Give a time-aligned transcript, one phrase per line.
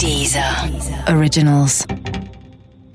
[0.00, 0.42] Dieser
[1.08, 1.86] Originals.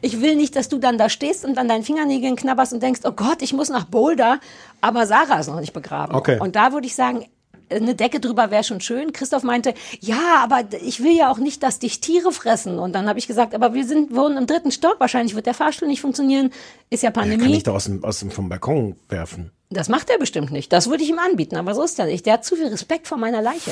[0.02, 3.02] Ich will nicht, dass du dann da stehst und dann deinen Fingernägeln knabberst und denkst,
[3.04, 4.40] oh Gott, ich muss nach Boulder,
[4.82, 6.16] aber Sarah ist noch nicht begraben.
[6.16, 6.38] Okay.
[6.40, 7.26] Und da würde ich sagen,
[7.72, 9.12] eine Decke drüber wäre schon schön.
[9.14, 12.80] Christoph meinte, ja, aber ich will ja auch nicht, dass dich Tiere fressen.
[12.80, 14.96] Und dann habe ich gesagt, aber wir sind wohnen im dritten Stock.
[15.00, 16.52] Wahrscheinlich wird der Fahrstuhl nicht funktionieren.
[16.90, 17.58] Ist ja Ja, kann Pandemie.
[17.58, 19.52] ich doch aus dem, aus dem vom Balkon werfen.
[19.70, 20.72] das macht er bestimmt nicht.
[20.74, 21.58] Das würde ich ihm anbieten.
[21.58, 22.26] Aber so ist er nicht.
[22.26, 23.72] Der hat zu viel Respekt vor meiner Leiche.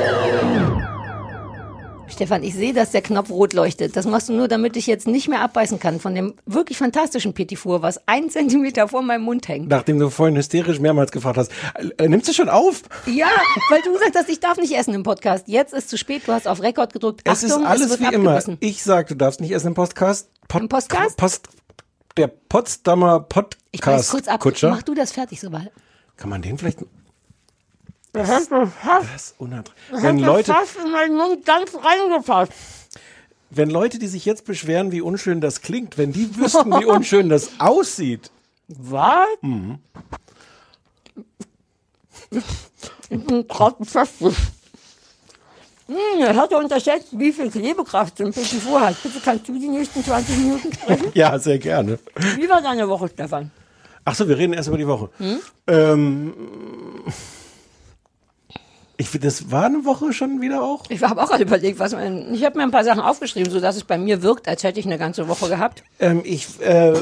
[2.11, 3.95] Stefan, ich sehe, dass der Knopf rot leuchtet.
[3.95, 7.33] Das machst du nur, damit ich jetzt nicht mehr abbeißen kann von dem wirklich fantastischen
[7.33, 9.69] Petit Four, was ein Zentimeter vor meinem Mund hängt.
[9.69, 11.51] Nachdem du vorhin hysterisch mehrmals gefragt hast,
[11.97, 12.83] äh, nimmst du schon auf?
[13.05, 13.29] Ja,
[13.69, 15.47] weil du gesagt hast, ich darf nicht essen im Podcast.
[15.47, 17.21] Jetzt ist zu spät, du hast auf Rekord gedrückt.
[17.25, 18.31] Es ist Achtung, alles wird wie immer.
[18.31, 18.57] abgebissen.
[18.59, 20.29] Ich sag, du darfst nicht essen im Podcast.
[20.47, 21.17] Pod Im Podcast?
[21.17, 21.47] Post,
[22.17, 23.25] der Potsdamer
[23.71, 24.41] Ich beiß kurz ab.
[24.41, 24.69] Podcast-Kutscher.
[24.71, 25.71] Mach du das fertig, sobald.
[26.17, 26.79] Kann man den vielleicht...
[28.13, 30.03] Das du Das ist unerträglich.
[30.03, 32.51] Wenn Leute, fast in meinen Mund ganz reingefasst.
[33.49, 37.29] wenn Leute, die sich jetzt beschweren, wie unschön das klingt, wenn die wüssten, wie unschön
[37.29, 38.29] das aussieht.
[38.67, 39.27] Was?
[43.09, 44.13] Ich bin gerade fest.
[44.21, 48.95] Hm, das hat er unterschätzt, wie viel Klebekraft so ein Petit Four hat.
[49.03, 51.11] Bitte kannst du die nächsten 20 Minuten sprechen?
[51.13, 51.99] Ja, sehr gerne.
[52.37, 53.51] Wie war deine Woche, Stefan?
[54.05, 55.09] Ach so, wir reden erst über die Woche.
[55.67, 56.33] Ähm,
[59.01, 60.83] ich finde, das war eine Woche schon wieder auch.
[60.89, 62.33] Ich habe auch gerade überlegt, was man.
[62.33, 64.85] Ich habe mir ein paar Sachen aufgeschrieben, sodass es bei mir wirkt, als hätte ich
[64.85, 65.83] eine ganze Woche gehabt.
[65.99, 66.93] Ähm, ich äh,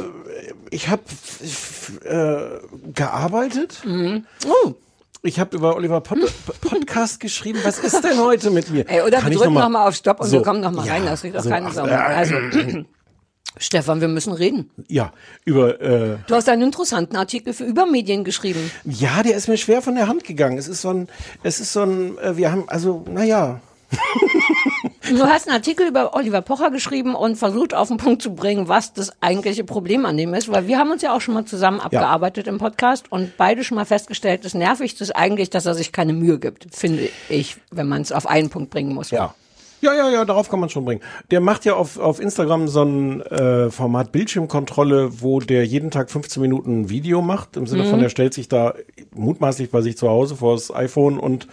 [0.71, 1.03] ich habe
[2.05, 3.81] äh, gearbeitet.
[4.47, 4.73] Oh,
[5.23, 6.19] Ich habe über Oliver Pod
[6.61, 7.59] Podcast geschrieben.
[7.63, 8.89] Was ist denn heute mit mir?
[8.89, 10.93] ey, oder Kann wir drücken noch nochmal auf Stopp und So, wir kommen nochmal ja,
[10.93, 11.05] rein.
[11.05, 11.83] Das kriegt doch so, keine Sau.
[11.83, 12.35] Also,
[13.57, 14.69] Stefan, wir müssen reden.
[14.87, 15.11] Ja,
[15.43, 18.71] über äh, Du hast einen interessanten Artikel für Übermedien geschrieben.
[18.85, 20.57] ja, der ist mir schwer von der Hand gegangen.
[20.57, 21.09] Es ist so ein,
[21.43, 23.59] es ist so ein, äh, wir haben, also, naja,
[25.09, 28.67] Du hast einen Artikel über Oliver Pocher geschrieben und versucht auf den Punkt zu bringen,
[28.67, 31.45] was das eigentliche Problem an dem ist, weil wir haben uns ja auch schon mal
[31.45, 35.73] zusammen abgearbeitet im Podcast und beide schon mal festgestellt, das Nervigste ist eigentlich, dass er
[35.73, 39.09] sich keine Mühe gibt, finde ich, wenn man es auf einen Punkt bringen muss.
[39.09, 39.33] Ja.
[39.81, 41.01] Ja, ja, ja, darauf kann man schon bringen.
[41.31, 46.11] Der macht ja auf, auf Instagram so ein äh, Format Bildschirmkontrolle, wo der jeden Tag
[46.11, 47.57] 15 Minuten ein Video macht.
[47.57, 48.73] Im Sinne von, der stellt sich da
[49.15, 51.47] mutmaßlich bei sich zu Hause vor das iPhone und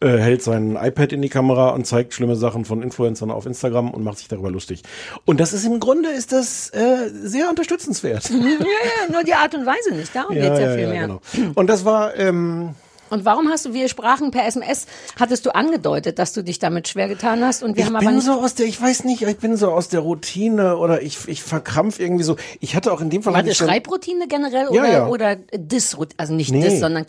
[0.00, 3.90] äh, hält sein iPad in die Kamera und zeigt schlimme Sachen von Influencern auf Instagram
[3.90, 4.82] und macht sich darüber lustig.
[5.24, 8.30] Und das ist im Grunde ist das äh, sehr unterstützenswert.
[8.34, 10.14] Ja, ja, nur die Art und Weise nicht.
[10.14, 11.06] Darum geht's ja, viel mehr.
[11.06, 11.20] genau.
[11.54, 12.74] Und das war ähm,
[13.14, 14.86] Und warum hast du, wir sprachen per SMS,
[15.18, 18.06] hattest du angedeutet, dass du dich damit schwer getan hast und wir ich haben aber
[18.06, 18.26] bin nicht.
[18.26, 21.42] so aus der, ich weiß nicht, ich bin so aus der Routine oder ich, ich
[21.42, 22.36] verkrampf irgendwie so.
[22.60, 25.06] Ich hatte auch in dem Fall War das ich Schreibroutine generell Ja, oder, ja.
[25.06, 26.18] oder Dis-Routine?
[26.18, 26.62] Also nicht Nee.
[26.68, 27.06] Dis, sondern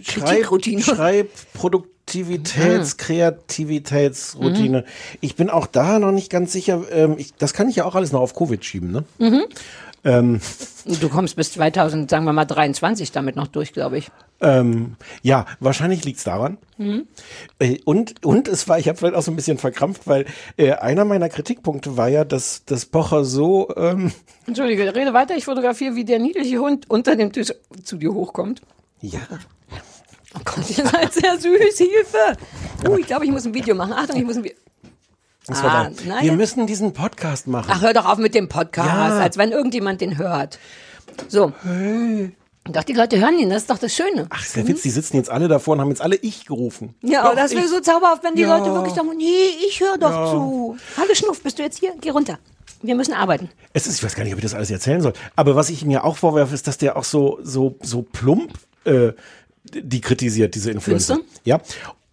[0.00, 0.80] Schreib, Kritikroutine.
[0.82, 4.84] Schreib, Produktivitäts, Kreativitätsroutine.
[5.20, 6.82] Ich bin auch da noch nicht ganz sicher.
[6.92, 9.04] Ähm, ich, das kann ich ja auch alles noch auf Covid schieben, ne?
[10.04, 14.10] Du kommst bis 2000, sagen wir mal 23 damit noch durch, glaube ich.
[14.40, 16.58] Ähm, ja, wahrscheinlich liegt's daran.
[17.60, 20.26] Äh, und, und es war, ich habe vielleicht auch so ein bisschen verkrampft, weil
[20.56, 24.10] äh, einer meiner Kritikpunkte war ja, dass, dass Pocher so, ähm,
[24.46, 25.36] Entschuldige, rede weiter.
[25.36, 27.52] Ich fotografiere, wie der niedliche Hund unter dem Tisch
[27.84, 28.60] zu dir hochkommt.
[29.00, 29.20] ja,
[30.34, 31.78] Oh Gott, ihr seid sehr süß.
[31.78, 32.36] Hilfe.
[32.88, 33.92] Uh, ich glaube, ich muss ein Video machen.
[33.92, 34.56] Achtung, ich muss ein Video.
[35.48, 36.24] Ah, nein.
[36.24, 37.68] Wir müssen diesen Podcast machen.
[37.72, 39.18] Ach, hör doch auf mit dem Podcast, Ja.
[39.18, 40.58] als wenn irgendjemand den hört.
[41.28, 41.52] So.
[42.64, 44.26] Doch, die Leute hören ihn, das ist doch das Schöne.
[44.30, 46.94] Ach, ist der Witz, die sitzen jetzt alle davor und haben jetzt alle ich gerufen.
[47.02, 48.56] Ja, aber das wäre so zauberhaft, wenn die Ja.
[48.56, 50.76] Leute wirklich sagen, nee, ich höre doch zu.
[50.96, 51.92] Hallo Schnuff, bist du jetzt hier?
[52.00, 52.38] Geh runter.
[52.80, 53.48] Wir müssen arbeiten.
[53.72, 55.12] Es ist, ich weiß gar nicht, ob ich das alles erzählen soll.
[55.34, 58.52] Aber was ich mir auch vorwerfe, ist, dass der auch so, so, so plump,
[58.84, 59.12] äh,
[59.64, 61.18] die kritisiert, diese Influencer.
[61.44, 61.60] Ja.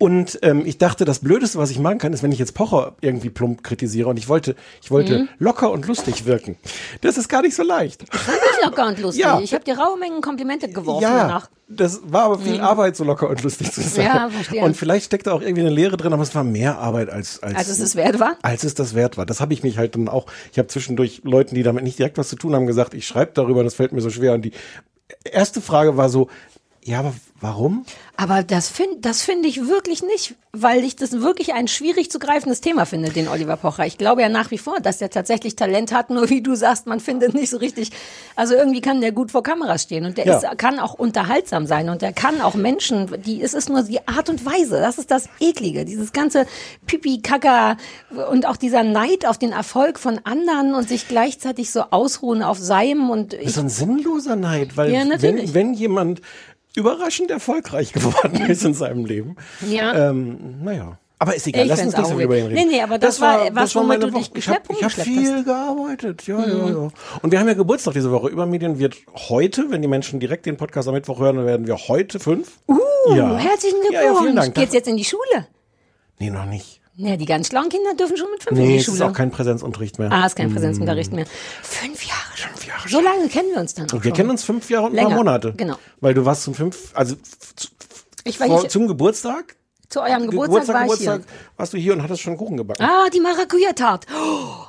[0.02, 2.96] Und ähm, ich dachte, das Blödeste, was ich machen kann, ist, wenn ich jetzt Pocher
[3.02, 5.30] irgendwie plump kritisiere und ich wollte, ich wollte Mhm.
[5.40, 6.56] locker und lustig wirken.
[7.02, 8.02] Das ist gar nicht so leicht.
[8.04, 9.24] Nicht locker und lustig.
[9.26, 9.40] Ja.
[9.42, 11.50] Ich habe dir raue Mengen Komplimente geworfen Ja, danach.
[11.68, 14.06] das war aber viel Arbeit, so locker und lustig zu sein.
[14.06, 14.16] Mhm.
[14.16, 14.64] Ja, verstehe.
[14.64, 17.44] Und vielleicht steckt da auch irgendwie eine Lehre drin, aber es war mehr Arbeit als
[17.44, 18.38] als, Als es es wert war?
[18.42, 19.26] Als es das wert war.
[19.26, 20.28] Das habe ich mich halt dann auch.
[20.54, 23.32] Ich habe zwischendurch Leuten, die damit nicht direkt was zu tun haben, gesagt, ich schreibe
[23.34, 24.34] darüber, das fällt mir so schwer.
[24.34, 24.54] Und die
[25.26, 26.30] erste Frage war so,
[26.86, 27.86] Ja, aber warum?
[28.16, 32.20] Aber das finde das finde ich wirklich nicht, weil ich das wirklich ein schwierig zu
[32.20, 33.86] greifendes Thema finde, den Oliver Pocher.
[33.86, 36.88] Ich glaube ja nach wie vor, dass der tatsächlich Talent hat, nur wie du sagst,
[36.88, 37.92] man findet nicht so richtig.
[38.36, 40.38] Also irgendwie kann der gut vor Kameras stehen und der Ja.
[40.38, 44.08] ist, kann auch unterhaltsam sein und der kann auch Menschen, die, es ist nur die
[44.08, 46.46] Art und Weise, das ist das Eklige, dieses ganze
[46.88, 47.78] Pipi, Kaka
[48.32, 52.58] und auch dieser Neid auf den Erfolg von anderen und sich gleichzeitig so ausruhen auf
[52.58, 56.22] seinem und Das ich, ist so ein sinnloser Neid, weil Ja, wenn, wenn jemand
[56.76, 59.36] überraschend erfolgreich geworden ist in seinem Leben,
[59.68, 60.10] Ja.
[60.10, 60.98] ähm, naja.
[61.22, 62.46] Aber ist egal, Ich lass uns nicht so über weird.
[62.46, 62.54] reden.
[62.54, 64.38] Nee, nee, aber das war was, das war womit meine du dich Woche.
[64.40, 66.90] Ich habe geschleppt- hab viel gearbeitet, ja, ja, ja.
[67.22, 68.30] Und wir haben ja Geburtstag diese Woche.
[68.30, 68.96] Übermedien wird
[69.28, 72.60] heute, wenn die Menschen direkt den Podcast am Mittwoch hören, dann werden wir heute fünf.
[72.70, 72.78] Uh,
[73.14, 73.36] ja.
[73.38, 73.94] Herzlichen Glückwunsch.
[74.02, 74.56] Ja, ja, vielen Dank.
[74.56, 75.48] Geht's jetzt in die Schule?
[76.20, 76.79] Nee, noch nicht.
[77.02, 78.98] Ja, die ganz schlauen Kinder dürfen schon mit fünf in Nee, die es Schule.
[78.98, 80.12] ist auch kein Präsenzunterricht mehr.
[80.12, 81.26] ah, ist kein Präsenzunterricht mehr.
[81.64, 82.50] Fünf Jahre schon.
[82.52, 84.14] Fünf Jahre So lange kennen wir uns dann auch wir schon.
[84.14, 85.54] kennen uns fünf Jahre und ein paar Monate.
[85.56, 85.76] genau.
[86.02, 87.16] Weil du warst zum fünf, also
[88.26, 89.56] Ich war vor, hier, zum Geburtstag,
[89.88, 91.22] zu eurem Geburtstag, war ich hier.
[91.56, 92.84] warst du hier und hattest schon Kuchen gebacken.
[92.84, 94.06] Ah, die Maracuja-Tart.
[94.14, 94.66] Oh,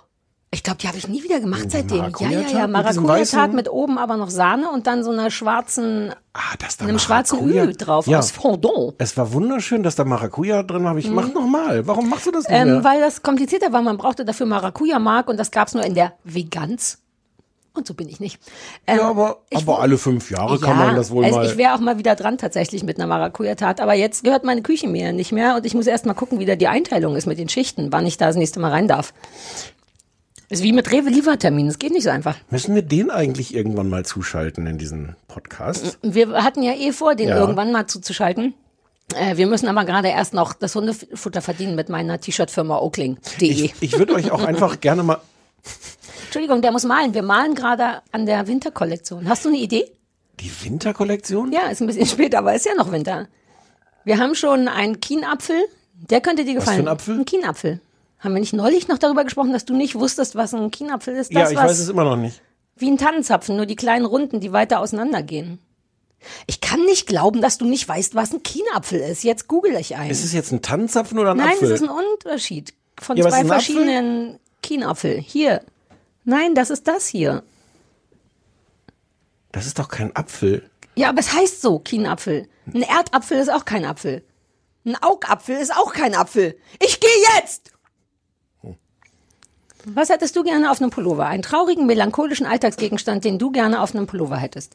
[0.53, 1.99] ich glaube, die habe ich nie wieder gemacht seitdem.
[2.19, 2.67] Ja, ja, ja.
[2.67, 6.99] Maracuja-Tart mit oben aber noch Sahne und dann so einer schwarzen, Ah, das da einem
[6.99, 8.19] schwarzen Öl drauf Ja.
[8.19, 8.95] aus Fondant.
[8.99, 10.97] Es war wunderschön, dass da Maracuja drin war.
[10.97, 11.87] Ich mach noch mal.
[11.87, 12.57] Warum machst du das nicht Mhm.
[12.57, 12.85] Ähm, mehr?
[12.85, 13.83] weil das komplizierter war.
[13.83, 16.99] Man brauchte dafür Maracuja-Mark und das gab's nur in der Veganz.
[17.73, 18.41] Und so bin ich nicht.
[18.89, 21.47] Ähm, Ja, aber, ich aber alle fünf Jahre kann man das wohl also mal.
[21.47, 24.89] Ich wäre auch mal wieder dran tatsächlich mit einer Maracuja-Tat, aber jetzt gehört meine Küche
[24.89, 27.39] mir nicht mehr und ich muss erst mal gucken, wie da die Einteilung ist mit
[27.39, 29.15] den Schichten, wann ich da das nächste Mal rein darf.
[30.51, 32.37] Ist wie mit Rewe-Liefertermin, es geht nicht so einfach.
[32.51, 35.99] Müssen wir den eigentlich irgendwann mal zuschalten in diesen Podcast?
[36.03, 37.37] Wir hatten ja eh vor, den Ja.
[37.39, 38.55] irgendwann mal zuzuschalten.
[39.15, 43.49] Äh, wir müssen aber gerade erst noch das Hundefutter verdienen mit meiner T-Shirt-Firma Oakling.de.
[43.49, 45.21] Ich, ich würde euch auch einfach gerne mal.
[46.25, 47.15] Entschuldigung, der muss malen.
[47.15, 49.29] Wir malen gerade an der Winterkollektion.
[49.29, 49.85] Hast du eine Idee?
[50.41, 51.53] Die Winterkollektion?
[51.53, 53.29] Ja, ist ein bisschen spät, aber ist ja noch Winter.
[54.05, 55.61] Wir haben schon einen Kienapfel.
[56.09, 56.79] Der könnte dir gefallen.
[56.79, 57.19] für ein Apfel?
[57.19, 57.81] Ein Kienapfel.
[58.21, 61.33] Haben wir nicht neulich noch darüber gesprochen, dass du nicht wusstest, was ein Kienapfel ist?
[61.33, 62.41] Ja, Das ich was weiß es immer noch nicht.
[62.77, 65.59] wie ein Tannenzapfen, nur die kleinen Runden, die weiter auseinandergehen.
[66.47, 69.25] Ich kann nicht glauben, dass du nicht weißt, was ein Kienapfel ist.
[69.25, 70.11] Jetzt google ich einen.
[70.11, 71.73] Ist es jetzt ein Tannenzapfen oder ein Nein, Apfel?
[71.73, 75.19] es ist ein Unterschied von Ja, zwei verschiedenen Kienapfel.
[75.19, 75.63] Hier.
[76.25, 77.43] Nein, das ist das hier.
[79.53, 80.69] das ist doch kein Apfel.
[80.95, 82.49] Ja, aber es heißt so, Kienapfel.
[82.67, 84.23] Ein Erdapfel ist auch kein Apfel.
[84.85, 86.57] Ein Augapfel ist auch kein Apfel.
[86.81, 87.73] Ich gehe jetzt!
[89.87, 91.27] Was hättest du gerne auf einem Pullover?
[91.27, 94.75] Einen traurigen, melancholischen Alltagsgegenstand, den du gerne auf einem Pullover hättest.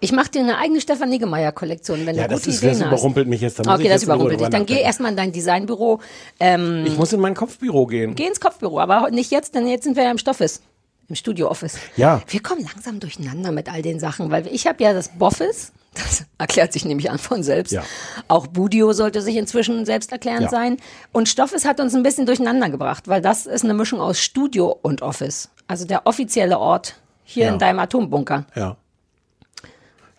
[0.00, 2.80] Ich mache dir eine eigene Stefan Niggemeier-Kollektion, wenn Ja, du das gute ist, Ideen das
[2.82, 2.88] hast.
[2.92, 3.58] überrumpelt mich jetzt.
[3.58, 4.48] Da muss Okay, ich das überrumpelt dich.
[4.48, 6.00] Dann geh erstmal in dein Designbüro.
[6.40, 8.14] Ähm, Ich muss in mein Kopfbüro gehen.
[8.14, 10.60] Geh ins Kopfbüro, aber nicht jetzt, denn jetzt sind wir ja im Stoffes.
[11.08, 11.78] Im Studio-Office.
[11.96, 12.20] Ja.
[12.28, 16.24] Wir kommen langsam durcheinander mit all den Sachen, weil ich habe ja das Boffis, das
[16.38, 17.72] erklärt sich nämlich an von selbst.
[17.72, 17.82] Ja.
[18.28, 20.48] Auch Budio sollte sich inzwischen selbsterklärend Ja.
[20.50, 20.76] sein.
[21.12, 24.76] Und Stoffes hat uns ein bisschen durcheinander gebracht, weil das ist eine Mischung aus Studio
[24.82, 25.50] und Office.
[25.66, 27.52] Also der offizielle Ort hier Ja.
[27.52, 28.46] in deinem Atombunker.
[28.54, 28.76] Ja.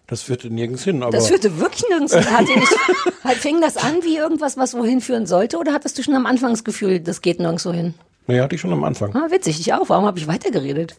[0.07, 1.11] Das führte nirgends hin, aber.
[1.11, 2.25] Das führte wirklich nirgends hin.
[2.35, 2.69] Hatte ich,
[3.23, 5.57] halt, fing das an wie irgendwas, was wohin führen sollte?
[5.57, 7.93] Oder hattest du schon am Anfang das Gefühl, das geht nirgendwo hin?
[8.25, 9.15] naja, hatte ich schon am Anfang.
[9.15, 9.89] Ah, witzig, ich auch.
[9.89, 10.95] Warum habe ich weitergeredet?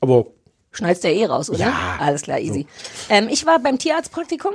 [0.00, 0.26] Aber.
[0.74, 1.58] Schneidest du ja eh raus, oder?
[1.60, 1.96] Ja.
[2.00, 2.66] Alles klar, easy.
[3.08, 4.52] Ähm, ich war beim Tierarztpraktikum.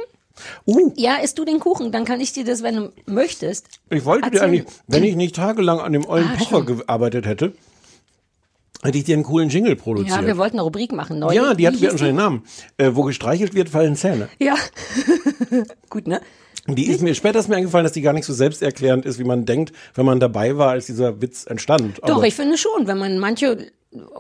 [0.66, 3.68] Uh, Ja, isst du den Kuchen, dann kann ich dir das, wenn du möchtest.
[3.90, 4.48] ich wollte dir Erzähl.
[4.62, 6.80] eigentlich, wenn ich nicht tagelang an dem ollen Ah, Pocher stimmt.
[6.88, 7.54] gearbeitet hätte,
[8.82, 10.22] hätte ich dir einen coolen Jingle produziert.
[10.22, 11.20] Ja, wir wollten eine Rubrik machen.
[11.20, 11.34] Neu.
[11.34, 12.44] Ja, die hat Wie wir schon den Namen.
[12.78, 14.30] Äh, wo gestreichelt wird, fallen Zähne.
[14.40, 14.56] Ja.
[15.90, 16.22] Gut, ne?
[16.68, 19.24] Die ist mir, später ist mir eingefallen, dass die gar nicht so selbsterklärend ist, wie
[19.24, 21.98] man denkt, wenn man dabei war, als dieser Witz entstand.
[22.06, 23.72] Doch, Aber- ich finde schon, wenn man manche,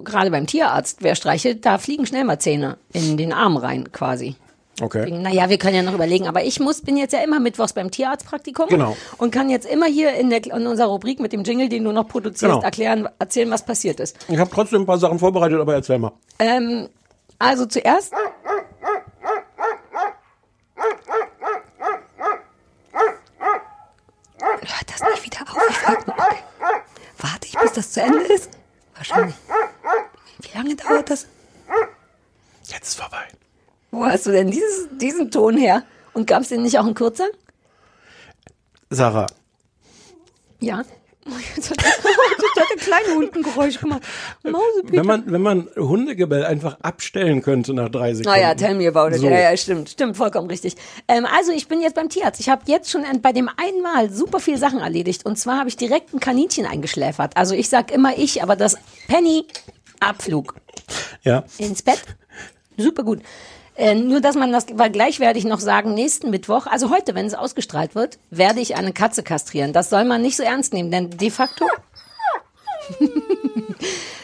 [0.03, 4.35] gerade beim Tierarzt, wer streichelt, da fliegen schnell mal Zähne in den Arm rein, quasi.
[4.81, 5.11] Okay.
[5.11, 7.91] Naja, wir können ja noch überlegen, aber ich muss, bin jetzt ja immer mittwochs beim
[7.91, 8.95] Tierarztpraktikum Genau.
[9.17, 11.91] und kann jetzt immer hier in, der, in unserer Rubrik mit dem Jingle, den du
[11.91, 12.61] noch produzierst, Genau.
[12.61, 14.15] erklären, erzählen, was passiert ist.
[14.29, 16.13] Ich habe trotzdem ein paar Sachen vorbereitet, aber erzähl mal.
[16.39, 16.87] Ähm,
[17.39, 18.13] also zuerst.
[24.39, 25.69] Hört das nicht wieder auf?
[25.69, 26.15] Ich frag mal.
[27.17, 28.49] Warte ich, bis das zu Ende ist?
[28.95, 29.35] Wahrscheinlich.
[30.51, 31.27] Wie lange dauert das?
[32.67, 33.27] Jetzt ist vorbei.
[33.91, 35.83] Wo hast du denn dieses, diesen Ton her?
[36.13, 37.27] Und gab es den nicht auch in kurzer?
[38.89, 39.27] Sarah,
[40.59, 40.83] Ja.
[41.55, 44.01] Jetzt hat, jetzt hat ein kleines Hundengeräusch gemacht.
[44.43, 44.97] Mausepeter.
[44.97, 48.39] wenn man, wenn man Hundegebell einfach abstellen könnte nach drei Sekunden.
[48.39, 49.21] Naja, tell me about it.
[49.21, 49.27] So.
[49.27, 50.75] Ja, ja, stimmt, stimmt, vollkommen richtig.
[51.07, 52.39] Ähm, also ich bin jetzt beim Tierarzt.
[52.39, 55.23] Ich habe jetzt schon bei dem einmal super viel Sachen erledigt.
[55.25, 57.37] Und zwar habe ich direkt ein Kaninchen eingeschläfert.
[57.37, 58.75] Also ich sag immer ich, aber das
[59.07, 59.45] Penny
[59.99, 60.55] Abflug
[61.23, 61.43] Ja.
[61.57, 62.01] ins Bett.
[62.77, 63.21] Super gut.
[63.75, 67.15] Äh, nur, dass man das, weil gleich werde ich noch sagen, nächsten Mittwoch, also heute,
[67.15, 69.71] wenn es ausgestrahlt wird, werde ich eine Katze kastrieren.
[69.73, 71.65] Das soll man nicht so ernst nehmen, denn de facto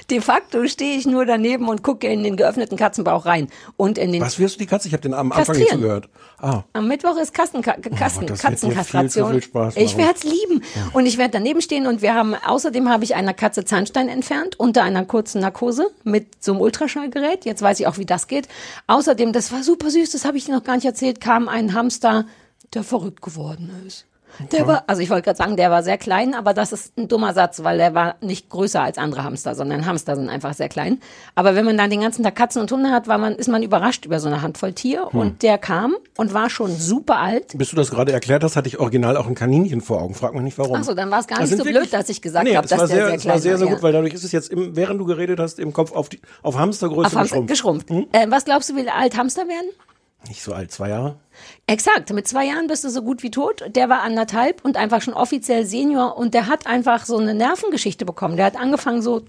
[0.09, 3.47] De facto stehe ich nur daneben und gucke in den geöffneten Katzenbauch rein.
[3.75, 4.87] Und in den Was wirst du die Katze?
[4.87, 6.09] Ich habe den am Anfang nicht zugehört.
[6.37, 9.31] Ah, Am Mittwoch ist Kasten, Kasten, Oh, wird dir Katzenkastration.
[9.31, 10.63] viel viel ich werde es lieben.
[10.93, 14.59] Und ich werde daneben stehen und wir haben, außerdem habe ich einer Katze Zahnstein entfernt,
[14.59, 17.45] unter einer kurzen Narkose mit so einem Ultraschallgerät.
[17.45, 18.47] Jetzt weiß ich auch, wie das geht.
[18.87, 21.73] Außerdem, das war super süß, das habe ich dir noch gar nicht erzählt, kam ein
[21.73, 22.25] Hamster,
[22.73, 24.05] der verrückt geworden ist.
[24.51, 27.07] Der war, also ich wollte gerade sagen, der war sehr klein, aber das ist ein
[27.07, 30.69] dummer Satz, weil der war nicht größer als andere Hamster, sondern Hamster sind einfach sehr
[30.69, 30.99] klein.
[31.35, 33.63] Aber wenn man dann den ganzen Tag Katzen und Hunde hat, war man, ist man
[33.63, 35.07] überrascht über so eine Handvoll Tier.
[35.11, 35.19] Hm.
[35.19, 37.57] Und der kam und war schon super alt.
[37.57, 40.13] bis du das gerade erklärt hast, hatte ich original auch ein Kaninchen vor Augen.
[40.15, 40.77] Frag mich nicht warum.
[40.79, 42.55] Ach so, dann war es gar Das nicht so wirklich- blöd, dass ich gesagt nee,
[42.55, 43.73] habe, das dass war der sehr, sehr es klein war sehr, sehr ja.
[43.73, 46.19] gut, weil dadurch ist es jetzt, im, während du geredet hast, im Kopf auf, die,
[46.43, 47.87] auf Hamstergröße auf Hamster, geschrumpft.
[47.87, 48.13] geschrumpft.
[48.13, 49.69] Äh, was glaubst du, wie alt Hamster werden?
[50.27, 51.15] Nicht so alt, zwei Jahre.
[51.67, 53.63] Exakt, mit zwei Jahren bist du so gut wie tot.
[53.75, 58.05] Der war anderthalb und einfach schon offiziell Senior und der hat einfach so eine Nervengeschichte
[58.05, 58.35] bekommen.
[58.37, 59.21] Der hat angefangen so,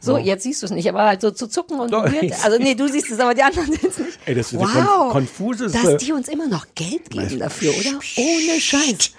[0.00, 2.04] so, jetzt siehst du es nicht, aber halt so zu zucken und Doch,
[2.42, 4.18] Also nee, du siehst es, aber die anderen sehen es nicht.
[4.26, 7.98] Ey, das ist wow, konf- konfuseste- dass die uns immer noch Geld geben dafür, oder?
[8.16, 9.12] Ohne Scheiß.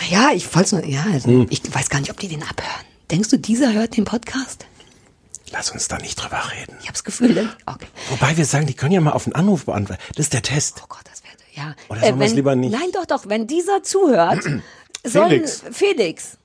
[0.00, 1.46] Naja, ich wollte nur, ja, also, Hm.
[1.50, 2.86] ich weiß gar nicht, ob die den abhören.
[3.10, 4.64] Denkst du, dieser hört den Podcast?
[5.52, 6.76] Lass uns da nicht drüber reden.
[6.80, 7.86] Ich habe das Gefühl, denn, okay.
[8.10, 10.00] Wobei wir sagen, die können ja mal auf einen Anruf beantworten.
[10.16, 10.80] Das ist der Test.
[10.82, 11.74] Oh Gott, das wäre ja.
[11.88, 12.72] Oder sollen wir's wenn, lieber nicht?
[12.72, 13.28] Nein, doch, doch.
[13.28, 14.42] Wenn dieser zuhört,
[15.04, 15.62] sollen, Felix.
[15.70, 16.38] Felix,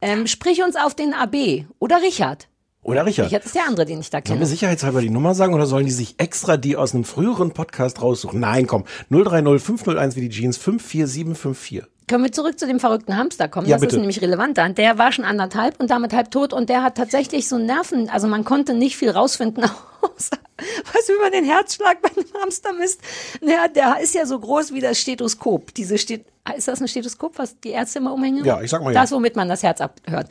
[0.00, 2.48] ähm, sprich uns auf den AB oder Richard.
[2.82, 3.28] Oder Richard?
[3.28, 4.46] Richard ist der andere, den ich da Sollen wir kenne.
[4.46, 8.40] sicherheitshalber die Nummer sagen oder sollen die sich extra die aus einem früheren Podcast raussuchen?
[8.40, 8.84] Nein, komm.
[9.10, 11.84] 030 501 wie die Jeans 54754.
[12.06, 13.66] Können wir zurück zu dem verrückten Hamster kommen?
[13.66, 13.96] Ja, das bitte.
[13.96, 14.68] ist nämlich relevanter.
[14.68, 18.10] Der war schon anderthalb und damit halb tot und der hat tatsächlich so Nerven.
[18.10, 19.64] Also man konnte nicht viel rausfinden,
[20.00, 23.00] außer, du, wie man den Herzschlag bei einem Hamster misst?
[23.40, 25.72] Der, der ist ja so groß wie das Stethoskop.
[25.74, 28.44] Diese Stet ist das ein Stethoskop, was die Ärzte immer umhängen?
[28.44, 29.00] Ja, ich sag mal ja.
[29.00, 30.28] Das, womit man das Herz abhört.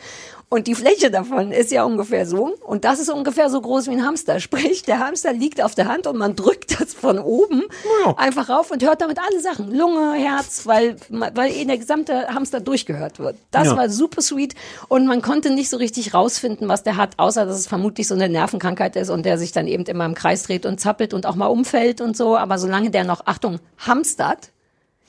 [0.48, 2.54] Und die Fläche davon ist ja ungefähr so.
[2.64, 4.40] Und das ist ungefähr so groß wie ein Hamster.
[4.40, 7.64] Sprich, der Hamster liegt auf der Hand und man drückt das von oben
[8.06, 8.14] Ja.
[8.18, 9.74] einfach rauf und hört damit alle Sachen.
[9.74, 13.36] Lunge, Herz, weil, weil eh der gesamte Hamster durchgehört wird.
[13.50, 13.76] Das Ja.
[13.78, 14.54] war super sweet.
[14.90, 18.14] Und man konnte nicht so richtig rausfinden, was der hat, außer dass es vermutlich so
[18.14, 21.26] eine Nervenkrankheit ist und der sich dann eben immer im Kreis dreht und zappelt und
[21.26, 22.38] auch mal umfällt und so.
[22.38, 24.52] Aber solange der noch, Achtung, hamstert,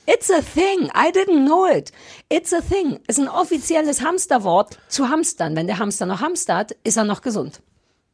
[0.06, 0.90] It's a thing.
[0.94, 1.92] I didn't know it.
[2.28, 3.00] It's a thing.
[3.08, 5.56] Ist ein offizielles Hamsterwort zu hamstern.
[5.56, 7.60] Wenn der Hamster noch hamstert, ist er noch gesund.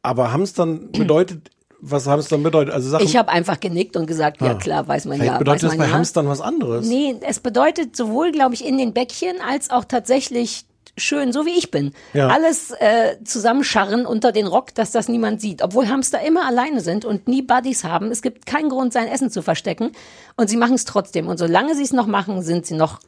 [0.01, 2.73] Aber Hamstern bedeutet, was Hamstern bedeutet?
[2.73, 5.37] Also Sachen, Ich habe einfach genickt und gesagt, ja klar, weiß man ja.
[5.37, 5.93] bedeutet weiß das bei ja.
[5.93, 6.87] Hamstern was anderes.
[6.87, 10.65] Nee, es bedeutet sowohl, glaube ich, in den Bäckchen als auch tatsächlich
[10.97, 11.93] schön, so wie ich bin.
[12.13, 12.27] Ja.
[12.27, 15.61] Alles äh, zusammenscharren unter den Rock, dass das niemand sieht.
[15.63, 18.11] Obwohl Hamster immer alleine sind und nie Buddies haben.
[18.11, 19.91] Es gibt keinen Grund, sein Essen zu verstecken.
[20.37, 21.27] Und sie machen es trotzdem.
[21.27, 22.99] Und solange sie es noch machen, sind sie noch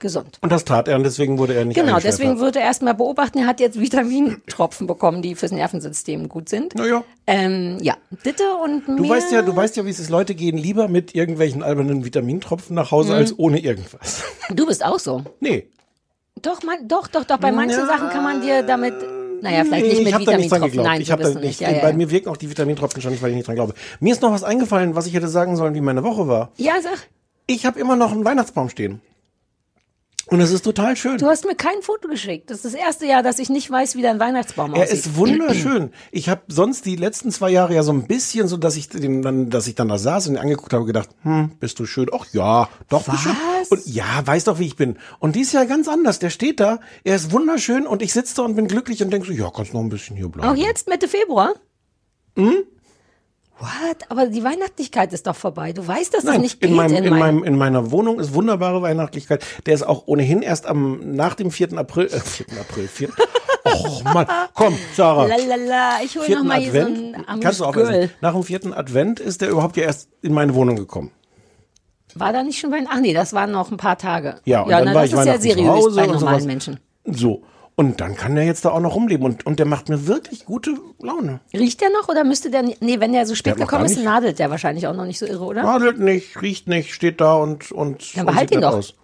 [0.00, 0.38] gesund.
[0.42, 3.38] Und das tat er und deswegen wurde er nicht Genau, deswegen wird er erstmal beobachten.
[3.38, 6.76] Er hat jetzt Vitamintropfen bekommen, die fürs Nervensystem gut sind.
[6.76, 7.02] Naja.
[7.26, 10.08] Ähm, ja, bitte und Du weißt ja, du weißt ja, wie es ist.
[10.08, 13.18] Leute gehen lieber mit irgendwelchen albernen Vitamintropfen nach Hause Mhm.
[13.18, 14.22] als ohne irgendwas.
[14.50, 15.24] du bist auch so.
[15.40, 15.68] Nee.
[16.42, 17.38] Doch, man, doch, doch, doch.
[17.38, 18.94] Bei manchen Ja, Sachen kann man dir damit,
[19.42, 20.70] naja, vielleicht nee, nicht mit ich hab da nicht dran Vitamintropfen.
[20.70, 20.88] geglaubt.
[20.88, 21.42] Nein, ich habe da nicht.
[21.42, 21.60] nicht.
[21.60, 21.96] Ja, ja, Bei ja.
[21.96, 23.74] mir wirken auch die Vitamintropfen schon nicht, weil ich nicht dran glaube.
[24.00, 26.50] Mir ist noch was eingefallen, was ich hätte sagen sollen, wie meine Woche war.
[26.56, 27.08] ja, sag.
[27.50, 29.00] Ich habe immer noch einen Weihnachtsbaum stehen.
[30.30, 31.16] Und es ist total schön.
[31.16, 32.50] Du hast mir kein Foto geschickt.
[32.50, 34.98] Das ist das erste Jahr, dass ich nicht weiß, wie dein Weihnachtsbaum Er aussieht.
[34.98, 35.90] ist wunderschön.
[36.12, 39.22] Ich habe sonst die letzten zwei Jahre ja so ein bisschen so, dass ich den
[39.22, 41.86] dann, dass ich dann da saß und ihn angeguckt habe, und gedacht, hm, bist du
[41.86, 42.08] schön?
[42.12, 43.32] Ach ja, doch bist schön.
[43.58, 43.68] Was?
[43.68, 44.98] Und ja, weiß doch, wie ich bin.
[45.18, 46.18] Und dies Jahr ganz anders.
[46.18, 49.26] Der steht da, er ist wunderschön und ich sitze da und bin glücklich und denke
[49.28, 50.48] so, ja, kannst noch ein bisschen hier bleiben.
[50.48, 51.54] Auch jetzt, Mitte Februar?
[52.36, 52.64] Hm?
[53.58, 53.96] What?
[54.08, 55.72] Aber die Weihnachtlichkeit ist doch vorbei.
[55.72, 58.20] Du weißt, dass das Nein, nicht geht in, meinem, in, meinem- meinem, in meiner Wohnung
[58.20, 59.44] ist wunderbare Weihnachtlichkeit.
[59.66, 61.76] Der ist auch ohnehin erst am nach dem 4.
[61.76, 62.46] April, äh, 4.
[62.60, 63.08] April, 4.
[63.64, 65.26] Oh Mann, komm, Sarah.
[65.26, 68.10] Lalala, ich hole noch Vierten mal hier so Advent, ein kannst du auch essen.
[68.20, 71.10] Nach dem vierten Advent ist der überhaupt ja erst in meine Wohnung gekommen.
[72.14, 72.94] War da nicht schon Weihnachten?
[72.96, 74.36] Ach nee, das waren noch ein paar Tage.
[74.44, 76.46] Ja, und ja dann na, war das ich ist ja seriös Hause bei normalen.
[76.46, 76.80] Menschen.
[77.04, 77.42] So.
[77.78, 80.44] Und dann kann der jetzt da auch noch rumleben und, und der macht mir wirklich
[80.44, 81.38] gute Laune.
[81.54, 84.40] Riecht der noch oder müsste der, nee, wenn der so spät Der gekommen ist, nadelt
[84.40, 85.62] der wahrscheinlich auch noch nicht so irre, oder?
[85.62, 88.72] Nadelt nicht, riecht nicht, steht da und, und, Dann behalt ihn doch.
[88.72, 88.94] aus.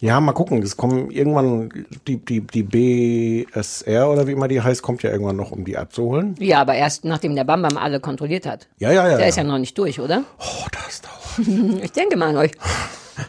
[0.00, 0.62] Ja, mal gucken.
[0.62, 5.36] Es kommen irgendwann die, die, die BSR oder wie immer die heißt, kommt ja irgendwann
[5.36, 6.36] noch, um die abzuholen.
[6.38, 8.66] Ja, aber erst nachdem der Bambam alle kontrolliert hat.
[8.78, 9.16] Ja, ja, ja.
[9.16, 9.26] Der ja.
[9.26, 10.24] ist ja noch nicht durch, oder?
[10.38, 11.02] oh, das
[11.36, 11.84] dauert.
[11.84, 12.52] Ich denke mal an euch.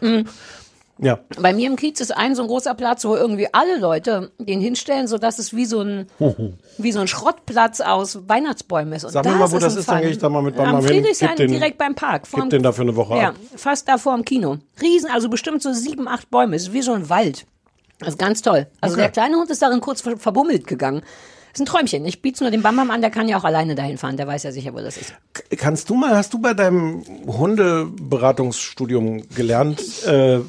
[1.00, 1.20] Ja.
[1.40, 4.60] Bei mir im Kiez ist ein so ein großer Platz, wo irgendwie alle Leute den
[4.60, 6.06] hinstellen, sodass es wie so ein,
[6.76, 9.04] wie so ein Schrottplatz aus Weihnachtsbäumen ist.
[9.04, 10.78] Und Sag mir mal, wo das ist, dann gehe ich da mal mit Am Mama
[10.80, 10.88] hin.
[10.88, 12.22] Friedrichshain, Gib den- direkt beim Park.
[12.24, 13.34] Gib Vorm- den dafür eine Woche Ja, ab.
[13.56, 14.58] fast da vor dem Kino.
[14.82, 16.56] Riesen, also bestimmt so sieben, acht Bäume.
[16.56, 17.46] Es ist wie so ein Wald.
[18.00, 18.66] Das ist ganz toll.
[18.80, 19.02] Also Okay.
[19.02, 21.02] der kleine Hund ist darin kurz ver verbummelt gegangen.
[21.52, 22.04] ist ein Träumchen.
[22.04, 24.16] Ich biete nur dem Bambam an, der kann ja auch alleine dahin fahren.
[24.16, 25.14] Der weiß ja sicher, wo das ist.
[25.56, 30.40] Kannst du mal, hast du bei deinem Hundeberatungsstudium gelernt, äh,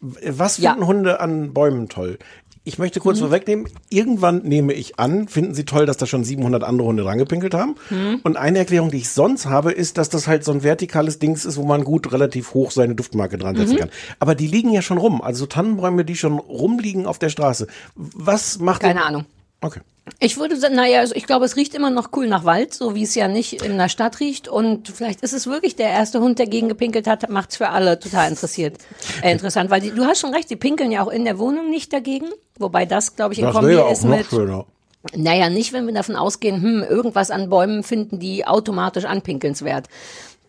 [0.00, 0.70] was Ja.
[0.70, 0.74] Mhm.
[0.76, 2.18] finden Hunde an Bäumen toll?
[2.62, 6.62] Ich möchte kurz vorwegnehmen, irgendwann nehme ich an, finden sie toll, dass da schon 700
[6.62, 7.74] andere Hunde drangepinkelt haben.
[7.88, 8.20] Mhm.
[8.22, 11.46] Und eine Erklärung, die ich sonst habe, ist, dass das halt so ein vertikales Dings
[11.46, 13.78] ist, wo man gut relativ hoch seine Duftmarke dran setzen Mhm.
[13.78, 13.90] kann.
[14.18, 15.22] Aber die liegen ja schon rum.
[15.22, 17.66] Also Tannenbäume, die schon rumliegen auf der Straße.
[17.94, 19.24] Was macht Keine Ahnung.
[19.60, 19.80] Okay.
[20.18, 22.94] Ich würde sagen, naja, also ich glaube, es riecht immer noch cool nach Wald, so
[22.94, 24.48] wie es ja nicht in der Stadt riecht.
[24.48, 27.98] Und vielleicht ist es wirklich der erste Hund, der gegen gepinkelt hat, macht's für alle
[27.98, 28.78] total interessiert,
[29.22, 29.70] äh, interessant.
[29.70, 32.26] Weil die, du hast schon recht, die pinkeln ja auch in der Wohnung nicht dagegen.
[32.58, 34.26] Wobei das, glaube ich, in Das Kombi ja ist auch noch mit.
[34.26, 34.66] schöner.
[35.14, 39.88] Naja, nicht, wenn wir davon ausgehen, hm, irgendwas an Bäumen finden die automatisch anpinkelnswert.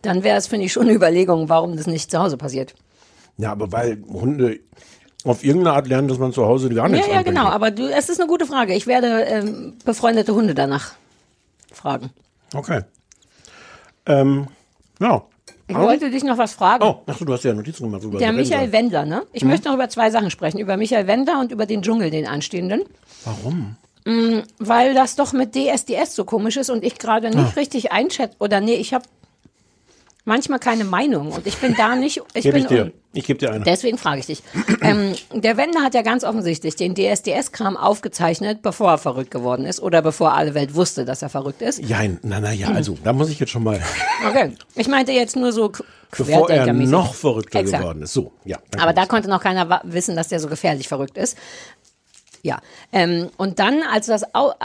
[0.02, 2.74] Dann wäre es, finde ich, schon eine Überlegung, warum das nicht zu Hause passiert.
[3.38, 4.60] Ja, aber weil Hunde
[5.24, 7.46] auf irgendeine Art lernen, dass man zu Hause gar nichts ja, ja, genau.
[7.46, 8.74] Aber du, es ist eine gute Frage.
[8.74, 10.92] Ich werde ähm, befreundete Hunde danach
[11.72, 12.10] fragen.
[12.54, 12.82] Okay.
[14.06, 14.48] Ähm,
[15.00, 15.22] ja.
[15.68, 16.84] Ich wollte dich noch was fragen.
[16.84, 18.02] Oh, achso, du hast ja Notizen gemacht.
[18.02, 18.72] Über Der Michael.
[18.72, 19.22] Wendler, ne?
[19.32, 20.58] Ich möchte noch über zwei Sachen sprechen.
[20.58, 22.82] Über Michael Wendler und über den Dschungel, den anstehenden.
[23.24, 23.76] Warum?
[24.58, 27.30] Weil das doch mit DSDS so komisch ist und ich gerade Ah.
[27.42, 28.34] nicht richtig einschätze.
[28.40, 29.04] Oder nee, ich habe
[30.24, 32.22] manchmal keine Meinung und ich bin da nicht.
[32.34, 32.92] Ich Gebe bin ich dir.
[33.14, 33.64] Ich gebe dir eine.
[33.64, 34.42] Deswegen frage ich dich.
[34.80, 39.82] ähm, der Wendler hat ja ganz offensichtlich den DSDS-Kram aufgezeichnet, bevor er verrückt geworden ist
[39.82, 41.78] oder bevor alle Welt wusste, dass er verrückt ist.
[41.80, 42.58] Jein, na, na, Hm.
[42.58, 43.80] ja, also, da muss ich jetzt schon mal,
[44.26, 44.52] Okay.
[44.76, 45.72] Ich meinte jetzt nur so
[46.16, 47.82] bevor er noch verrückter Exakt.
[47.82, 48.12] geworden ist.
[48.12, 48.58] So, ja.
[48.78, 51.36] Aber da konnte noch keiner wissen, dass der so gefährlich verrückt ist.
[52.44, 52.60] Ja,
[52.92, 54.24] ähm, und dann, als das,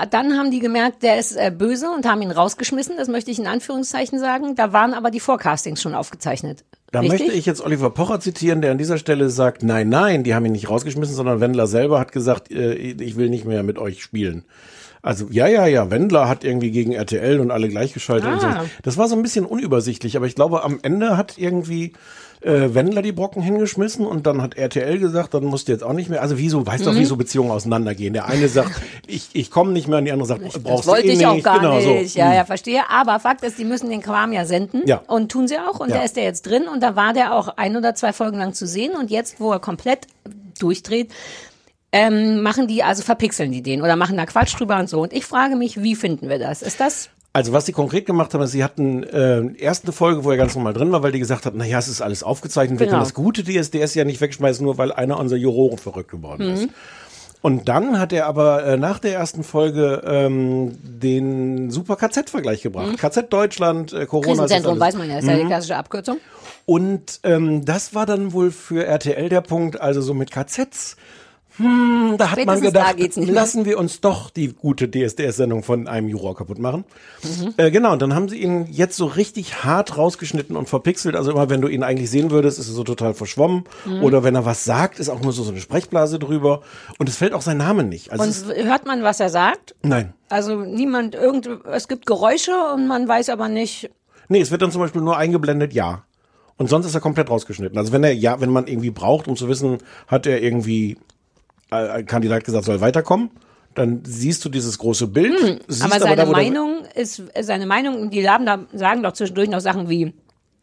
[0.09, 2.97] dann haben die gemerkt, der ist äh, böse und haben ihn rausgeschmissen.
[2.97, 4.55] Das möchte ich in Anführungszeichen sagen.
[4.55, 6.63] Da waren aber die Vorcastings schon aufgezeichnet.
[6.91, 7.19] Da Richtig?
[7.19, 10.45] möchte ich jetzt Oliver Pocher zitieren, der an dieser Stelle sagt, nein, nein, die haben
[10.45, 14.01] ihn nicht rausgeschmissen, sondern Wendler selber hat gesagt, äh, ich will nicht mehr mit euch
[14.01, 14.45] spielen.
[15.03, 18.47] Also ja, ja, ja, Wendler hat irgendwie gegen RTL und alle gleichgeschaltet und so.
[18.47, 18.65] Ah.
[18.81, 21.93] Das war so ein bisschen unübersichtlich, aber ich glaube, am Ende hat irgendwie
[22.41, 25.93] äh, Wendler die Brocken hingeschmissen und dann hat RTL gesagt, dann musst du jetzt auch
[25.93, 26.21] nicht mehr.
[26.21, 26.89] Also wieso, weißt Mhm.
[26.89, 28.13] doch, wie so Beziehungen auseinandergehen.
[28.13, 28.71] Der eine sagt,
[29.07, 31.17] ich, ich komme nicht mehr und die andere sagt, Das brauchst wollte du eh ich
[31.17, 31.27] nicht.
[31.27, 32.13] auch gar genau, nicht.
[32.13, 32.19] So.
[32.19, 32.81] Ja, ja, verstehe.
[32.89, 34.83] Aber Fakt ist, die müssen den Kram ja senden.
[34.85, 35.01] Ja.
[35.07, 35.79] Und tun sie auch.
[35.79, 35.97] Und Ja.
[35.97, 36.67] da ist der jetzt drin.
[36.71, 38.93] Und da war der auch ein oder zwei Folgen lang zu sehen.
[38.95, 40.07] Und jetzt, wo er komplett
[40.59, 41.11] durchdreht,
[41.91, 45.01] ähm, machen die, also verpixeln die den oder machen da Quatsch drüber und so.
[45.01, 46.61] Und ich frage mich, wie finden wir das?
[46.61, 50.23] Ist das Also was sie konkret gemacht haben, ist, sie hatten äh, erst eine Folge,
[50.23, 52.79] wo er ganz normal drin war, weil die gesagt hat, naja, es ist alles aufgezeichnet,
[52.79, 52.97] wir Genau.
[52.97, 56.69] können das gute DSDS ja nicht wegschmeißen, nur weil einer unserer Juroren verrückt geworden ist.
[57.43, 62.97] Und dann hat er aber äh, nach der ersten Folge ähm, den super KZ-Vergleich gebracht.
[62.97, 64.31] KZ Deutschland, äh, Corona.
[64.31, 66.17] ist Krisenzentrum, weiß man ja, ist ja die klassische Abkürzung.
[66.65, 70.97] Und ähm, das war dann wohl für RTL der Punkt, also so mit KZs.
[71.57, 75.87] Hm, da hat man Spätestens da gedacht, lassen wir uns doch die gute DSDS-Sendung von
[75.87, 76.85] einem Juror kaputt machen.
[77.23, 77.53] Mhm.
[77.57, 81.15] Äh, genau, und dann haben sie ihn jetzt so richtig hart rausgeschnitten und verpixelt.
[81.15, 83.63] Also immer, wenn du ihn eigentlich sehen würdest, ist er so total verschwommen.
[83.85, 84.03] Mhm.
[84.03, 86.61] Oder wenn er was sagt, ist auch nur so, so eine Sprechblase drüber.
[86.99, 88.11] Und es fällt auch sein Name nicht.
[88.11, 89.75] Also Und hört man, was er sagt?
[89.81, 90.13] nein.
[90.29, 93.89] Also niemand, irgend, es gibt Geräusche und man weiß aber nicht,
[94.29, 96.03] Nee, es wird dann zum Beispiel nur eingeblendet, ja.
[96.57, 97.77] Und sonst ist er komplett rausgeschnitten.
[97.77, 100.97] Also wenn er, ja, wenn man irgendwie braucht, um zu wissen, hat er irgendwie
[101.69, 103.29] ein Kandidat gesagt, soll weiterkommen,
[103.75, 105.39] dann siehst du dieses große Bild.
[105.39, 109.13] Hm, aber seine da, wo der- Meinung ist, seine Meinung, die Laben da, sagen doch
[109.13, 110.13] zwischendurch noch Sachen wie,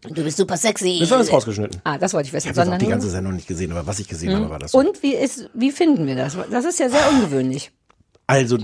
[0.02, 0.98] du bist super sexy.
[0.98, 1.80] Das ist alles rausgeschnitten.
[1.84, 2.50] Ah, das wollte ich wissen.
[2.50, 4.78] Ich habe die ganze Sendung nicht gesehen, aber was ich gesehen habe, war das so.
[4.78, 6.36] und wie ist, wie finden wir das?
[6.50, 7.70] Das ist ja sehr ungewöhnlich.
[8.26, 8.58] Also,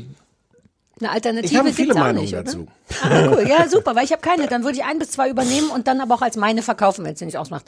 [0.98, 2.66] Eine Alternative ich habe viele Meinungen nicht, dazu.
[3.02, 3.46] Ah, cool.
[3.48, 4.46] Ja, super, weil ich habe keine.
[4.48, 7.12] Dann würde ich ein bis zwei übernehmen und dann aber auch als meine verkaufen, wenn
[7.12, 7.66] es dir nicht ausmacht.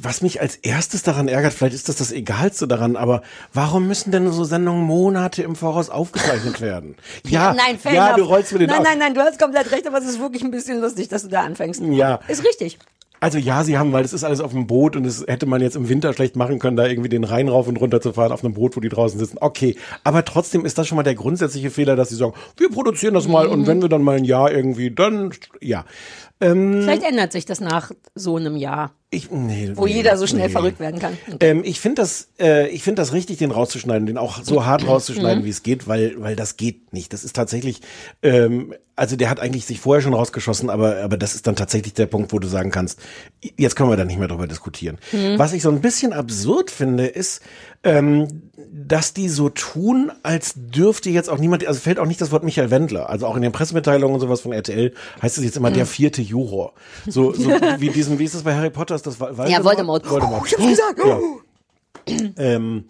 [0.00, 4.10] Was mich als erstes daran ärgert, vielleicht ist das das Egalste daran, aber warum müssen
[4.10, 6.96] denn so Sendungen Monate im Voraus aufgezeichnet werden?
[7.26, 8.84] Ja, nein, fair ja, du rollst mir den Nein, Augen.
[8.88, 11.28] nein, nein, du hast komplett recht, aber es ist wirklich ein bisschen lustig, dass du
[11.28, 11.82] da anfängst.
[11.90, 12.20] Ja.
[12.28, 12.78] Ist richtig.
[13.20, 15.60] Also ja, sie haben, weil es ist alles auf dem Boot und das hätte man
[15.60, 18.32] jetzt im Winter schlecht machen können, da irgendwie den Rhein rauf und runter zu fahren
[18.32, 19.36] auf einem Boot, wo die draußen sitzen.
[19.40, 23.14] Okay, aber trotzdem ist das schon mal der grundsätzliche Fehler, dass sie sagen, wir produzieren
[23.14, 23.52] das mal Mhm.
[23.52, 25.84] und wenn wir dann mal ein Jahr irgendwie, dann ja.
[26.40, 28.90] Ähm, Vielleicht ändert sich das nach so einem Jahr.
[29.14, 30.52] Ich, nee, wo nee, jeder so schnell nee.
[30.52, 31.18] verrückt werden kann.
[31.40, 34.86] Ähm, ich finde das, äh, ich finde das richtig, den rauszuschneiden, den auch so hart
[34.86, 35.44] rauszuschneiden, Mhm.
[35.46, 37.12] wie es geht, weil, weil das geht nicht.
[37.12, 37.82] Das ist tatsächlich,
[38.22, 41.92] ähm, also der hat eigentlich sich vorher schon rausgeschossen, aber, aber das ist dann tatsächlich
[41.92, 43.00] der Punkt, wo du sagen kannst,
[43.58, 44.96] jetzt können wir da nicht mehr drüber diskutieren.
[45.12, 45.38] Mhm.
[45.38, 47.42] Was ich so ein bisschen absurd finde, ist,
[47.84, 48.28] ähm,
[48.72, 52.44] dass die so tun, als dürfte jetzt auch niemand, also fällt auch nicht das Wort
[52.44, 55.70] Michael Wendler, also auch in den Pressemitteilungen und sowas von RTL heißt es jetzt immer
[55.70, 55.74] Mhm.
[55.74, 56.72] der vierte Juror.
[57.06, 58.94] So, so wie diesen, wie ist das bei Harry Potter?
[59.06, 59.48] Ist das Voldemort?
[59.50, 60.08] Ja, Voldemort.
[60.10, 60.42] Voldemort.
[60.42, 61.00] Oh, ich hab's gesagt.
[61.04, 61.18] Ja.
[62.36, 62.84] Ähm,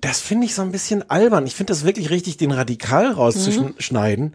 [0.00, 1.46] das finde ich so ein bisschen albern.
[1.46, 4.34] Ich finde das wirklich richtig, den radikal rauszuschneiden.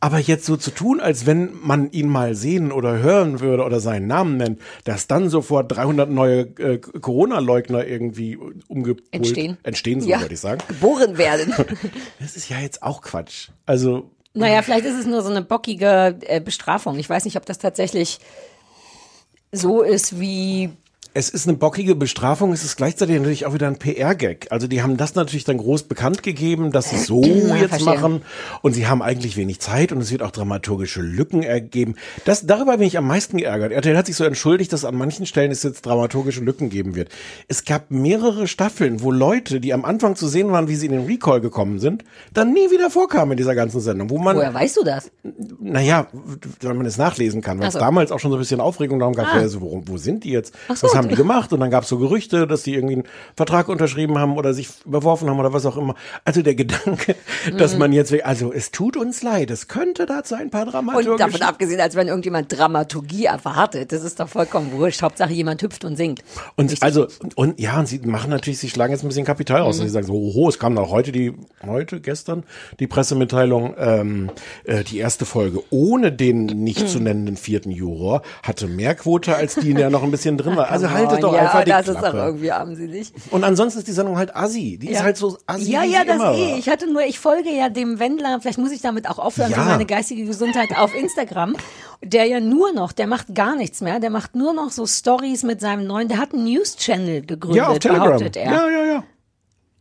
[0.00, 3.80] Aber jetzt so zu tun, als wenn man ihn mal sehen oder hören würde oder
[3.80, 9.56] seinen Namen nennt, dass dann sofort 300 neue äh, Corona-Leugner irgendwie umgepolt Entstehen.
[9.64, 10.20] entstehen, so Ja.
[10.20, 10.60] würde ich sagen.
[10.68, 11.52] Geboren werden.
[12.20, 13.48] Das ist ja jetzt auch Quatsch.
[13.66, 16.96] Also Naja, vielleicht ist es nur so eine bockige äh, Bestrafung.
[17.00, 18.20] Ich weiß nicht, ob das tatsächlich
[19.52, 20.70] so ist wie.
[21.18, 24.46] Es ist eine bockige Bestrafung, es ist gleichzeitig natürlich auch wieder ein PR-Gag.
[24.52, 27.86] Also die haben das natürlich dann groß bekannt gegeben, dass sie so jetzt verstehe.
[27.86, 28.22] machen
[28.62, 31.96] und sie haben eigentlich wenig Zeit und es wird auch dramaturgische Lücken ergeben.
[32.24, 33.72] Das, darüber bin ich am meisten geärgert.
[33.72, 37.08] RTL hat sich so entschuldigt, dass an manchen Stellen es jetzt dramaturgische Lücken geben wird.
[37.48, 40.92] Es gab mehrere Staffeln, wo Leute, die am Anfang zu sehen waren, wie sie in
[40.92, 44.54] den Recall gekommen sind, dann nie wieder vorkamen in dieser ganzen Sendung, wo man Woher
[44.54, 45.10] weißt du das?
[45.58, 46.06] naja,
[46.60, 47.80] weil man es nachlesen kann, weil Ach es so.
[47.80, 49.38] damals auch schon so ein bisschen Aufregung darum gab, Ah.
[49.40, 50.54] wer so, wo, wo sind die jetzt?
[50.68, 50.86] Ach so.
[50.86, 51.52] Was haben die gemacht?
[51.52, 53.04] Und dann gab es so Gerüchte, dass die irgendwie einen
[53.36, 55.94] Vertrag unterschrieben haben oder sich überworfen haben oder was auch immer.
[56.24, 57.16] Also der Gedanke,
[57.56, 57.78] dass Mhm.
[57.78, 61.16] man jetzt, also es tut uns leid, es könnte dazu ein paar Und dramaturgische...
[61.18, 63.92] davon abgesehen, als wenn irgendjemand Dramaturgie erwartet.
[63.92, 65.02] Das ist doch vollkommen wurscht.
[65.02, 66.22] Hauptsache jemand hüpft und singt.
[66.56, 69.62] Und also, und, und ja, und sie machen natürlich, sie schlagen jetzt ein bisschen Kapital
[69.62, 69.78] raus.
[69.78, 71.32] Und sie sagen so, oho, es kam auch heute die,
[71.66, 72.44] heute, gestern,
[72.80, 74.30] die Pressemitteilung, ähm,
[74.64, 79.54] äh, die erste Folge ohne den nicht zu nennenden vierten Juror hatte mehr Quote als
[79.54, 80.68] die, in der noch ein bisschen drin war.
[80.78, 83.12] Also haltet doch ja, einfach die das ist doch irgendwie armselig.
[83.30, 84.78] und ansonsten ist die Sendung halt assi.
[84.80, 85.02] Die ist Ja.
[85.04, 86.56] halt so assi, Ja, ja, das eh.
[86.58, 89.58] Ich hatte nur, ich folge ja dem Wendler, vielleicht muss ich damit auch aufhören Ja.
[89.58, 91.56] für meine geistige Gesundheit auf Instagram,
[92.02, 95.42] der ja nur noch, der macht gar nichts mehr, der macht nur noch so Stories
[95.42, 98.06] mit seinem neuen, der hat einen News-Channel gegründet, Ja, auf Telegram.
[98.08, 98.52] behauptet er.
[98.52, 99.04] Ja, ja, ja.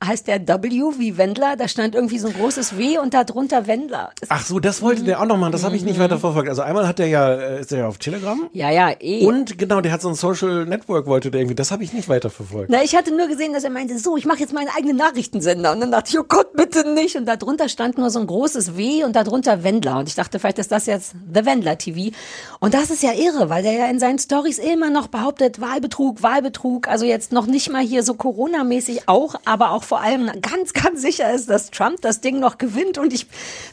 [0.03, 0.61] Heißt der W
[0.99, 4.11] wie Wendler, da stand irgendwie so ein großes W und da drunter Wendler.
[4.29, 5.51] Ach so, das wollte der auch noch machen.
[5.51, 5.87] Das habe ich Mhm.
[5.87, 6.47] nicht weiter verfolgt.
[6.49, 8.47] Also einmal hat er ja, äh, ist er ja auf Telegram.
[8.53, 9.25] Ja, ja, eh.
[9.25, 11.55] Und genau, der hat so ein Social Network, wollte der irgendwie.
[11.55, 12.69] Das habe ich nicht weiter verfolgt.
[12.71, 15.71] Na, ich hatte nur gesehen, dass er meinte, so, ich mache jetzt meinen eigenen Nachrichtensender.
[15.71, 17.15] Und dann dachte ich, oh Gott, bitte nicht.
[17.15, 19.97] Und da drunter stand nur so ein großes W und da drunter Wendler.
[19.97, 22.15] Und ich dachte, vielleicht ist das jetzt The Wendler TV.
[22.59, 26.21] Und das ist ja irre, weil der ja in seinen Stories immer noch behauptet, Wahlbetrug,
[26.21, 26.87] Wahlbetrug.
[26.87, 31.01] Also jetzt noch nicht mal hier so Corona-mäßig auch, aber auch vor allem ganz, ganz
[31.01, 32.97] sicher ist, dass Trump das Ding noch gewinnt.
[32.97, 33.25] Und ich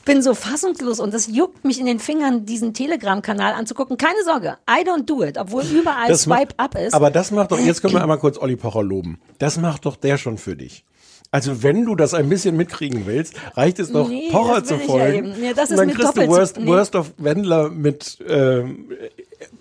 [0.04, 3.96] bin so fassungslos und das juckt mich in den Fingern, diesen Telegram-Kanal anzugucken.
[3.98, 6.94] Keine Sorge, I don't do it, obwohl überall Das macht- Swipe Up ist.
[6.94, 9.18] Aber das macht doch, jetzt können wir einmal kurz Olli Pocher loben.
[9.38, 10.84] Das macht doch der schon für dich.
[11.32, 14.80] Also wenn du das ein bisschen mitkriegen willst, reicht es doch, Nee, Pocher zu ja
[14.80, 15.32] folgen.
[15.32, 15.44] eben.
[15.44, 16.66] Ja, das ist und dann kriegst du Worst, nee.
[16.66, 18.86] Worst of Wendler mit ähm,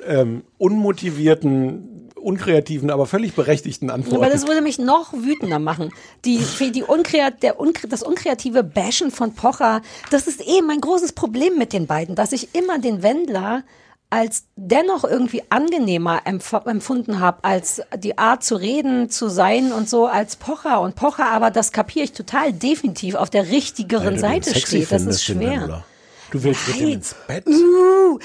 [0.06, 1.93] äh, ähm, unmotivierten,
[2.24, 4.24] unkreativen, aber völlig berechtigten Antworten.
[4.24, 5.92] Aber das würde mich noch wütender machen.
[6.26, 6.40] Die,
[6.72, 9.82] die Unkreat, der Unkre, das unkreative Bashen von Pocher,
[10.12, 13.64] das ist eh mein großes Problem mit den beiden, dass ich immer den Wendler
[14.14, 19.90] als dennoch irgendwie angenehmer empf empfunden habe, als die Art zu reden, zu sein und
[19.90, 20.82] so als Pocher.
[20.82, 24.92] Und Pocher aber, das kapiere ich total definitiv, auf der richtigeren Weil Seite steht.
[24.92, 25.84] Das ist schwer.
[26.34, 26.94] Du willst mit ihm Nein.
[26.94, 27.46] ins Bett.
[27.46, 28.18] Uh,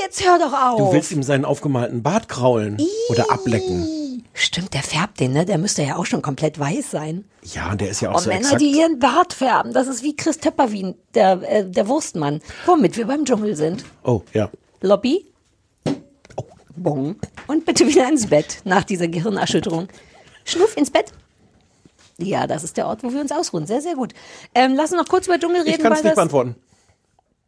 [0.00, 0.78] jetzt hör doch auf.
[0.78, 4.22] Du willst ihm seinen aufgemalten Bart kraulen oder ablecken.
[4.34, 5.44] Stimmt, der färbt den, ne?
[5.44, 7.24] Der müsste ja auch schon komplett weiß sein.
[7.42, 8.60] Ja, und der ist ja auch Und so Männer, exakt.
[8.60, 12.40] die ihren Bart färben, das ist wie Chris Töpperwien, der, äh, der Wurstmann.
[12.66, 13.84] Womit wir beim Dschungel sind.
[14.04, 14.48] Oh, ja.
[14.80, 15.26] Lobby.
[16.76, 17.16] Bong.
[17.48, 19.88] Und bitte wieder ins Bett nach dieser Gehirnerschütterung.
[20.44, 21.06] Schnuff ins Bett.
[22.16, 23.66] Ja, das ist der Ort, wo wir uns ausruhen.
[23.66, 24.14] Sehr, sehr gut.
[24.54, 25.74] Ähm, lass uns noch kurz über Dschungel reden.
[25.74, 26.54] Ich kann es nicht beantworten.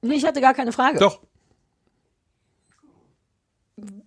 [0.03, 0.99] Nee, Ich hatte gar keine Frage.
[0.99, 1.21] Doch.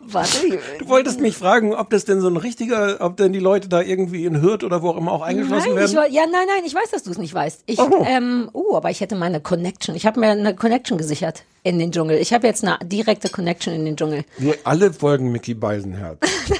[0.00, 0.58] Warte.
[0.78, 3.80] Du wolltest mich fragen, ob das denn so ein richtiger, ob denn die Leute da
[3.80, 5.96] irgendwie in Hürth oder wo auch immer auch eingeschlossen Nein, ich, werden?
[5.96, 7.62] wa- ja, nein, nein, ich weiß, dass du es nicht weißt.
[7.66, 8.04] Ich, Oh.
[8.06, 9.94] ähm, oh, aber ich hätte meine Connection.
[9.94, 12.18] Ich habe mir eine Connection gesichert in den Dschungel.
[12.18, 14.24] Ich habe jetzt eine direkte Connection in den Dschungel.
[14.38, 16.18] Wir alle folgen Mickey Beisenherz.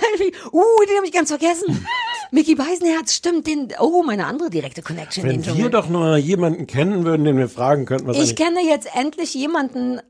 [0.53, 1.87] uh, den habe ich ganz vergessen.
[2.31, 7.05] Mickey Beisenherz, stimmt, den, oh, meine andere direkte Connection Wenn wir doch nur jemanden kennen
[7.05, 10.01] würden, den wir fragen könnten, was ich kenne jetzt endlich jemanden,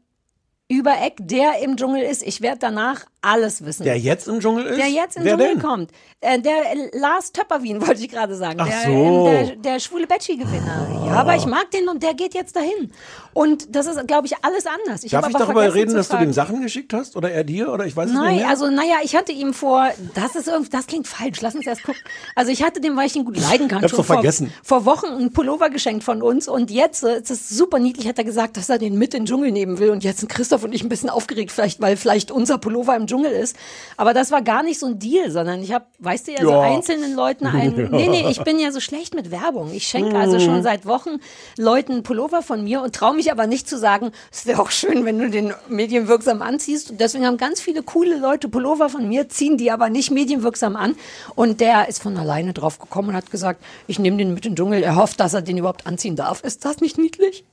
[0.68, 2.22] über Eck, der im Dschungel ist.
[2.22, 3.84] Ich werde danach alles wissen.
[3.84, 4.78] Der jetzt im Dschungel ist?
[4.78, 5.62] Der jetzt im Wer Dschungel denn?
[5.62, 5.90] kommt.
[6.20, 6.54] Äh, der
[6.92, 8.58] Lars Töpperwien, wollte ich gerade sagen.
[8.60, 8.90] Ach der, so.
[8.90, 11.04] ähm, der, der schwule Betschi-Gewinner.
[11.06, 12.92] Ja, aber ich mag den und der geht jetzt dahin.
[13.34, 15.04] Und das ist, glaube ich, alles anders.
[15.04, 17.16] Ich Darf ich darüber reden, dass du dem Sachen geschickt hast?
[17.16, 17.70] Oder er dir?
[17.72, 18.48] Oder ich weiß es nicht Nein, mehr?
[18.48, 21.82] also naja, ich hatte ihm vor, das ist irgendwie, das klingt falsch, lass uns erst
[21.82, 22.00] gucken.
[22.34, 24.50] Also ich hatte dem, weil ich ihn gut leiden kann, Ich schon vor, vergessen.
[24.62, 28.18] vor Wochen einen Pullover geschenkt von uns und jetzt, äh, es ist super niedlich, hat
[28.18, 30.53] er gesagt, dass er den mit in den Dschungel nehmen will und jetzt sind Christoph
[30.62, 33.56] und ich ein bisschen aufgeregt, vielleicht, weil vielleicht unser Pullover im Dschungel ist.
[33.96, 36.50] Aber das war gar nicht so ein Deal, sondern ich habe, weißt du ja, so
[36.50, 36.60] Ja.
[36.60, 39.72] einzelnen Leuten ein, nee, nee, ich bin ja so schlecht mit Werbung.
[39.72, 41.18] Ich schenke also schon seit Wochen
[41.58, 45.04] Leuten Pullover von mir und traue mich aber nicht zu sagen, es wäre auch schön,
[45.04, 46.90] wenn du den medienwirksam anziehst.
[46.92, 50.76] Und deswegen haben ganz viele coole Leute Pullover von mir, ziehen die aber nicht medienwirksam
[50.76, 50.94] an.
[51.34, 54.52] Und der ist von alleine drauf gekommen und hat gesagt, ich nehme den mit in
[54.52, 54.82] den Dschungel.
[54.82, 56.42] Er hofft, dass er den überhaupt anziehen darf.
[56.42, 57.44] Ist das nicht niedlich?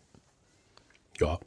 [1.20, 1.40] ja.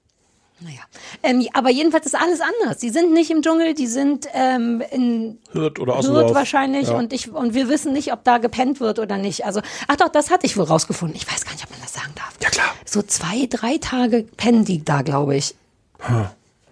[0.60, 0.80] Naja.
[1.22, 2.78] Ähm, aber jedenfalls ist alles anders.
[2.78, 6.94] Die sind nicht im Dschungel, die sind ähm, in Hürth oder Hürth wahrscheinlich Ja.
[6.96, 9.44] und ich und wir wissen nicht, ob da gepennt wird oder nicht.
[9.44, 11.16] Also ach doch, das hatte ich wohl rausgefunden.
[11.16, 12.32] Ich weiß gar nicht, ob man das sagen darf.
[12.40, 12.66] Ja, klar.
[12.86, 15.54] So zwei, drei Tage pennen die da, glaube ich.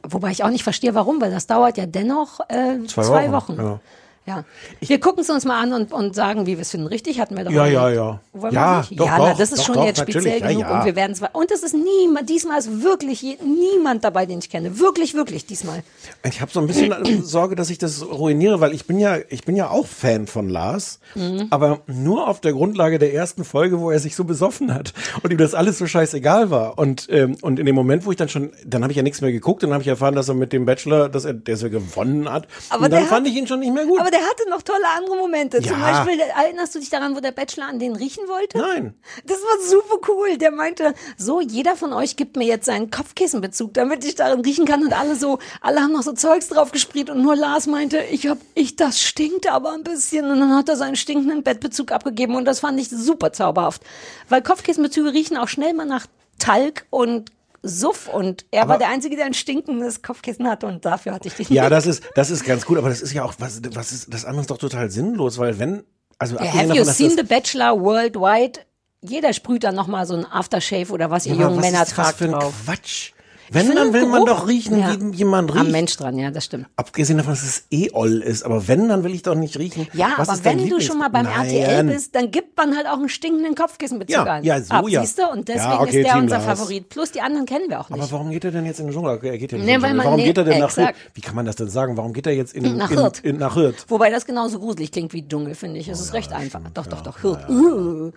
[0.05, 3.57] Wobei ich auch nicht verstehe, warum, weil das dauert ja dennoch äh, Zwei zwei, Wochen,
[3.59, 3.63] Wochen.
[3.63, 3.81] ja.
[4.25, 4.45] Ja.
[4.81, 6.87] Wir gucken es uns mal an und, und sagen, wie wir es finden.
[6.87, 8.21] Richtig hatten wir doch Ja, ja, ja.
[8.33, 8.99] Wollen Ja, nicht?
[9.01, 10.79] doch, ja, na, doch, das ist doch, schon doch, jetzt speziell ja, genug ja.
[10.79, 12.31] und wir werden zwar und es ist niemand.
[12.31, 14.79] Diesmal ist wirklich niemand dabei, den ich kenne.
[14.79, 15.83] Wirklich, wirklich diesmal.
[16.25, 19.45] Ich habe so ein bisschen Sorge, dass ich das ruiniere, weil ich bin ja, ich
[19.45, 21.49] bin ja auch Fan von Lars, Mhm.
[21.51, 25.31] aber nur auf der Grundlage der ersten Folge, wo er sich so besoffen hat und
[25.31, 26.79] ihm das alles so scheißegal war.
[26.79, 29.21] Und ähm, und in dem Moment, wo ich dann schon, dann habe ich ja nichts
[29.21, 31.71] mehr geguckt, dann habe ich erfahren, dass er mit dem Bachelor, dass er, dass er
[31.71, 32.47] gewonnen hat.
[32.71, 33.99] Aber und dann der fand hat- ich ihn schon nicht mehr gut.
[34.13, 35.63] Der hatte noch tolle andere Momente.
[35.63, 35.91] Zum Ja.
[36.05, 38.59] Beispiel, erinnerst du dich daran, wo der Bachelor an den riechen wollte?
[38.59, 38.95] Nein.
[39.25, 40.37] Das war super cool.
[40.37, 44.67] Der meinte, so, jeder von euch gibt mir jetzt seinen Kopfkissenbezug, damit ich darin riechen
[44.67, 44.83] kann.
[44.83, 47.09] Und alle so, alle haben noch so Zeugs drauf gesprüht.
[47.09, 50.31] Und nur Lars meinte, ich hab, ich, das stinkt aber ein bisschen.
[50.31, 52.37] Und dann hat er seinen stinkenden Bettbezug abgegeben.
[52.37, 53.83] Und das fand ich super zauberhaft.
[54.29, 56.07] Weil Kopfkissenbezüge riechen auch schnell mal nach
[56.39, 57.31] Talg und
[57.63, 58.09] Suff.
[58.09, 60.67] Und er war der Einzige, der ein stinkendes Kopfkissen hatte.
[60.67, 63.13] Und dafür hatte ich den Ja, das ist, das ist ganz gut, aber das ist
[63.13, 65.85] ja auch, was, was ist, das andere ist doch total sinnlos, weil wenn,
[66.19, 68.61] also Ja, have you davon, dass seen The Bachelor worldwide?
[69.01, 71.91] Jeder sprüht dann nochmal so ein Aftershave oder was ihr aber jungen was Männer ist
[71.91, 72.55] das tragt für ein drauf.
[72.65, 73.13] Quatsch.
[73.55, 74.97] Wenn, dann will man Geruch- doch riechen, Ja.
[75.01, 75.65] wie jemand riecht.
[75.67, 76.67] Am Mensch dran, ja, das stimmt.
[76.77, 79.87] Abgesehen davon, dass es eh oll ist, aber wenn, dann will ich doch nicht riechen.
[79.93, 81.47] Ja, Was aber wenn du Lieblings- schon mal beim Nein.
[81.47, 84.45] RTL bist, dann gibt man halt auch einen stinkenden Kopfkissenbezug Ja, an.
[84.45, 85.01] ja, so, Ab, ja.
[85.03, 85.27] Siehst du?
[85.31, 86.59] Und deswegen Ja, okay, ist der Team unser Lars.
[86.59, 86.89] Favorit.
[86.89, 88.01] Plus die anderen kennen wir auch nicht.
[88.01, 89.19] Aber warum geht er denn jetzt in den Dschungel?
[89.23, 89.95] Er geht ja nicht Nee, in den Dschungel.
[89.97, 90.97] man- Warum nee, geht er denn nach exakt.
[90.97, 91.11] Hürth?
[91.15, 91.97] Wie kann man das denn sagen?
[91.97, 93.21] Warum geht er jetzt in, Nach in, Hürth.
[93.23, 93.85] in, nach Hürth?
[93.89, 95.89] Wobei das genauso gruselig klingt wie Dschungel, finde ich.
[95.89, 96.61] Es ist recht einfach.
[96.75, 97.23] Doch, doch, doch.
[97.49, 98.11] Uh.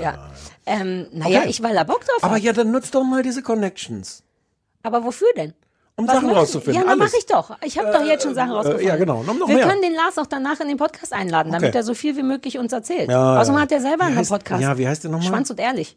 [0.00, 0.30] Ja.
[0.66, 1.48] Ähm, naja, Okay.
[1.50, 4.22] ich weil da Bock drauf Aber ja, dann nutzt doch mal diese Connections.
[4.82, 5.54] Aber wofür denn?
[5.94, 6.36] Um Was Sachen ich?
[6.36, 6.82] rauszufinden.
[6.82, 7.56] Ja, dann mache ich doch.
[7.62, 8.88] Ich habe doch jetzt schon Sachen äh, rausgefunden.
[8.88, 9.22] ja, genau.
[9.22, 9.68] Noch- noch Wir mehr.
[9.68, 11.76] können den Lars auch danach in den Podcast einladen, damit Okay.
[11.78, 13.10] er so viel wie möglich uns erzählt.
[13.10, 14.62] Ja, Außerdem hat er selber einen heißt- Podcast.
[14.62, 15.28] ja, wie heißt der nochmal?
[15.28, 15.96] Schwanz und ehrlich.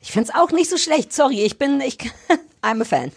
[0.00, 1.12] Ich find's auch nicht so schlecht.
[1.12, 1.98] Sorry, ich bin, ich,
[2.62, 3.12] I'm a fan.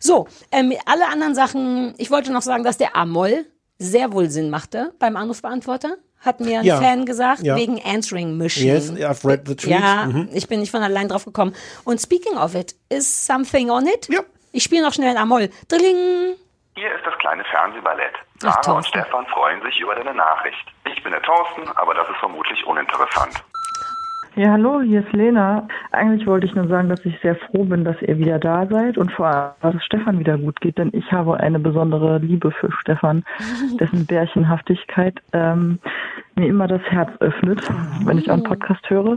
[0.00, 1.94] So, ähm, alle anderen Sachen.
[1.98, 3.44] Ich wollte noch sagen, dass der Amol
[3.78, 5.96] sehr wohl Sinn machte beim Anrufbeantworter.
[6.26, 6.78] Hat mir ein Ja.
[6.80, 7.56] Fan gesagt, Ja.
[7.56, 8.74] wegen Answering Machine.
[8.74, 9.70] Yes, I've read the tweet.
[9.78, 10.28] Ja, Mhm.
[10.32, 11.54] ich bin nicht von allein drauf gekommen.
[11.84, 14.08] Und speaking of it, is something on it?
[14.10, 14.20] Ja.
[14.52, 15.48] Ich spiele noch schnell ein Amol.
[15.68, 16.34] Drilling.
[16.74, 18.12] Hier ist das kleine Fernsehballett.
[18.16, 18.98] Ach, Sarah und Thorsten.
[19.00, 20.58] Stefan freuen sich über deine Nachricht.
[20.92, 23.42] Ich bin der Thorsten, aber das ist vermutlich uninteressant.
[24.36, 25.66] Ja, hallo, hier ist Lena.
[25.92, 28.98] Eigentlich wollte ich nur sagen, dass ich sehr froh bin, dass ihr wieder da seid
[28.98, 32.50] und vor allem, dass es Stefan wieder gut geht, denn ich habe eine besondere Liebe
[32.50, 33.24] für Stefan,
[33.80, 35.78] dessen Bärchenhaftigkeit ähm,
[36.34, 37.62] mir immer das Herz öffnet,
[38.04, 39.16] wenn ich einen Podcast höre.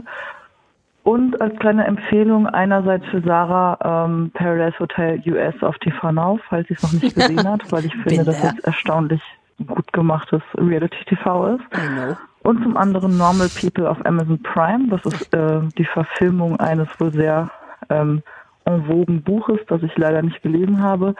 [1.02, 6.66] Und als kleine Empfehlung einerseits für Sarah ähm, Paradise Hotel US auf TV Now, falls
[6.68, 9.20] sie es noch nicht gesehen hat, weil ich finde, dass es erstaunlich
[9.66, 11.64] gut gemachtes Reality-TV ist.
[11.74, 12.16] I know.
[12.42, 14.88] Und zum anderen Normal People auf Amazon Prime.
[14.88, 17.50] Das ist äh, die Verfilmung eines wohl sehr
[17.90, 18.22] ähm,
[18.64, 21.14] en vogue Buches, das ich leider nicht gelesen habe.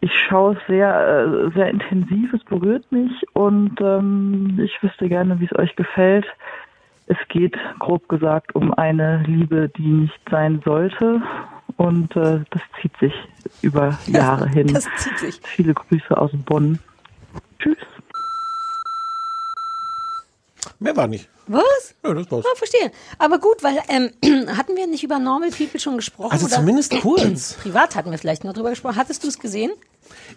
[0.00, 5.38] Ich schaue es sehr, äh, sehr intensiv, es berührt mich und ähm, ich wüsste gerne,
[5.40, 6.26] wie es euch gefällt.
[7.06, 11.20] Es geht, grob gesagt, um eine Liebe, die nicht sein sollte.
[11.76, 13.14] Und äh, das zieht sich
[13.62, 14.68] über Jahre hin.
[14.72, 15.40] Das zieht sich.
[15.42, 16.78] Viele Grüße aus Bonn.
[17.58, 17.78] Tschüss.
[20.80, 21.28] Mehr war nicht.
[21.46, 21.94] Was?
[22.04, 22.44] Ja, das war's.
[22.44, 22.90] Ja, verstehe.
[23.18, 24.10] Aber gut, weil ähm,
[24.56, 26.32] hatten wir nicht über Normal People schon gesprochen?
[26.32, 26.56] Also oder?
[26.56, 27.52] zumindest kurz.
[27.62, 28.96] Privat hatten wir vielleicht noch drüber gesprochen.
[28.96, 29.70] Hattest du es gesehen?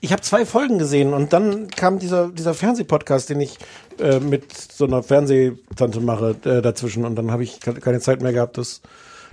[0.02, 3.58] Ich habe zwei Folgen gesehen und dann kam dieser, dieser Fernsehpodcast, den ich
[4.00, 8.22] äh, mit so einer Fernsehtante mache, äh, dazwischen und dann habe ich ke- keine Zeit
[8.22, 8.82] mehr gehabt, das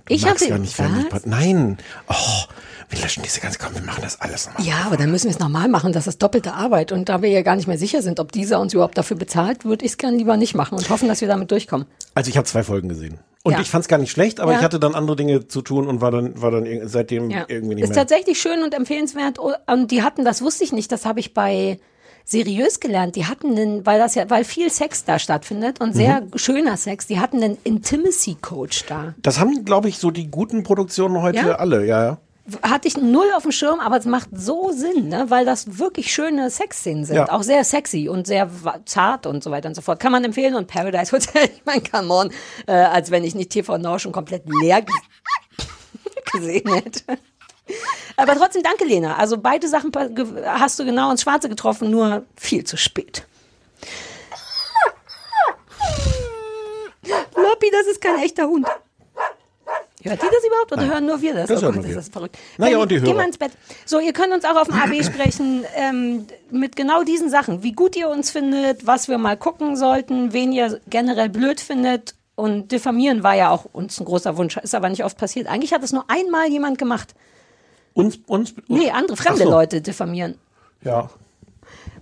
[0.06, 0.86] du Ich hatte- gar nicht Was?
[0.86, 1.78] Fernsehpod- Nein.
[2.08, 2.14] Oh,
[2.90, 4.66] Wir löschen diese ganze, komm, wir machen das alles nochmal.
[4.66, 5.92] Ja, aber dann müssen wir es nochmal machen.
[5.92, 6.90] Das ist doppelte Arbeit.
[6.92, 9.64] Und da wir ja gar nicht mehr sicher sind, ob dieser uns überhaupt dafür bezahlt,
[9.64, 11.87] würde ich es gern lieber nicht machen und hoffen, dass wir damit durchkommen.
[12.14, 13.20] Also ich habe zwei Folgen gesehen.
[13.42, 13.61] Und Ja.
[13.61, 14.59] ich fand es gar nicht schlecht, aber Ja.
[14.59, 17.44] ich hatte dann andere Dinge zu tun und war dann, war dann seitdem Ja.
[17.48, 17.98] irgendwie nicht ist mehr.
[17.98, 19.38] tatsächlich schön und empfehlenswert.
[19.38, 21.79] Und die hatten, das wusste ich nicht, das habe ich bei
[22.24, 23.16] seriös gelernt.
[23.16, 26.31] Die hatten einen, weil das ja, weil viel Sex da stattfindet und sehr Mhm.
[26.38, 29.14] schöner Sex, die hatten einen Intimacy Coach da.
[29.22, 31.55] Das haben, glaube ich, so die guten Produktionen heute Ja?
[31.55, 32.18] alle, ja, ja.
[32.62, 35.26] Hatte ich null auf dem Schirm, aber es macht so Sinn, ne?
[35.29, 37.16] weil das wirklich schöne Sexszenen sind.
[37.16, 37.31] Ja.
[37.31, 38.50] Auch sehr sexy und sehr
[38.87, 40.00] zart und so weiter und so fort.
[40.00, 40.55] Kann man empfehlen.
[40.55, 42.33] Und Paradise Hotel, ich meine, come on,
[42.66, 44.94] äh, als wenn ich nicht TV Now schon komplett leer ge-
[46.33, 47.18] gesehen hätte.
[48.16, 49.16] Aber trotzdem danke, Lena.
[49.16, 49.92] Also beide Sachen
[50.44, 53.26] hast du genau ins Schwarze getroffen, nur viel zu spät.
[57.37, 58.66] Loppi, das ist kein echter Hund.
[60.02, 61.48] Hört ihr das überhaupt oder hören nur wir das?
[61.48, 61.90] Das oh hören Gott, wir.
[61.90, 62.38] ist das verrückt.
[62.56, 63.14] Naja, und die Geh Hörer.
[63.16, 63.52] mal ins Bett.
[63.84, 67.62] So, ihr könnt uns auch auf dem AB sprechen ähm, mit genau diesen Sachen.
[67.62, 72.14] Wie gut ihr uns findet, was wir mal gucken sollten, wen ihr generell blöd findet.
[72.34, 75.46] Und diffamieren war ja auch uns ein großer Wunsch, ist aber nicht oft passiert.
[75.46, 77.14] Eigentlich hat es nur einmal jemand gemacht.
[77.92, 79.50] Uns, uns, Nee, andere fremde so.
[79.50, 80.36] Leute diffamieren.
[80.82, 81.10] Ja.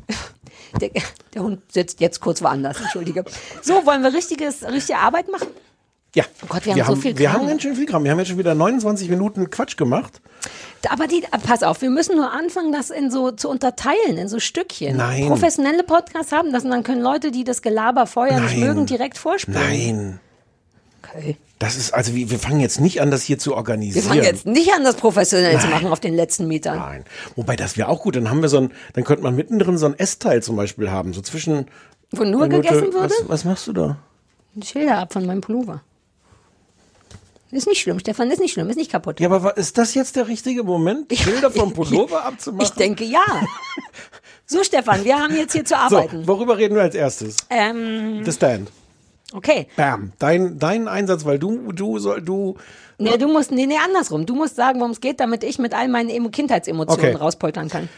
[0.81, 0.91] Der,
[1.35, 3.25] der Hund sitzt jetzt kurz woanders, entschuldige.
[3.63, 5.49] So, wollen wir richtiges, richtige Arbeit machen?
[6.19, 6.25] Ja.
[6.43, 7.41] Oh Gott, wir haben so viel Wir Kram.
[7.43, 8.03] haben ganz schön viel Kram.
[8.05, 10.21] Wir haben jetzt schon wieder 29 Minuten Quatsch gemacht.
[10.91, 14.39] Aber die, pass auf, wir müssen nur anfangen, das in so zu unterteilen, in so
[14.41, 14.97] Stückchen.
[14.97, 15.27] Nein.
[15.27, 18.67] Professionelle Podcasts haben das und dann können Leute, die das Gelaber vorher nicht Nein.
[18.67, 19.61] mögen, direkt vorspielen.
[19.61, 20.21] Nein.
[21.03, 21.37] Okay.
[21.59, 24.07] Das ist, also wir, wir fangen jetzt nicht an, das hier zu Wir organisieren.
[24.07, 26.79] fangen jetzt nicht an, das professionell zu machen auf den letzten Metern.
[26.79, 27.05] Nein.
[27.35, 28.15] Wobei, das wäre auch gut.
[28.17, 31.13] Dann haben wir so ein, dann könnte man mittendrin so ein Essteil zum Beispiel haben.
[31.13, 31.67] So zwischen.
[32.13, 33.13] Wo nur Minute- gegessen würde?
[33.23, 33.97] Was, was machst du da?
[34.55, 35.83] Die Schilder ab von meinem Pullover.
[37.51, 39.21] Ist nicht schlimm, Stefan, ist nicht schlimm, ist nicht kaputt.
[39.21, 42.65] Ja, aber ist das jetzt der richtige Moment, Schilder vom Pullover abzumachen?
[42.65, 43.25] Ich denke ja.
[44.51, 46.27] So, Stefan, wir haben jetzt hier zu So, arbeiten.
[46.27, 47.37] worüber reden wir als erstes?
[47.51, 48.71] Ähm, The Stand.
[49.35, 49.67] okay.
[49.77, 50.13] Bam.
[50.19, 52.57] Dein, dein Einsatz, weil du, du soll, du.
[52.97, 54.25] Nee, du musst, nee, nee, andersrum.
[54.25, 57.17] Du musst sagen, worum es geht, damit ich mit all meinen Emo Kindheitsemotionen Okay.
[57.23, 57.91] rauspoltern kann.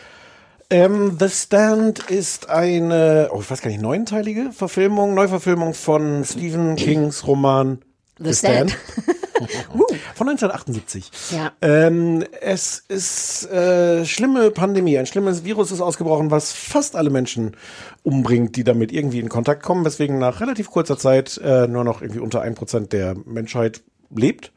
[0.70, 6.74] Ähm, The Stand ist eine, oh, ich weiß gar nicht, neunteilige Verfilmung, Neuverfilmung von Stephen
[6.74, 7.78] Kings Roman
[8.20, 8.76] The Stand.
[10.14, 11.10] von 1978.
[11.32, 11.52] Ja.
[11.62, 17.56] Ähm, es ist äh, schlimme Pandemie, ein schlimmes Virus ist ausgebrochen, was fast alle Menschen
[18.02, 22.02] umbringt, die damit irgendwie in Kontakt kommen, weswegen nach relativ kurzer Zeit äh, nur noch
[22.02, 23.82] irgendwie unter 1% der Menschheit
[24.14, 24.52] lebt.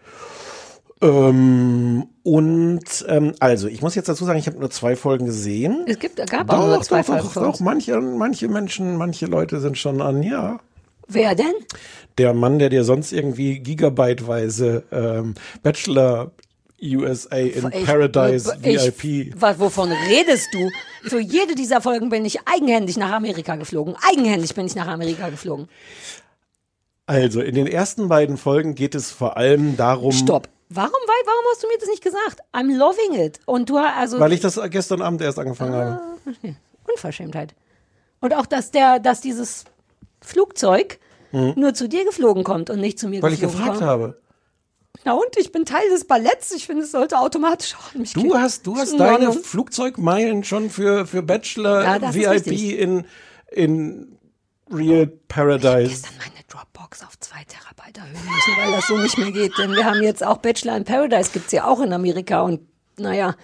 [1.02, 5.84] Ähm, und ähm, also, ich muss jetzt dazu sagen, ich habe nur zwei Folgen gesehen.
[5.86, 7.58] Es gibt, gab auch nur zwei Folgen doch, von uns.
[7.58, 10.60] doch, manche, manche Menschen, manche Leute sind schon an, ja.
[11.08, 11.54] Wer denn?
[12.18, 16.32] Der Mann, der dir sonst irgendwie gigabyteweise ähm, Bachelor
[16.82, 19.34] USA in Ich- Paradise ich, VIP.
[19.40, 20.70] Was, wovon redest du?
[21.04, 23.96] Für jede dieser Folgen bin ich eigenhändig nach Amerika geflogen.
[24.12, 25.68] Eigenhändig bin ich nach Amerika geflogen.
[27.06, 30.48] Also, in den ersten beiden Folgen geht es vor allem darum, Stopp.
[30.70, 32.40] Warum, warum hast du mir das nicht gesagt?
[32.54, 33.40] I'm loving it.
[33.46, 36.02] Und du hast also weil ich das gestern Abend erst angefangen habe.
[36.90, 37.54] Unverschämtheit.
[38.22, 39.66] Und auch, dass der, dass dieses
[40.24, 41.00] Flugzeug
[41.32, 43.24] nur zu dir geflogen kommt und nicht zu mir Mhm.
[43.24, 43.82] Weil ich gefragt kommt.
[43.82, 44.22] habe.
[45.04, 46.52] Na und ich bin Teil des Balletts.
[46.52, 48.40] Ich finde, es sollte automatisch auch mich Du gehen.
[48.40, 49.44] hast, du hast in deine Ordnung.
[49.44, 53.06] Flugzeugmeilen schon für, für Bachelor Ja, VIP in,
[53.52, 54.20] in
[54.72, 55.90] Real Paradise.
[55.90, 59.58] gestern meine Dropbox auf zwei Terabyte erhöhen müssen, weil das so nicht mehr geht.
[59.58, 62.42] Denn wir haben jetzt auch Bachelor in Paradise, gibt's ja auch in Amerika.
[62.44, 62.62] Und
[62.98, 63.36] naja,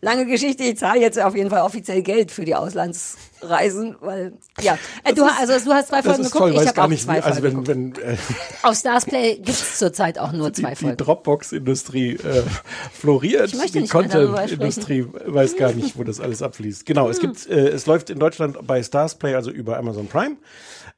[0.00, 4.78] lange Geschichte, ich zahle jetzt auf jeden Fall offiziell Geld für die Auslandsreisen, weil, ja.
[5.04, 6.88] Äh, du, hast- also, du hast zwei Das Folgen ist geguckt, toll, ich habe auch
[6.88, 8.06] nicht, zwei also Folgen wenn, geguckt.
[8.06, 8.18] wenn äh,
[8.62, 10.96] Auf Starsplay gibt's zurzeit auch nur die, zwei die Folgen.
[10.96, 12.42] Dropbox-Industrie äh,
[12.92, 16.86] floriert, die Content-Industrie weiß gar nicht, wo das alles abfließt.
[16.86, 20.36] Genau, es gibt, äh, es läuft in Deutschland bei Starsplay, also über Amazon Prime.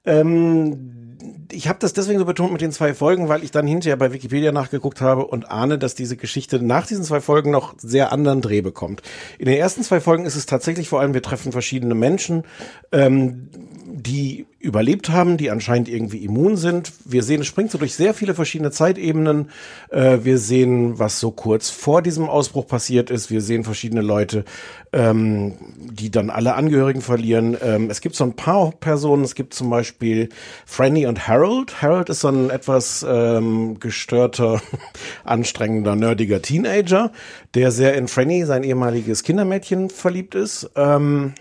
[0.05, 1.16] Ähm,
[1.53, 4.13] ich habe das deswegen so betont mit den zwei Folgen, weil ich dann hinterher bei
[4.13, 8.43] Wikipedia nachgeguckt habe und ahne, dass diese Geschichte nach diesen zwei Folgen noch sehr anderen
[8.43, 9.03] Dreh bekommt.
[9.39, 12.45] In den ersten zwei Folgen ist es tatsächlich vor allem, wir treffen verschiedene Menschen,
[12.93, 13.49] ähm,
[13.87, 16.93] die überlebt haben, die anscheinend irgendwie immun sind.
[17.05, 19.51] Wir sehen, es springt so durch sehr viele verschiedene Zeitebenen.
[19.91, 23.31] Äh, wir sehen, was so kurz vor diesem Ausbruch passiert ist.
[23.31, 24.45] Wir sehen verschiedene Leute,
[24.93, 27.57] ähm, die dann alle Angehörigen verlieren.
[27.63, 29.23] Ähm, es gibt so ein paar Personen.
[29.23, 30.31] Es gibt zum Beispiel
[30.67, 31.83] Franny und Harold.
[31.83, 34.62] Harold ist so ein etwas ähm, gestörter,
[35.25, 37.12] anstrengender, nerdiger Teenager,
[37.55, 40.70] der sehr in Franny, sein ehemaliges Kindermädchen, verliebt ist.
[40.77, 41.35] Ähm,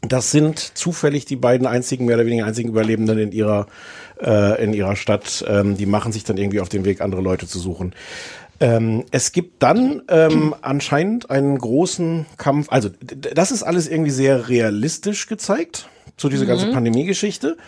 [0.00, 3.66] das sind zufällig die beiden einzigen, mehr oder weniger einzigen Überlebenden in ihrer,
[4.22, 5.44] äh, in ihrer Stadt.
[5.46, 7.94] Ähm, die machen sich dann irgendwie auf den Weg, andere Leute zu suchen.
[8.58, 12.68] Ähm, es gibt dann ähm, anscheinend einen großen Kampf.
[12.70, 17.58] Also das ist alles irgendwie sehr realistisch gezeigt, so diese ganze Pandemie-Geschichte.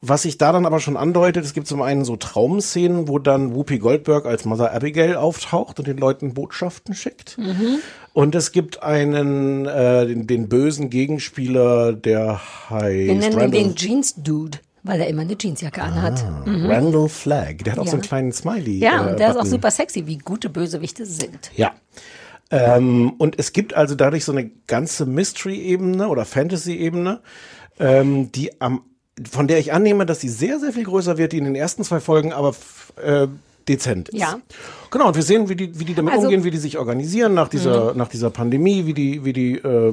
[0.00, 3.54] Was sich da dann aber schon andeutet, es gibt zum einen so Traumszenen, wo dann
[3.54, 7.36] Whoopi Goldberg als Mother Abigail auftaucht und den Leuten Botschaften schickt.
[8.12, 12.40] Und es gibt einen, äh, den, den bösen Gegenspieler, der
[12.70, 16.24] heißt Wir nennen ihn Randall, den Jeans-Dude, weil er immer eine Jeansjacke anhat.
[16.46, 17.64] Randall Flagg.
[17.64, 18.08] Der hat auch so einen Ja.
[18.08, 18.78] kleinen Smiley.
[18.78, 19.50] Ja, äh, und der ist auch Button.
[19.50, 21.50] super sexy, wie gute Bösewichte sind.
[21.56, 21.72] Ja.
[22.50, 27.20] Ähm, und es gibt also dadurch so eine ganze Mystery-Ebene oder Fantasy-Ebene,
[27.80, 28.82] ähm, die am,
[29.30, 31.84] von der ich annehme, dass sie sehr, sehr viel größer wird, die in den ersten
[31.84, 32.54] zwei Folgen aber
[33.02, 33.26] äh,
[33.68, 34.20] dezent ist.
[34.20, 34.38] Ja.
[34.90, 37.34] Genau, und wir sehen, wie die, wie die damit Also- umgehen, wie die sich organisieren
[37.34, 39.92] nach dieser, nach dieser Pandemie, wie die, wie die äh,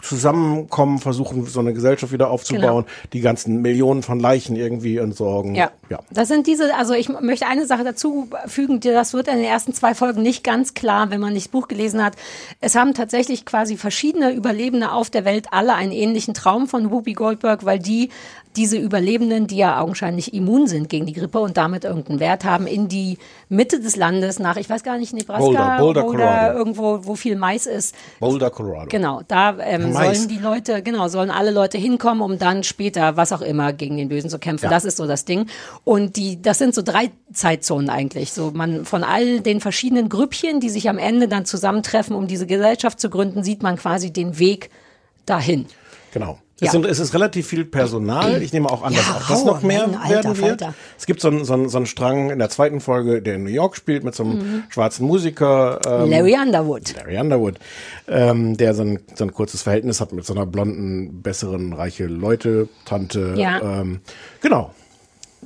[0.00, 5.56] zusammenkommen, versuchen, so eine Gesellschaft wieder aufzubauen, die ganzen Millionen von Leichen irgendwie entsorgen.
[5.56, 5.72] Ja.
[5.90, 5.98] ja.
[6.10, 9.74] Das sind diese, also ich möchte eine Sache dazu fügen, das wird in den ersten
[9.74, 12.14] zwei Folgen nicht ganz klar, wenn man nicht das Buch gelesen hat.
[12.60, 17.14] Es haben tatsächlich quasi verschiedene Überlebende auf der Welt alle einen ähnlichen Traum von Whoopi
[17.14, 18.10] Goldberg, weil die
[18.56, 22.66] diese Überlebenden, die ja augenscheinlich immun sind gegen die Grippe und damit irgendeinen Wert haben,
[22.66, 23.18] in die
[23.48, 26.58] Mitte des Landes nach, ich weiß gar nicht, Nebraska Boulder, Boulder, Colorado.
[26.58, 28.88] irgendwo, wo viel Mais ist, Boulder, Colorado.
[28.88, 33.32] Genau, da ähm, sollen die Leute, genau, sollen alle Leute hinkommen, um dann später, was
[33.32, 34.64] auch immer, gegen den Bösen zu kämpfen.
[34.64, 34.70] Ja.
[34.70, 35.46] Das ist so das Ding.
[35.84, 38.32] Und die, das sind so drei Zeitzonen eigentlich.
[38.32, 42.46] So man von all den verschiedenen Grüppchen, die sich am Ende dann zusammentreffen, um diese
[42.46, 44.70] Gesellschaft zu gründen, sieht man quasi den Weg
[45.26, 45.66] dahin.
[46.12, 46.38] Genau.
[46.60, 46.66] Ja.
[46.66, 48.42] Es, sind, es ist relativ viel Personal.
[48.42, 50.60] Ich nehme auch an, dass Ja, auch das noch mehr Mann, Alter, werden wird.
[50.60, 50.74] Falter.
[50.98, 53.44] Es gibt so einen, so, einen, so einen Strang in der zweiten Folge, der in
[53.44, 55.80] New York spielt, mit so einem schwarzen Musiker.
[55.86, 56.94] Ähm, Larry Underwood.
[56.96, 57.54] Larry Underwood,
[58.08, 62.06] ähm, der so ein, so ein kurzes Verhältnis hat mit so einer blonden, besseren, reiche
[62.06, 63.34] Leute-Tante.
[63.36, 63.80] Ja.
[63.80, 64.00] Ähm,
[64.40, 64.74] genau.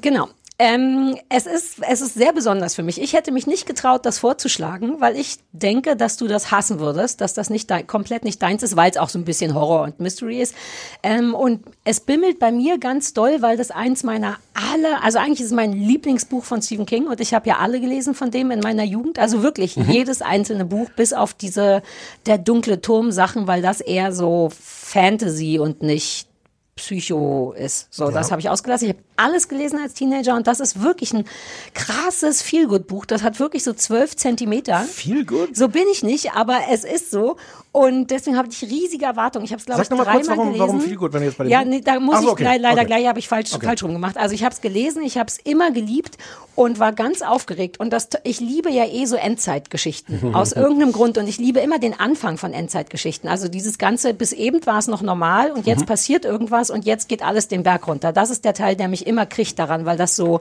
[0.01, 0.29] Genau.
[0.65, 3.03] Ähm, es, ist, es ist sehr besonders für mich.
[3.03, 7.21] Ich hätte mich nicht getraut, das vorzuschlagen, weil ich denke, dass du das hassen würdest,
[7.21, 9.83] dass das nicht dein, komplett nicht deins ist, weil es auch so ein bisschen Horror
[9.83, 10.55] und Mystery ist.
[11.03, 15.41] Ähm, und es bimmelt bei mir ganz doll, weil das eins meiner alle, also eigentlich
[15.41, 18.53] ist es mein Lieblingsbuch von Stephen King und ich habe ja alle gelesen von dem
[18.53, 19.19] in meiner Jugend.
[19.19, 21.83] Also wirklich jedes einzelne Buch, bis auf diese
[22.27, 26.29] der dunkle Turm Sachen, weil das eher so Fantasy und nicht
[26.77, 27.93] Psycho ist.
[27.93, 28.89] So, das habe ich ausgelassen.
[28.89, 31.27] Ich habe alles gelesen als Teenager und das ist wirklich ein
[31.75, 33.05] krasses Feelgood-Buch.
[33.05, 34.87] Das hat wirklich so zwölf Zentimeter.
[35.27, 35.55] Gut.
[35.55, 37.37] So bin ich nicht, aber es ist so.
[37.75, 39.47] Und deswegen habe ich riesige Erwartungen.
[39.47, 40.61] Ich habe es, glaube ich, dreimal kurz, warum- gelesen.
[40.61, 42.59] warum Feelgood, wenn du jetzt bei dem Ja, nee, da muss so, ich okay, le-
[42.59, 42.85] leider okay.
[42.87, 43.65] gleich, habe ich falsch, Okay.
[43.65, 44.19] falsch rum gemacht.
[44.19, 46.19] Also ich habe es gelesen, ich habe es immer geliebt
[46.55, 47.81] und war ganz aufgeregt.
[47.81, 51.17] Und das, ich liebe ja eh so Endzeitgeschichten aus irgendeinem Grund.
[51.17, 53.27] Und ich liebe immer den Anfang von Endzeitgeschichten.
[53.31, 55.65] Also dieses Ganze, bis eben war es noch normal und Mhm.
[55.73, 58.13] jetzt passiert irgendwas und jetzt geht alles den Berg runter.
[58.13, 60.41] Das ist der Teil, der mich immer kriegt daran, weil das so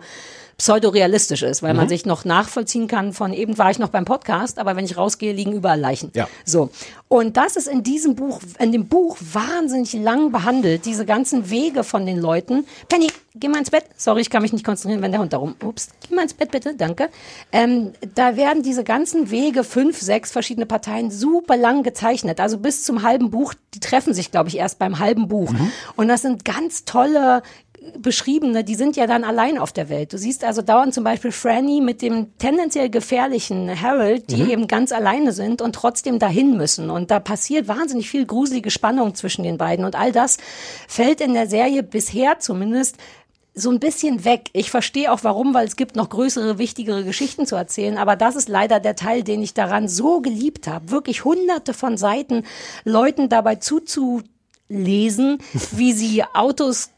[0.57, 1.89] pseudorealistisch ist, weil man Mhm.
[1.89, 5.33] sich noch nachvollziehen kann von eben war ich noch beim Podcast, aber wenn ich rausgehe,
[5.33, 6.11] liegen überall Leichen.
[6.13, 6.27] Ja.
[6.45, 6.69] So.
[7.07, 11.83] Und das ist in diesem Buch, in dem Buch wahnsinnig lang behandelt, diese ganzen Wege
[11.83, 12.65] von den Leuten.
[12.87, 13.83] Penny, geh mal ins Bett.
[13.97, 15.55] Sorry, ich kann mich nicht konzentrieren, wenn der Hund da rum.
[15.63, 17.09] Ups, geh mal ins Bett bitte, danke.
[17.51, 22.39] Ähm, da werden diese ganzen Wege, fünf, sechs verschiedene Parteien, super lang gezeichnet.
[22.39, 23.53] Also bis zum halben Buch.
[23.73, 25.53] Die treffen sich, glaube ich, erst beim halben Buch.
[25.97, 27.41] Und das sind ganz tolle
[27.97, 30.13] beschriebene, die sind ja dann allein auf der Welt.
[30.13, 34.91] Du siehst also dauernd zum Beispiel Franny mit dem tendenziell gefährlichen Harold, die eben ganz
[34.91, 36.91] alleine sind und trotzdem dahin müssen.
[36.91, 39.83] Und da passiert wahnsinnig viel gruselige Spannung zwischen den beiden.
[39.83, 40.37] Und all das
[40.87, 42.97] fällt in der Serie bisher zumindest
[43.53, 44.49] so ein bisschen weg.
[44.53, 47.97] Ich verstehe auch warum, weil es gibt noch größere, wichtigere Geschichten zu erzählen.
[47.97, 50.91] Aber das ist leider der Teil, den ich daran so geliebt habe.
[50.91, 52.43] Wirklich hunderte von Seiten
[52.85, 55.39] Leuten dabei zuzulesen,
[55.71, 56.91] wie sie Autos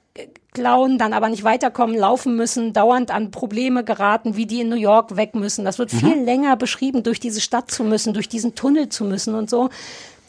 [0.53, 4.75] klauen, dann aber nicht weiterkommen, laufen müssen, dauernd an Probleme geraten, wie die in New
[4.75, 5.65] York weg müssen.
[5.65, 9.35] Das wird viel länger beschrieben, durch diese Stadt zu müssen, durch diesen Tunnel zu müssen
[9.35, 9.69] und so.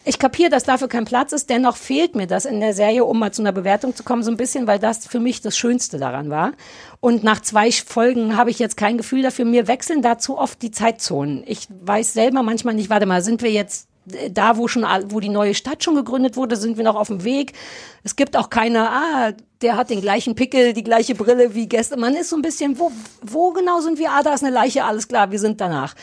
[0.07, 3.19] Ich kapiere, dass dafür kein Platz ist, dennoch fehlt mir das in der Serie, um
[3.19, 5.99] mal zu einer Bewertung zu kommen, so ein bisschen, weil das für mich das Schönste
[5.99, 6.53] daran war.
[7.01, 9.47] Und nach zwei Folgen habe ich jetzt kein Gefühl dafür.
[9.47, 11.43] Mir wechseln da zu oft die Zeitzonen.
[11.47, 13.89] Ich weiß selber manchmal nicht, warte mal, sind wir jetzt
[14.31, 17.25] da, wo schon, wo die neue Stadt schon gegründet wurde, sind wir noch auf dem
[17.25, 17.53] Weg.
[18.03, 19.33] Es gibt auch keine, ah,
[19.63, 22.01] der hat den gleichen Pickel, die gleiche Brille wie gestern.
[22.01, 22.93] Man ist so ein bisschen, wo,
[23.23, 24.11] wo genau sind wir?
[24.11, 25.95] Ah, da ist eine Leiche, alles klar, wir sind danach.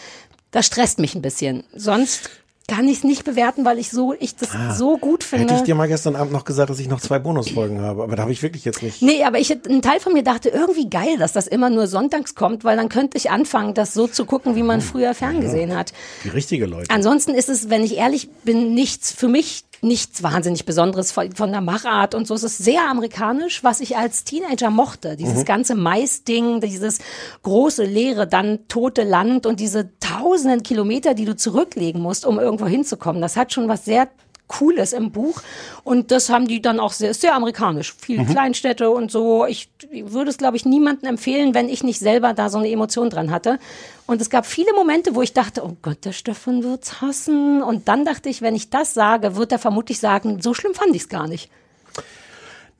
[0.52, 1.64] Das stresst mich ein bisschen.
[1.74, 2.30] Sonst
[2.72, 5.46] kann ich es nicht bewerten, weil ich so, ich das so gut finde.
[5.46, 8.16] Hätte ich dir mal gestern Abend noch gesagt, dass ich noch zwei Bonusfolgen habe, aber
[8.16, 9.02] da habe ich wirklich jetzt nicht.
[9.02, 12.34] Nee, aber ich, ein Teil von mir dachte, irgendwie geil, dass das immer nur sonntags
[12.34, 15.92] kommt, weil dann könnte ich anfangen, das so zu gucken, wie man früher ferngesehen hat.
[16.24, 16.90] Die richtige Leute.
[16.94, 21.52] Ansonsten ist es, wenn ich ehrlich bin, nichts für mich nichts wahnsinnig Besonderes von, von
[21.52, 22.36] der Machart und so.
[22.36, 25.16] Es ist sehr amerikanisch, was ich als Teenager mochte.
[25.16, 27.00] Dieses ganze Mais-Ding, dieses
[27.44, 32.68] große, leere, dann tote Land und diese tausenden Kilometer, die du zurücklegen musst, um irgendwo
[32.68, 33.22] hinzukommen.
[33.22, 34.08] Das hat schon was sehr
[34.52, 35.42] Cooles im Buch.
[35.84, 37.94] Und das haben die dann auch sehr, sehr amerikanisch.
[37.94, 39.46] Viel Kleinstädte und so.
[39.46, 43.10] Ich würde es, glaube ich, niemandem empfehlen, wenn ich nicht selber da so eine Emotion
[43.10, 43.60] dran hatte.
[44.08, 47.64] Und es gab viele Momente, wo ich dachte, oh Gott, der Stefan wird's hassen.
[47.64, 50.96] Und dann dachte ich, wenn ich das sage, wird er vermutlich sagen, so schlimm fand
[50.96, 51.50] ich's gar nicht.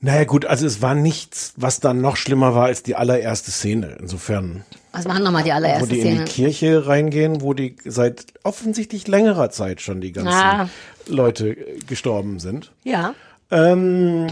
[0.04, 3.96] Naja gut, also es war nichts, was dann noch schlimmer war als die allererste Szene.
[4.00, 6.24] Insofern, Was war nochmal die wo allererste die in Szene?
[6.24, 10.68] die Kirche reingehen, wo die seit offensichtlich längerer Zeit schon die ganzen Ah.
[11.06, 12.72] Leute äh, gestorben sind.
[12.82, 13.14] Ja.
[13.52, 14.26] Ähm,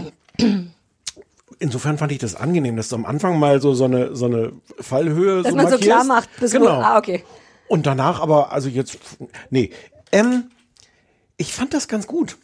[1.59, 4.51] insofern fand ich das angenehm, dass du am Anfang mal so, so eine, so eine
[4.79, 5.83] Fallhöhe Dass so man so markierst.
[5.83, 6.65] klar macht, bis genau.
[6.65, 7.23] wo, ah, okay.
[7.67, 8.97] Und danach aber, also jetzt,
[9.49, 9.71] nee,
[10.11, 10.51] ähm,
[11.37, 12.37] ich fand das ganz gut.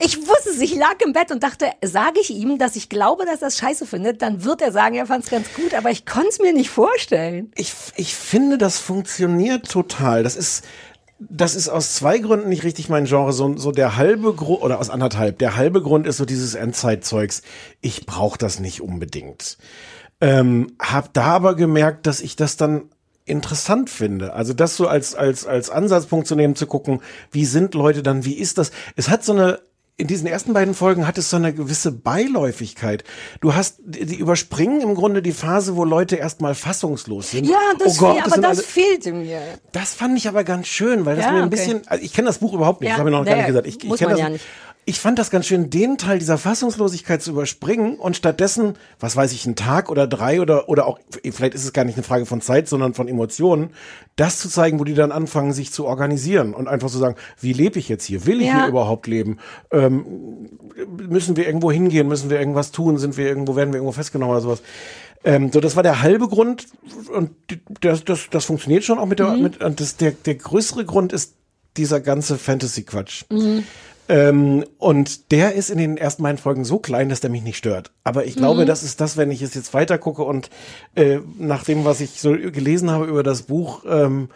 [0.00, 3.24] Ich wusste es, ich lag im Bett und dachte, sage ich ihm, dass ich glaube,
[3.24, 5.90] dass er es scheiße findet, dann wird er sagen, er fand es ganz gut, aber
[5.90, 7.52] ich konnte es mir nicht vorstellen.
[7.56, 10.22] Ich, ich finde, das funktioniert total.
[10.22, 10.64] Das ist,
[11.18, 13.32] das ist aus zwei Gründen nicht richtig mein Genre.
[13.32, 17.42] So, so der halbe Grund, oder aus anderthalb, der halbe Grund ist so dieses Endzeitzeugs.
[17.80, 19.58] Ich brauche das nicht unbedingt.
[20.20, 22.90] Ähm, hab da aber gemerkt, dass ich das dann
[23.26, 24.34] interessant finde.
[24.34, 27.00] Also das so als, als, als Ansatzpunkt zu nehmen, zu gucken,
[27.30, 28.70] wie sind Leute dann, wie ist das?
[28.96, 29.60] Es hat so eine,
[29.96, 33.04] in diesen ersten beiden Folgen hat es so eine gewisse Beiläufigkeit.
[33.40, 37.46] Du hast, die überspringen im Grunde die Phase, wo Leute erstmal fassungslos sind.
[37.48, 39.40] Ja, das oh Gott, fehl, aber das alle- fehlte mir.
[39.72, 41.50] das fand ich aber ganz schön, weil das Ja, mir ein okay.
[41.56, 43.36] bisschen, also ich kenne das Buch überhaupt nicht, Ja, das habe ich noch gar naja,
[43.36, 43.66] nicht gesagt.
[43.68, 44.44] Ich, ich muss kenn man das, ja nicht.
[44.86, 49.32] Ich fand das ganz schön, den Teil dieser Fassungslosigkeit zu überspringen und stattdessen, was weiß
[49.32, 50.98] ich, einen Tag oder drei oder, oder auch,
[51.32, 53.70] vielleicht ist es gar nicht eine Frage von Zeit, sondern von Emotionen,
[54.16, 57.54] das zu zeigen, wo die dann anfangen, sich zu organisieren und einfach zu sagen, wie
[57.54, 58.26] lebe ich jetzt hier?
[58.26, 58.60] Will ich Ja.
[58.60, 59.38] hier überhaupt leben?
[59.70, 60.04] Ähm,
[61.08, 62.06] müssen wir irgendwo hingehen?
[62.06, 62.98] Müssen wir irgendwas tun?
[62.98, 64.62] Sind wir irgendwo, werden wir irgendwo festgenommen oder sowas?
[65.24, 66.66] Ähm, so, das war der halbe Grund
[67.10, 67.30] und
[67.80, 71.14] das, das, das funktioniert schon auch mit der, mit, und das, der, der größere Grund
[71.14, 71.32] ist
[71.78, 73.24] dieser ganze Fantasy-Quatsch.
[74.08, 77.56] Ähm, und der ist in den ersten beiden Folgen so klein, dass der mich nicht
[77.56, 77.90] stört.
[78.04, 80.50] Aber ich glaube, das ist das, wenn ich es jetzt weiter gucke und
[80.94, 84.28] äh, nach dem, was ich so gelesen habe über das Buch, ähm,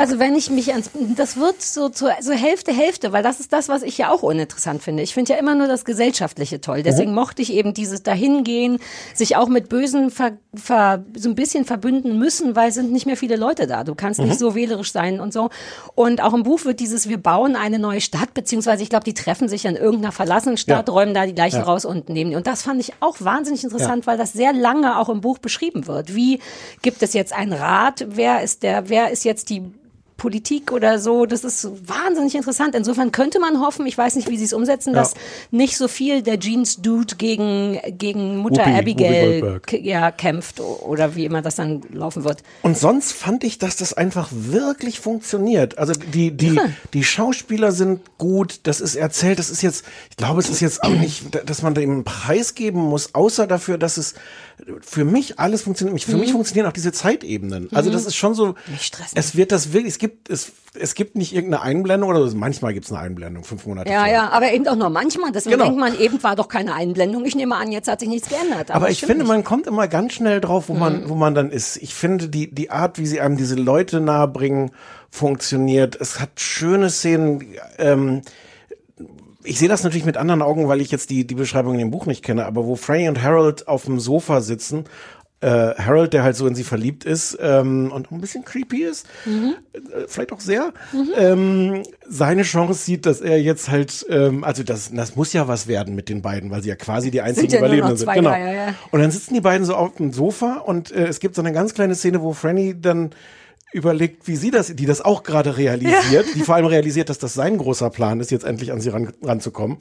[0.00, 3.52] Also wenn ich mich ans, das wird so zur so Hälfte Hälfte, weil das ist
[3.52, 5.02] das, was ich ja auch uninteressant finde.
[5.02, 6.82] Ich finde ja immer nur das Gesellschaftliche toll.
[6.82, 8.78] Deswegen mochte ich eben dieses Dahingehen,
[9.14, 13.04] sich auch mit Bösen ver, ver, so ein bisschen verbünden müssen, weil es sind nicht
[13.04, 13.84] mehr viele Leute da.
[13.84, 15.50] Du kannst nicht so wählerisch sein und so.
[15.94, 19.14] Und auch im Buch wird dieses, wir bauen eine neue Stadt, beziehungsweise ich glaube, die
[19.14, 20.94] treffen sich an irgendeiner verlassenen Stadt, Ja.
[20.94, 21.64] räumen da die Leichen Ja.
[21.64, 22.36] raus und nehmen die.
[22.36, 25.86] Und das fand ich auch wahnsinnig interessant, weil das sehr lange auch im Buch beschrieben
[25.86, 26.14] wird.
[26.14, 26.40] Wie
[26.80, 28.06] gibt es jetzt einen Rat?
[28.08, 29.62] Wer ist der, wer ist jetzt die
[30.20, 32.74] Politik oder so, das ist wahnsinnig interessant.
[32.74, 35.14] Insofern könnte man hoffen, ich weiß nicht, wie sie es umsetzen, dass
[35.50, 40.60] nicht so viel der Jeans Dude gegen, gegen Mutter Whoopi- Whoopi Abigail k- ja, kämpft
[40.60, 42.42] oder wie immer das dann laufen wird.
[42.60, 45.78] Und sonst fand ich, dass das einfach wirklich funktioniert.
[45.78, 46.60] Also die, die,
[46.92, 50.82] die Schauspieler sind gut, das ist erzählt, das ist jetzt, ich glaube, es ist jetzt
[50.84, 54.14] auch nicht, dass man dem einen Preis geben muss, außer dafür, dass es
[54.82, 56.00] für mich alles funktioniert.
[56.02, 57.68] Für mich funktionieren auch diese Zeitebenen.
[57.72, 58.54] Also das ist schon so,
[59.14, 62.36] es wird das wirklich, es gibt, es, es gibt nicht irgendeine Einblendung oder so.
[62.36, 64.14] manchmal gibt es eine Einblendung, fünf Monate Ja, vorher.
[64.14, 65.32] ja, aber eben auch nur manchmal.
[65.32, 65.64] Deswegen Genau.
[65.66, 67.24] denkt man, eben war doch keine Einblendung.
[67.24, 68.70] Ich nehme an, jetzt hat sich nichts geändert.
[68.70, 69.22] Aber das ich finde, nicht.
[69.24, 69.28] Mhm.
[69.28, 71.76] man kommt immer ganz schnell drauf, wo man, wo man dann ist.
[71.78, 74.70] Ich finde, die, die Art, wie sie einem diese Leute nahebringen,
[75.10, 75.96] funktioniert.
[76.00, 77.44] Es hat schöne Szenen.
[77.78, 78.22] Ähm,
[79.44, 81.90] ich sehe das natürlich mit anderen Augen, weil ich jetzt die, die Beschreibung in dem
[81.90, 84.84] Buch nicht kenne, aber wo Franny und Harold auf dem Sofa sitzen,
[85.40, 89.06] äh, Harold, der halt so in sie verliebt ist ähm, und ein bisschen creepy ist,
[89.26, 90.74] äh, vielleicht auch sehr,
[91.16, 95.66] ähm, seine Chance sieht, dass er jetzt halt, ähm, also das, das muss ja was
[95.66, 98.12] werden mit den beiden, weil sie ja quasi die einzigen ja nur noch Überlebenden sind.
[98.12, 98.30] Genau.
[98.30, 98.74] ja, ja.
[98.90, 101.52] Und dann sitzen die beiden so auf dem Sofa und äh, es gibt so eine
[101.52, 103.10] ganz kleine Szene, wo Franny dann
[103.72, 107.34] überlegt, wie sie das, die das auch gerade realisiert, die vor allem realisiert, dass das
[107.34, 109.78] sein großer Plan ist, jetzt endlich an sie ran, ranzukommen.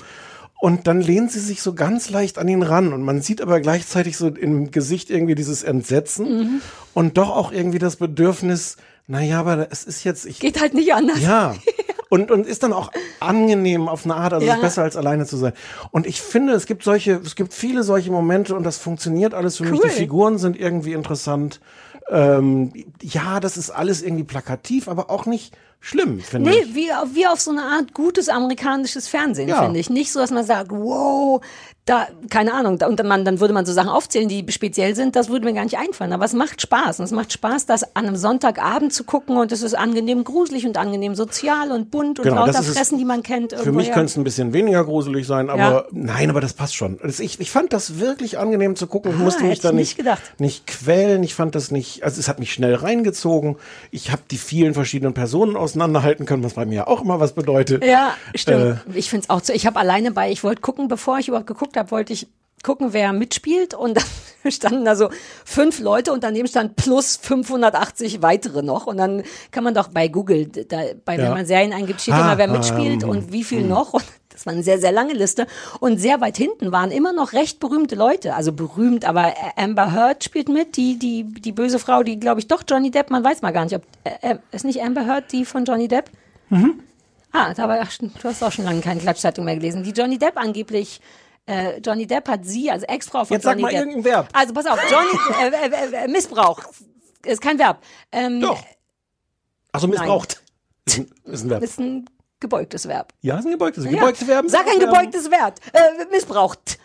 [0.61, 3.61] Und dann lehnt sie sich so ganz leicht an ihn ran und man sieht aber
[3.61, 6.61] gleichzeitig so im Gesicht irgendwie dieses Entsetzen Mhm.
[6.93, 8.75] und doch auch irgendwie das Bedürfnis,
[9.07, 11.21] naja, aber es ist jetzt, ich, Geht halt nicht anders.
[11.21, 11.55] ja.
[12.11, 14.55] Und, und ist dann auch angenehm auf eine Art, also Ja.
[14.55, 15.53] ist besser als alleine zu sein.
[15.91, 19.57] Und ich finde, es gibt solche, es gibt viele solche Momente und das funktioniert alles
[19.57, 19.73] für mich.
[19.79, 19.89] Cool.
[19.89, 21.59] Die Figuren sind irgendwie interessant.
[22.09, 26.75] Ähm, ja, das ist alles irgendwie plakativ, aber auch nicht schlimm, finde Nee, ich.
[26.75, 29.63] wie, auf- wie auf so eine Art gutes amerikanisches Fernsehen, Ja.
[29.63, 29.89] finde ich.
[29.89, 31.41] Nicht so, dass man sagt, wow,
[31.85, 35.15] da, keine Ahnung, da, und man, dann würde man so Sachen aufzählen, die speziell sind,
[35.15, 36.13] das würde mir gar nicht einfallen.
[36.13, 36.99] Aber es macht Spaß.
[36.99, 40.67] Und es macht Spaß, das an einem Sonntagabend zu gucken und es ist angenehm gruselig
[40.67, 42.61] und angenehm sozial und bunt und Genau, lauter.
[42.61, 43.53] Fressen, die man kennt.
[43.53, 45.85] Für mich könnte es ein bisschen weniger gruselig sein, aber Ja.
[45.91, 46.99] nein, aber das passt schon.
[47.03, 49.11] Ich, ich fand das wirklich angenehm zu gucken.
[49.11, 51.23] Ich Ah, musste mich da ich nicht, nicht nicht quälen.
[51.23, 53.55] Ich fand das nicht, also es hat mich schnell reingezogen.
[53.91, 57.83] Ich habe die vielen verschiedenen Personen auseinanderhalten können, was bei mir auch immer was bedeutet.
[57.83, 58.79] Ja, stimmt.
[58.93, 59.53] Äh, ich finde es auch so.
[59.53, 62.27] Ich habe alleine bei, ich wollte gucken, bevor ich überhaupt geguckt habe, wollte ich
[62.63, 63.73] gucken, wer mitspielt.
[63.73, 64.03] Und dann
[64.51, 65.09] standen da so
[65.45, 68.87] fünf Leute und daneben stand plus 580 weitere noch.
[68.87, 71.33] Und dann kann man doch bei Google, da, bei, wenn Ja.
[71.33, 73.93] man Serien eingibt, steht Ah, immer, wer ah, mitspielt hm, und wie viel noch.
[73.93, 75.47] Und das war eine sehr, sehr lange Liste.
[75.79, 78.35] Und sehr weit hinten waren immer noch recht berühmte Leute.
[78.35, 82.47] Also berühmt, aber Amber Heard spielt mit, die, die, die böse Frau, die, glaube ich,
[82.47, 85.31] doch Johnny Depp, man weiß mal gar nicht, ob, äh, äh, ist nicht Amber Heard
[85.31, 86.09] die von Johnny Depp?
[87.31, 89.83] Ah, da war, ach, du hast auch schon lange keine Klatschzeitung mehr gelesen.
[89.83, 90.99] Die Johnny Depp angeblich,
[91.49, 93.79] äh, Johnny Depp hat sie als Ex-Frau von Jetzt sag Johnny mal Depp.
[93.79, 94.29] irgendein Verb.
[94.33, 95.09] Also pass auf, Johnny,
[95.55, 96.61] äh, äh, äh, Missbrauch.
[97.25, 97.81] Ist kein Verb.
[98.11, 98.63] Ähm, Doch.
[99.71, 100.41] Achso, missbraucht.
[100.85, 101.63] Ist ein, ist ein Verb.
[101.63, 103.13] Ist ein gebeugtes Verb.
[103.21, 103.83] Ja, ist ein gebeugtes.
[103.85, 103.91] Ja.
[103.91, 104.49] Gebeugte Verben.
[104.49, 105.59] Sag ein gebeugtes Verb.
[105.73, 106.79] Äh, missbraucht.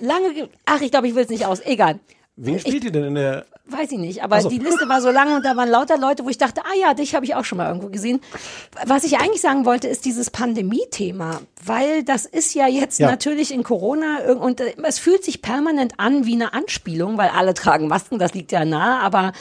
[0.00, 1.60] Lange, ge ach, ich glaube, ich will es nicht aus.
[1.60, 2.00] Egal.
[2.40, 3.46] Wen spielt ihr denn in der?
[3.66, 4.48] Weiß ich nicht, aber so.
[4.48, 6.94] die Liste war so lang und da waren lauter Leute, wo ich dachte, ah ja,
[6.94, 8.20] dich habe ich auch schon mal irgendwo gesehen.
[8.86, 13.10] Was ich eigentlich sagen wollte, ist dieses Pandemie-Thema, weil das ist ja jetzt Ja.
[13.10, 17.54] natürlich in Corona und äh, es fühlt sich permanent an wie eine Anspielung, weil alle
[17.54, 19.32] tragen Masken, das liegt ja nahe, aber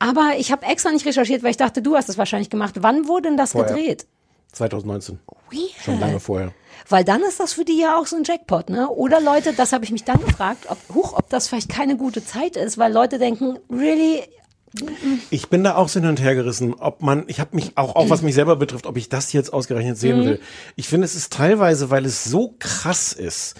[0.00, 2.74] aber ich habe extra nicht recherchiert, weil ich dachte, du hast es wahrscheinlich gemacht.
[2.80, 3.74] Wann wurde denn das Vorher.
[3.74, 4.06] gedreht?
[4.52, 5.20] 2019.
[5.50, 5.70] Weird.
[5.84, 6.52] Schon lange vorher.
[6.88, 8.88] Weil dann ist das für die ja auch so ein Jackpot, ne?
[8.88, 12.24] Oder Leute, das habe ich mich dann gefragt, ob, huch, ob das vielleicht keine gute
[12.24, 14.22] Zeit ist, weil Leute denken, really,
[15.30, 17.96] Ich bin da auch so hin und her gerissen, ob man, ich habe mich auch,
[17.96, 20.00] auch was mich selber betrifft, ob ich das jetzt ausgerechnet Mhm.
[20.00, 20.40] sehen will.
[20.76, 23.56] Ich finde, es ist teilweise, weil es so krass ist,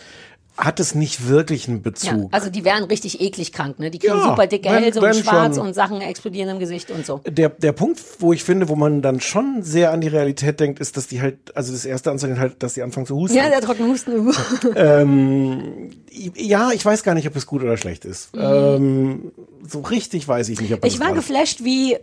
[0.57, 2.29] hat es nicht wirklich einen Ja, Bezug.
[2.33, 3.91] also die wären richtig eklig krank, ne?
[3.91, 5.67] Die kriegen Ja, super dicke wenn- Hälse und schwarz schon.
[5.69, 7.21] und Sachen explodieren im Gesicht und so.
[7.27, 10.81] der, der Punkt, wo ich finde, wo man dann schon sehr an die Realität denkt,
[10.81, 13.37] ist, dass die halt, also das erste Anzeichen halt, dass die anfangen zu husten.
[13.37, 14.33] Ja, der trockene Husten.
[14.77, 18.31] ähm, ja, ich weiß gar nicht, ob es gut oder schlecht ist.
[18.37, 19.33] Ähm,
[19.67, 21.97] so richtig weiß ich nicht, ob das Ich war geflasht, wie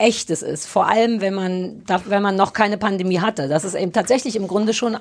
[0.00, 0.66] echt es ist.
[0.66, 3.48] Vor allem, wenn man, wenn man noch keine Pandemie hatte.
[3.48, 4.96] Dass es eben tatsächlich im Grunde schon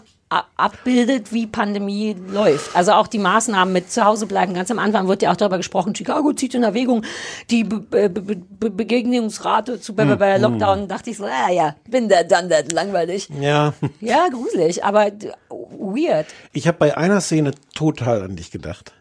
[0.57, 2.75] abbildet, wie Pandemie läuft.
[2.75, 4.53] Also auch die Maßnahmen mit zu Hause bleiben.
[4.53, 7.03] Ganz am Anfang wird ja auch darüber gesprochen, Chicago zieht in Erwägung
[7.49, 10.87] die Be Be Be Be Begegnungsrate zu Hm, Be Be Lockdown.
[10.87, 13.27] dachte ich so, ah ja, bin der done that, langweilig.
[13.39, 15.11] Ja, Ja, gruselig, aber
[15.49, 16.27] weird.
[16.53, 18.93] ich habe bei einer Szene total an dich gedacht.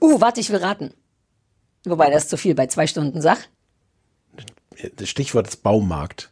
[0.00, 0.92] Uh, warte, ich will raten.
[1.86, 3.38] Wobei, das zu viel bei zwei Stunden Sach.
[4.96, 6.30] Das Stichwort ist Baumarkt.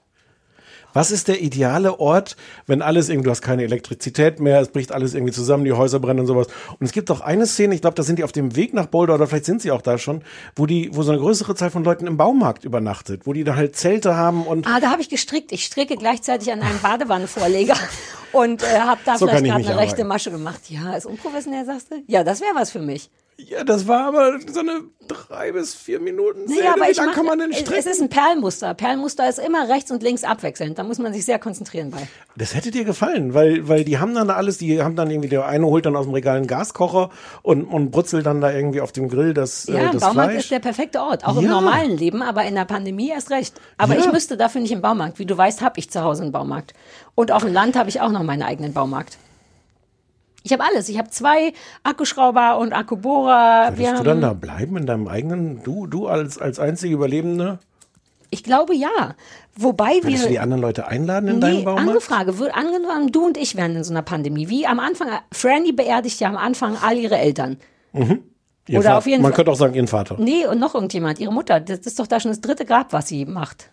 [0.95, 2.37] Was ist der ideale Ort,
[2.67, 6.01] wenn alles irgendwie, du hast keine Elektrizität mehr, es bricht alles irgendwie zusammen, die Häuser
[6.01, 6.47] brennen und sowas.
[6.81, 8.87] Und es gibt auch eine Szene, ich glaube, da sind die auf dem Weg nach
[8.87, 10.23] Boulder oder vielleicht sind sie auch da schon,
[10.57, 13.55] wo die, wo so eine größere Zahl von Leuten im Baumarkt übernachtet, wo die da
[13.55, 15.53] halt Zelte haben und Ah, da habe ich gestrickt.
[15.53, 17.77] Ich stricke gleichzeitig an einem Badewannenvorleger
[18.33, 20.09] und äh, habe da So vielleicht ich gerade eine rechte arbeiten.
[20.09, 20.63] Masche gemacht.
[20.69, 22.03] Ja, ist unprofessionell, sagst du?
[22.07, 23.11] Ja, das wäre was für mich.
[23.39, 26.61] Ja, das war aber so eine drei bis vier Minuten Szene.
[26.61, 27.79] Naja, aber Wie ich lang mach, kann man denn es- stricken?
[27.79, 28.75] es ist ein Perlmuster.
[28.75, 30.79] Perlmuster ist immer rechts und links abwechselnd.
[30.79, 32.07] Da muss man sich sehr konzentrieren bei.
[32.37, 35.47] Das hätte dir gefallen, weil, weil die haben dann alles, die haben dann irgendwie, der
[35.47, 37.11] eine holt dann aus dem Regal einen Gaskocher
[37.43, 40.43] und, und brutzelt dann da irgendwie auf dem Grill das, Ja, äh, das Baumarkt Fleisch.
[40.45, 41.51] ist der perfekte Ort, auch im Ja.
[41.51, 43.55] normalen Leben, aber in der Pandemie erst recht.
[43.79, 44.01] Aber Ja.
[44.01, 45.19] ich müsste dafür nicht im Baumarkt.
[45.19, 46.75] Wie du weißt, habe ich zu Hause einen Baumarkt.
[47.15, 49.17] Und auf dem Land habe ich auch noch meinen eigenen Baumarkt.
[50.45, 50.89] Ich habe alles.
[50.89, 53.73] Ich habe zwei Akkuschrauber und Akkubohrer.
[53.77, 57.59] Wir Würdest du dann da bleiben in deinem eigenen, du, du als, als einzige Überlebende?
[58.31, 59.15] Ich glaube ja.
[59.57, 60.43] Wobei Würdest du die wir.
[60.43, 61.81] anderen Leute einladen in deinen Nee, Baumarkt?
[61.89, 62.33] andere Frage.
[62.33, 64.49] Wür- Angenommen, du und ich wären in so einer Pandemie.
[64.49, 67.57] Wie am Anfang, Franny beerdigt ja am Anfang all ihre Eltern.
[67.93, 68.05] Ihr
[68.79, 68.99] oder Vater.
[68.99, 70.17] auf jeden Man Fall- könnte auch sagen, ihren Vater.
[70.19, 71.59] Nee, und noch irgendjemand, ihre Mutter.
[71.59, 73.69] Das ist doch da schon das dritte Grab, was sie macht.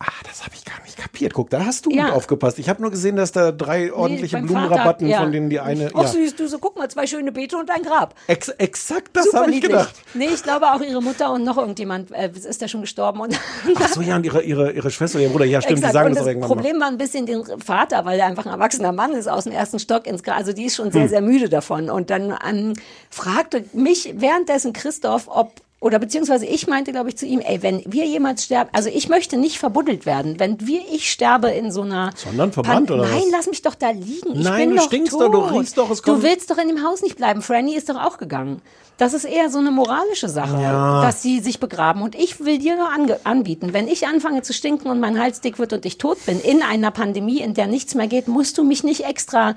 [0.00, 1.32] Ah, das habe ich gar nicht kapiert.
[1.32, 2.06] Guck, da hast du Ja.
[2.06, 2.58] gut aufgepasst.
[2.58, 5.20] Ich habe nur gesehen, dass da drei ordentliche beim Blumenrabatten, ja.
[5.20, 5.90] von denen die eine.
[5.94, 6.08] Ach, Ja.
[6.08, 8.14] siehst du, so guck mal, zwei schöne Beete und ein Grab.
[8.26, 9.94] Ex exakt das habe ich gedacht.
[10.12, 13.20] Nee, ich glaube auch ihre Mutter und noch irgendjemand äh, ist ja schon gestorben.
[13.20, 13.38] Und
[13.76, 15.94] Ach so, ja, und ihre, ihre, ihre Schwester, ihr Bruder, ja, stimmt, die Exakt.
[15.94, 16.54] sagen und das das irgendwann mal.
[16.56, 19.52] Problem war ein bisschen den Vater, weil er einfach ein erwachsener Mann ist, aus dem
[19.52, 20.36] ersten Stock ins Grab.
[20.38, 20.92] Also die ist schon Hm.
[20.92, 21.88] sehr, sehr müde davon.
[21.88, 22.74] Und dann ähm,
[23.10, 25.52] fragte mich währenddessen Christoph, ob
[25.84, 29.10] oder beziehungsweise ich meinte, glaube ich, zu ihm, ey, wenn wir jemals sterben, also ich
[29.10, 30.40] möchte nicht verbuddelt werden.
[30.40, 32.10] Wenn wir, ich sterbe in so einer...
[32.16, 33.30] Sondern verbrannt, oder Nein, was?
[33.32, 34.32] lass mich doch da liegen.
[34.32, 35.20] Ich Nein, bin du doch stinkst tot.
[35.34, 37.42] doch, du riechst doch, es Du kommt- willst doch in dem Haus nicht bleiben.
[37.42, 38.62] Franny ist doch auch gegangen.
[38.96, 40.56] Das ist eher so eine moralische Sache,
[41.02, 42.00] dass sie sich begraben.
[42.00, 42.88] Und ich will dir nur
[43.24, 46.40] anbieten, wenn ich anfange zu stinken und mein Hals dick wird und ich tot bin
[46.40, 49.54] in einer Pandemie, in der nichts mehr geht, musst du mich nicht extra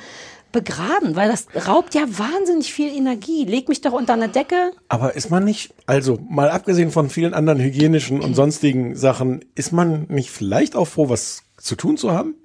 [0.52, 3.45] begraben, weil das raubt ja wahnsinnig viel Energie.
[3.45, 4.72] Leg mich doch unter eine Decke.
[4.89, 9.72] Aber ist man nicht, also mal abgesehen von vielen anderen hygienischen und sonstigen Sachen, ist
[9.72, 12.36] man nicht vielleicht auch froh, was zu tun zu haben?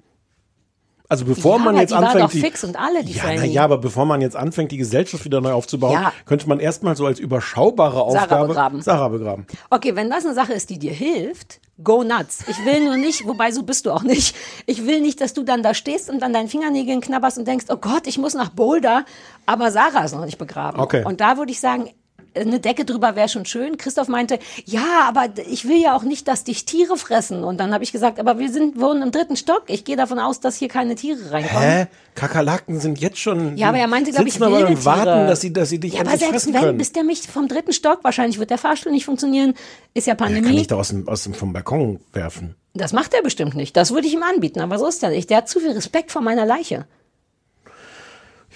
[1.09, 3.45] Also bevor Ja, man jetzt die war anfängt, doch fix und alle, die ja, na
[3.45, 6.13] ja, aber bevor man jetzt anfängt, die Gesellschaft wieder neu aufzubauen, Ja.
[6.25, 8.81] könnte man erstmal so als überschaubare Sarah Aufgabe begraben.
[8.81, 9.45] Sarah begraben.
[9.69, 12.43] Okay, wenn das eine Sache ist, die dir hilft, go nuts.
[12.47, 14.35] Ich will nur nicht, wobei so bist du auch nicht.
[14.65, 17.65] Ich will nicht, dass du dann da stehst und an deinen Fingernägeln knabberst und denkst,
[17.69, 19.05] oh Gott, ich muss nach Boulder,
[19.45, 20.79] aber Sarah ist noch nicht begraben.
[20.79, 21.03] Okay.
[21.03, 21.89] Und da würde ich sagen,
[22.35, 23.77] eine Decke drüber wäre schon schön.
[23.77, 27.43] Christoph meinte, ja, aber ich will ja auch nicht, dass dich Tiere fressen.
[27.43, 29.63] Und dann habe ich gesagt, aber wir sind wohnen im dritten Stock.
[29.67, 31.61] Ich gehe davon aus, dass hier keine Tiere reinkommen.
[31.69, 31.87] Hä?
[32.15, 33.57] Kakerlaken sind jetzt schon.
[33.57, 35.79] Ja, aber er meinte, glaube ich, sitzen aber wilde und warten, dass sie, dass sie
[35.79, 36.77] dich Ja, aber selbst wenn, können.
[36.77, 39.53] bis der mich vom dritten Stock, wahrscheinlich wird der Fahrstuhl nicht funktionieren,
[39.93, 40.61] ist ja Ja, kann Pandemie.
[40.61, 42.55] ich da aus dem, aus dem vom Balkon werfen.
[42.75, 43.75] Das macht er bestimmt nicht.
[43.77, 45.29] Das würde ich ihm anbieten, aber so ist er nicht.
[45.29, 46.85] Der hat zu viel Respekt vor meiner Leiche.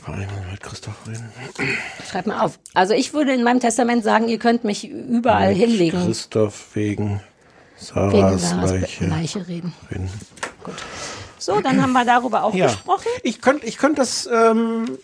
[0.09, 1.29] Ich mal mit Christoph reden.
[2.09, 2.59] Schreib mal auf.
[2.73, 6.01] Also ich würde in meinem Testament sagen, ihr könnt mich überall hinlegen.
[6.05, 7.21] Christoph wegen Wegen
[7.77, 9.05] Sarahs Sarahs Leiche.
[9.05, 9.73] Leiche reden.
[9.91, 10.09] reden.
[11.37, 12.67] So, dann haben wir darüber auch Ja.
[12.67, 13.07] gesprochen.
[13.23, 14.97] Ich könnte ich könnt das, ähm,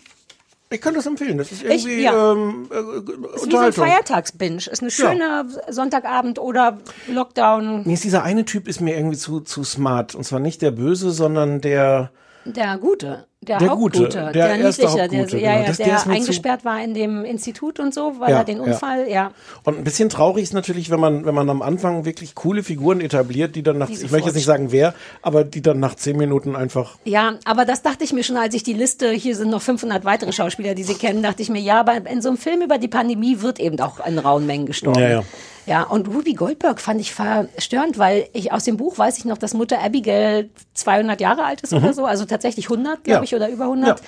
[0.70, 1.38] ich könnte das empfehlen.
[1.38, 2.32] Das ist irgendwie ja.
[2.32, 3.72] ähm, äh, Ist wie so ein.
[3.72, 4.56] Feiertagsbinge.
[4.56, 6.78] Ist eine schöne Sonntagabend oder
[7.08, 7.86] Lockdown.
[7.86, 10.14] Mir ist dieser eine Typ ist mir irgendwie zu, zu smart.
[10.14, 12.10] Und zwar nicht der Böse, sondern der,
[12.44, 13.26] Der Gute.
[13.44, 13.98] Der, Der Hauptgute.
[13.98, 15.60] Gute, der, der erste Niedliche, der, Hauptgute, ja, genau.
[15.62, 18.38] ja, Das- der, der mir zu- eingesperrt war in dem Institut und so, weil Ja,
[18.38, 18.62] er den ja.
[18.64, 19.30] Unfall, ja.
[19.64, 23.00] Und ein bisschen traurig ist natürlich, wenn man, wenn man am Anfang wirklich coole Figuren
[23.00, 25.94] etabliert, die dann nach, Die ich möchte jetzt nicht sagen wer, aber die dann nach
[25.94, 29.36] zehn Minuten einfach, Ja, aber das dachte ich mir schon, als ich die Liste, hier
[29.36, 32.28] sind noch 500 weitere Schauspieler, die Sie kennen, dachte ich mir, ja, aber in so
[32.28, 35.00] einem Film über die Pandemie wird eben auch in rauen Mengen gestorben.
[35.00, 35.22] Ja, ja.
[35.66, 39.38] Ja, und Ruby Goldberg fand ich verstörend, weil ich aus dem Buch weiß ich noch,
[39.38, 43.22] dass Mutter Abigail 200 Jahre alt ist oder so, also tatsächlich 100, glaube Mhm.
[43.22, 43.22] Ja.
[43.22, 43.98] ich, oder über 100.
[44.00, 44.06] Ja.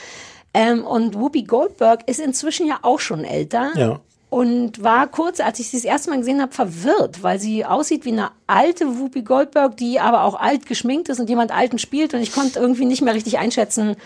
[0.54, 3.70] Ähm, und Ruby Goldberg ist inzwischen ja auch schon älter.
[3.74, 4.00] Ja.
[4.28, 8.04] Und war kurz, als ich sie das erste Mal gesehen habe, verwirrt, weil sie aussieht
[8.04, 12.12] wie eine alte Whoopi Goldberg, die aber auch alt geschminkt ist und jemand Alten spielt.
[12.12, 13.96] Und ich konnte irgendwie nicht mehr richtig einschätzen.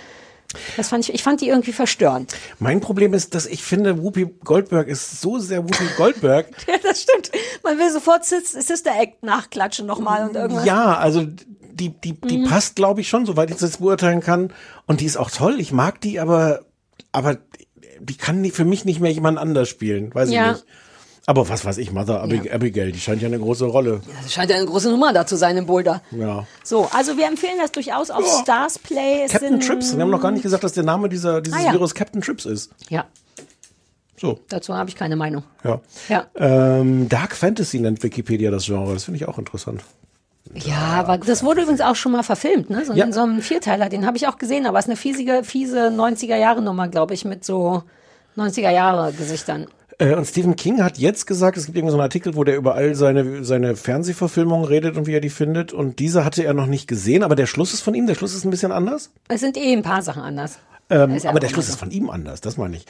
[0.76, 2.34] Das fand ich, ich fand die irgendwie verstörend.
[2.58, 6.46] Mein Problem ist, dass ich finde, Whoopi Goldberg ist so sehr Whoopi Goldberg.
[6.66, 7.30] Ja, das stimmt.
[7.62, 10.64] Man will sofort Sis- Sister Act nachklatschen nochmal und irgendwas.
[10.64, 11.24] ja, also
[11.72, 12.44] die, die, die Mhm.
[12.48, 14.52] passt, glaube ich, schon, soweit ich das beurteilen kann.
[14.86, 15.60] Und die ist auch toll.
[15.60, 16.60] Ich mag die, aber,
[17.12, 17.38] aber
[18.00, 20.12] die kann die für mich nicht mehr jemand anders spielen.
[20.14, 20.50] Weiß Ja.
[20.52, 20.66] ich nicht.
[21.30, 24.00] Aber was weiß ich, Mother Abig Abigail, die scheint ja eine große Rolle.
[24.22, 26.02] Das scheint ja eine große Nummer da zu sein in Boulder.
[26.10, 26.44] Ja.
[26.64, 28.42] So, also wir empfehlen das durchaus auf Ja.
[28.42, 29.22] Stars Play.
[29.26, 29.94] Es Captain Trips.
[29.94, 31.72] Wir haben noch gar nicht gesagt, dass der Name dieser, dieses Ah, ja.
[31.72, 32.72] Virus Captain Trips ist.
[32.88, 33.04] Ja,
[34.20, 35.44] So, dazu habe ich keine Meinung.
[35.62, 35.80] ja.
[36.08, 36.26] Ja.
[36.34, 38.92] Ähm, Dark Fantasy nennt Wikipedia das Genre.
[38.92, 39.82] Das finde ich auch interessant.
[40.54, 42.84] Ja, aber das wurde übrigens auch schon mal verfilmt, ne?
[42.84, 43.12] So Ja.
[43.12, 46.88] so einem Vierteiler, den habe ich auch gesehen, aber es ist eine fiesige, fiese 90er-Jahre-Nummer,
[46.88, 47.84] glaube ich, mit so
[48.36, 49.66] 90er-Jahre-Gesichtern.
[50.00, 52.56] Äh, und Stephen King hat jetzt gesagt, es gibt irgendwie so einen Artikel, wo der
[52.56, 55.72] über all seine, seine Fernsehverfilmungen redet und wie er die findet.
[55.72, 58.06] Und diese hatte er noch nicht gesehen, aber der Schluss ist von ihm.
[58.06, 59.10] Der Schluss ist ein bisschen anders.
[59.28, 60.58] Es sind eh ein paar Sachen anders.
[60.88, 61.72] Ähm, ja aber der Schluss so.
[61.74, 62.84] ist von ihm anders, das meine ich.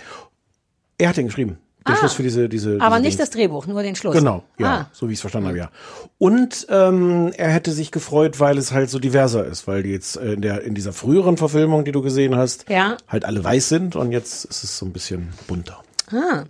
[0.97, 1.59] Er hat den geschrieben.
[1.89, 2.77] Der Schluss für diese, diese.
[2.79, 2.87] Ah.
[2.87, 3.31] Aber diese nicht Dings.
[3.31, 4.15] das Drehbuch, nur den Schluss.
[4.15, 4.91] Genau, ja, Ah.
[4.93, 5.71] so wie ich es verstanden habe, ja.
[6.19, 10.17] Und ähm, er hätte sich gefreut, weil es halt so diverser ist, weil die jetzt
[10.19, 12.99] äh, in der in dieser früheren Verfilmung, die du gesehen hast, Ja.
[13.09, 15.83] halt alle weiß sind und jetzt ist es so ein bisschen bunter.
[16.13, 16.45] Ah.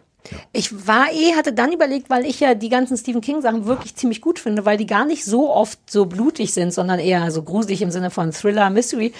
[0.52, 3.94] Ich war eh, hatte dann überlegt, weil ich ja die ganzen Stephen King Sachen wirklich
[3.96, 7.42] ziemlich gut finde, weil die gar nicht so oft so blutig sind, sondern eher so
[7.42, 9.12] gruselig im Sinne von Thriller, Mystery,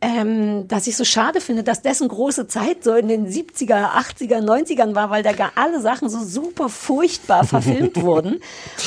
[0.00, 4.44] ähm, dass ich so schade finde, dass dessen große Zeit so in den 70er, 80er,
[4.44, 8.40] 90ern war, weil da gar alle Sachen so super furchtbar verfilmt wurden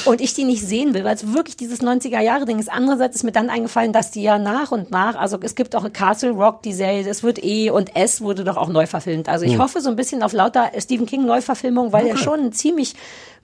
[0.06, 2.72] und ich die nicht sehen will, weil es wirklich dieses 90er Jahre Ding ist.
[2.72, 5.92] Andererseits ist mir dann eingefallen, dass die ja nach und nach, also es gibt auch
[5.92, 9.28] Castle Rock, die Serie, es wird eh und S wurde doch auch neu verfilmt.
[9.28, 11.26] Also ich hoffe so ein bisschen auf lauter Stephen King
[11.58, 12.96] Neuverfilmung, weil er schon ein ziemlich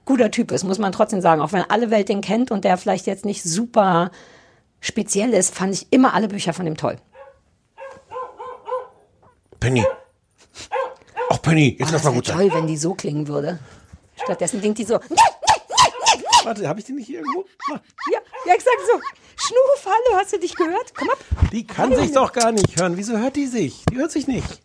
[0.06, 1.42] guter Typ ist, muss man trotzdem sagen.
[1.42, 4.12] Auch wenn alle Welt den kennt und der vielleicht jetzt nicht super
[4.80, 6.98] speziell ist, fand ich immer alle Bücher von ihm toll.
[9.60, 9.86] Penny.
[11.30, 12.38] Ach Penny, jetzt Oh, lass das mal gut sein.
[12.38, 13.60] toll, wenn die so klingen würde.
[14.22, 15.00] Stattdessen klingt die so.
[16.44, 17.46] Warte, habe ich die nicht hier irgendwo?
[17.72, 17.80] Ah,
[18.12, 19.00] Ja, ja, exakt so.
[19.38, 20.94] Schnuf, hallo, hast du dich gehört?
[20.96, 21.18] Komm ab.
[21.52, 22.98] Die kann sich doch gar nicht hören.
[22.98, 23.84] Wieso hört die sich?
[23.90, 24.62] Die hört sich nicht.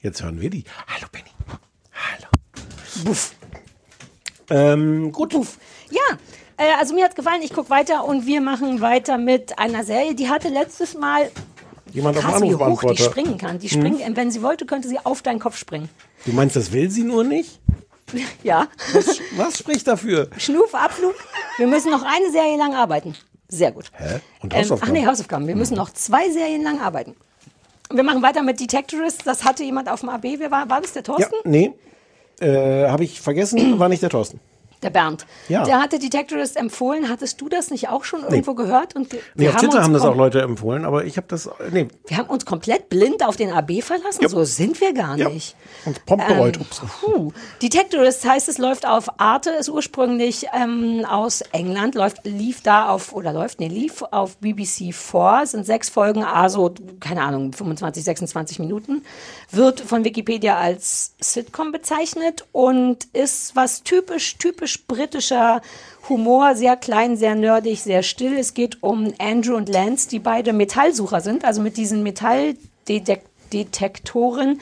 [0.00, 0.64] Jetzt hören wir die.
[0.88, 1.30] Hallo Penny.
[1.92, 2.28] Hallo.
[3.04, 3.34] Buff.
[4.50, 5.30] Ähm, gut.
[5.30, 5.58] Puff.
[5.90, 6.00] Ja,
[6.56, 7.42] äh, also mir hat's gefallen.
[7.42, 11.30] Ich guck weiter und wir machen weiter mit einer Serie, die hatte letztes Mal
[11.92, 13.58] Jemand auf krass, wie hoch die springen kann.
[13.58, 15.88] Die springen, wenn sie wollte, könnte sie auf deinen Kopf springen.
[16.26, 17.60] Du meinst, das will sie nur nicht?
[18.44, 18.68] Ja.
[18.92, 20.28] Was, was spricht dafür?
[20.36, 21.14] Schnuf, Abflug.
[21.56, 23.14] Wir müssen noch eine Serie lang arbeiten.
[23.48, 23.86] Sehr gut.
[23.96, 24.20] Hä?
[24.40, 24.92] Und Ähm, ach Hausaufgaben?
[24.92, 25.46] nee, Hausaufgaben.
[25.48, 27.16] Wir müssen noch zwei Serien lang arbeiten.
[27.90, 29.22] Wir machen weiter mit Detectorist.
[29.26, 30.24] Das hatte jemand auf dem AB.
[30.38, 31.34] Wer war, war das der Ja, Thorsten?
[31.44, 31.72] nee.
[32.40, 34.40] Äh, Habe ich vergessen, war nicht der Thorsten.
[34.84, 35.26] Der Bernd.
[35.48, 35.64] Ja.
[35.64, 37.08] Der hatte Detectorist empfohlen.
[37.08, 38.94] Hattest du das nicht auch schon irgendwo gehört?
[38.94, 41.48] Und wir, Nee, auf Twitter uns haben das auch Leute empfohlen, aber ich habe das.
[41.72, 44.22] Nee, Wir haben uns komplett blind auf den AB verlassen.
[44.22, 44.28] Ja.
[44.28, 45.30] So sind wir gar ja.
[45.30, 45.56] nicht.
[45.86, 46.58] Und prompt bereut.
[47.00, 47.32] Puh.
[47.62, 53.14] Detectorist heißt, es läuft auf Arte, ist ursprünglich ähm, aus England, läuft, lief da auf,
[53.14, 58.58] oder läuft, nee, lief auf BBC 4, sind sechs Folgen, also, keine Ahnung, 25, 26
[58.58, 59.02] Minuten,
[59.50, 65.60] wird von Wikipedia als Sitcom bezeichnet und ist was typisch, typisch britischer
[66.08, 68.36] Humor, sehr klein, sehr nerdig, sehr still.
[68.38, 74.60] Es geht um Andrew und Lance, die beide Metallsucher sind, also mit diesen Metalldetektoren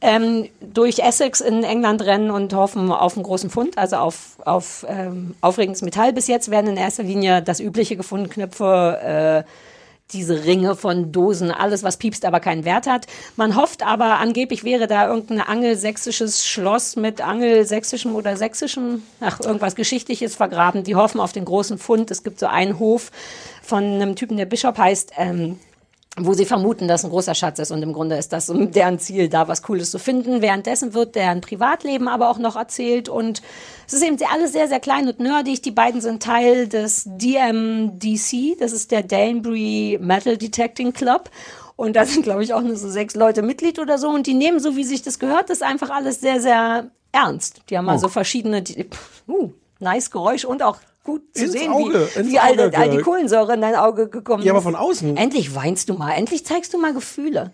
[0.00, 4.84] ähm, durch Essex in England rennen und hoffen auf einen großen Fund, also auf, auf
[4.88, 6.12] ähm, aufregendes Metall.
[6.12, 9.48] Bis jetzt werden in erster Linie das Übliche gefunden, Knöpfe, äh,
[10.12, 13.06] diese Ringe von Dosen, alles, was piepst, aber keinen Wert hat.
[13.36, 19.74] Man hofft aber, angeblich wäre da irgendein angelsächsisches Schloss mit angelsächsischem oder sächsischem, ach, irgendwas
[19.74, 20.84] Geschichtliches vergraben.
[20.84, 22.10] Die hoffen auf den großen Fund.
[22.10, 23.10] Es gibt so einen Hof
[23.62, 25.58] von einem Typen, der Bischof heißt, ähm,
[26.16, 29.28] wo sie vermuten, dass ein großer Schatz ist und im Grunde ist das deren Ziel,
[29.28, 30.42] da was Cooles zu finden.
[30.42, 33.42] Währenddessen wird deren Privatleben aber auch noch erzählt und
[33.86, 35.62] es ist eben alles sehr, sehr klein und nerdig.
[35.62, 41.30] Die beiden sind Teil des DMDC, das ist der Danbury Metal Detecting Club.
[41.76, 44.08] Und da sind, glaube ich, auch nur so sechs Leute Mitglied oder so.
[44.08, 47.62] Und die nehmen, so wie sich das gehört, das einfach alles sehr, sehr ernst.
[47.68, 48.86] Die haben also verschiedene, die,
[49.26, 49.50] uh,
[49.80, 53.54] nice Geräusch und auch gut zu Ins sehen, Auge, wie, wie all, all die Kohlensäure
[53.54, 54.64] in dein Auge gekommen Ja, aber ist.
[54.64, 55.16] von außen.
[55.16, 57.52] Endlich weinst du mal, endlich zeigst du mal Gefühle.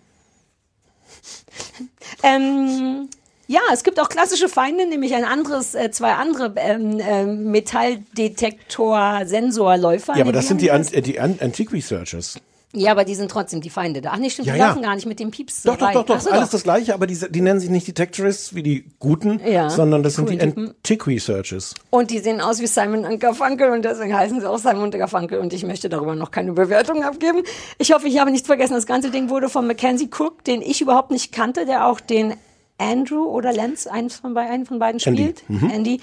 [2.23, 3.09] ähm,
[3.47, 10.15] ja, es gibt auch klassische Feinde, nämlich ein anderes, äh, zwei andere ähm, ähm, Metalldetektor-Sensorläufer.
[10.15, 12.39] Ja, aber das sind die, An äh, die An Antiqui Searchers.
[12.73, 14.11] Ja, aber die sind trotzdem die Feinde da.
[14.13, 14.69] Ach nee, stimmt, Ja, die ja.
[14.69, 15.63] laufen gar nicht mit dem Pieps.
[15.65, 16.21] Doch, doch, doch, doch.
[16.21, 19.69] So, Alles das Gleiche, aber die, die nennen sich nicht Detectorists wie die Guten, Ja,
[19.71, 20.69] sondern das sind die coolen Typen.
[20.69, 21.75] Antiqui Searches.
[21.91, 24.93] Und die sehen aus wie Simon und Garfunkel und deswegen heißen sie auch Simon und
[24.93, 27.43] Garfunkel und ich möchte darüber noch keine Bewertung abgeben.
[27.79, 28.75] Ich hoffe, ich habe nichts vergessen.
[28.75, 32.35] Das ganze Ding wurde von Mackenzie Cook, den ich überhaupt nicht kannte, der auch den
[32.79, 35.23] Andrew oder Lance, einen von, einen von beiden Andy.
[35.23, 35.43] spielt,
[35.73, 36.01] Andy,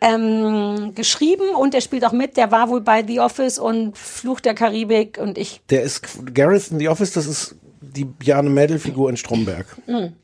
[0.00, 2.36] ähm, geschrieben und der spielt auch mit.
[2.36, 6.02] Der war wohl bei The Office und Fluch der Karibik und ich, Der ist
[6.34, 9.66] Gareth in The Office, das ist die Bjarne Mädel-Figur in Stromberg.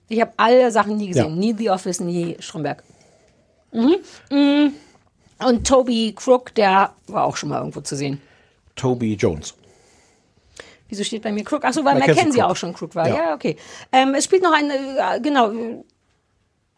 [0.09, 1.31] ich habe alle Sachen nie gesehen.
[1.31, 1.37] Ja.
[1.37, 2.83] Nie The Office, nie Stromberg.
[3.73, 3.97] Mhm.
[4.31, 4.73] Mhm.
[5.45, 8.21] Und Toby Crook, der war auch schon mal irgendwo zu sehen.
[8.75, 9.55] Toby Jones.
[10.89, 11.63] Wieso steht bei mir Crook?
[11.65, 12.39] Ach so, weil Crook.
[12.43, 13.09] auch schon Crook war.
[13.09, 13.17] Ja.
[13.17, 13.57] Ja, okay.
[13.93, 15.51] Ähm, es spielt noch ein, äh, genau.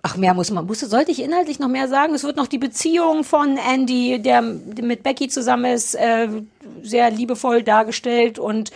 [0.03, 0.67] Ach, mehr muss man.
[0.67, 2.15] Musste, sollte ich inhaltlich noch mehr sagen?
[2.15, 6.29] Es wird noch die Beziehung von Andy, der mit Becky zusammen ist, äh,
[6.83, 8.71] sehr liebevoll dargestellt und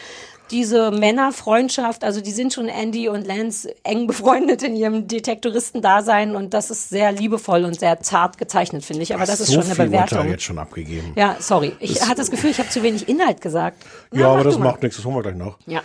[0.50, 6.52] diese Männerfreundschaft, also die sind schon Andy und Lance eng befreundet in ihrem Detektoristen-Dasein und
[6.52, 9.14] das ist sehr liebevoll und sehr zart gezeichnet, finde ich.
[9.14, 10.28] Aber das ist so schon eine viel Urteil Bewertung.
[10.30, 11.12] jetzt schon abgegeben.
[11.16, 11.72] Ja, sorry.
[11.80, 13.82] Ich hatte das Gefühl, ich habe zu wenig Inhalt gesagt.
[14.12, 15.56] Ja, Na, aber mach das macht nichts, das holen wir gleich noch.
[15.66, 15.80] Ja.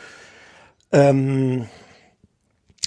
[0.92, 1.68] Ähm,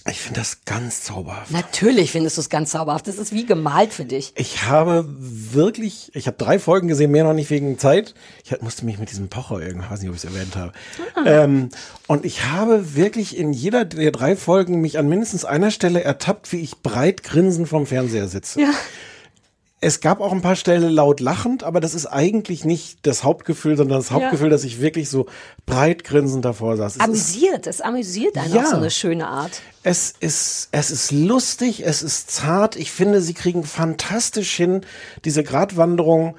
[0.08, 1.50] ich finde das ganz zauberhaft.
[1.50, 3.06] Natürlich findest du es ganz zauberhaft.
[3.06, 4.32] Das ist wie gemalt für dich.
[4.36, 8.14] Ich habe wirklich, ich habe drei Folgen gesehen, mehr noch nicht wegen Zeit.
[8.44, 10.72] Ich musste mich mit diesem Pocher irgendwie, weiß nicht, ob ich es erwähnt habe.
[11.14, 11.24] Ah.
[11.26, 11.68] Ähm,
[12.06, 16.50] und ich habe wirklich in jeder der drei Folgen mich an mindestens einer Stelle ertappt,
[16.52, 18.60] wie ich breit grinsend vom Fernseher sitze.
[18.60, 18.72] Ja.
[19.82, 23.78] Es gab auch ein paar Stellen laut lachend, aber das ist eigentlich nicht das Hauptgefühl,
[23.78, 25.24] sondern das Hauptgefühl, dass ich wirklich so
[25.64, 26.92] breit grinsend davor saß.
[26.92, 27.66] Es ist Amüsiert.
[27.66, 28.60] Es amüsiert einen Ja.
[28.60, 29.62] auf so eine schöne Art.
[29.82, 32.76] es ist, es ist lustig, es ist zart.
[32.76, 34.82] Ich finde, sie kriegen fantastisch hin,
[35.24, 36.36] diese Gratwanderung.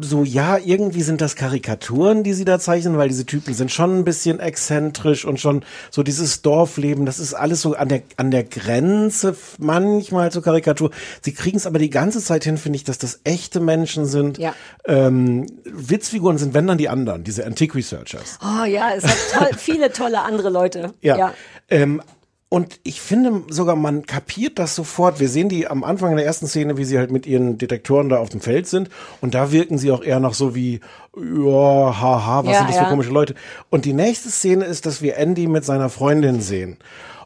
[0.00, 3.98] So, ja, irgendwie sind das Karikaturen, die sie da zeichnen, weil diese Typen sind schon
[3.98, 8.30] ein bisschen exzentrisch und schon so dieses Dorfleben, das ist alles so an der, an
[8.30, 10.90] der Grenze manchmal zur Karikatur.
[11.22, 14.38] Sie kriegen es aber die ganze Zeit hin, finde ich, dass das echte Menschen sind.
[14.38, 14.54] Ja.
[14.86, 18.38] Ähm, Witzfiguren sind, wenn dann die anderen, diese Antique Researchers.
[18.42, 20.94] Oh ja, es hat toll, viele tolle andere Leute.
[21.00, 21.34] Ja.
[21.68, 22.02] Ähm,
[22.50, 25.20] und ich finde sogar, man kapiert das sofort.
[25.20, 28.08] Wir sehen die am Anfang in der ersten Szene, wie sie halt mit ihren Detektoren
[28.08, 28.88] da auf dem Feld sind.
[29.20, 30.80] Und da wirken sie auch eher noch so wie,
[31.14, 32.88] ja, haha, was Ja, sind das für ja.
[32.90, 33.34] komische Leute.
[33.68, 36.78] Und die nächste Szene ist, dass wir Andy mit seiner Freundin sehen.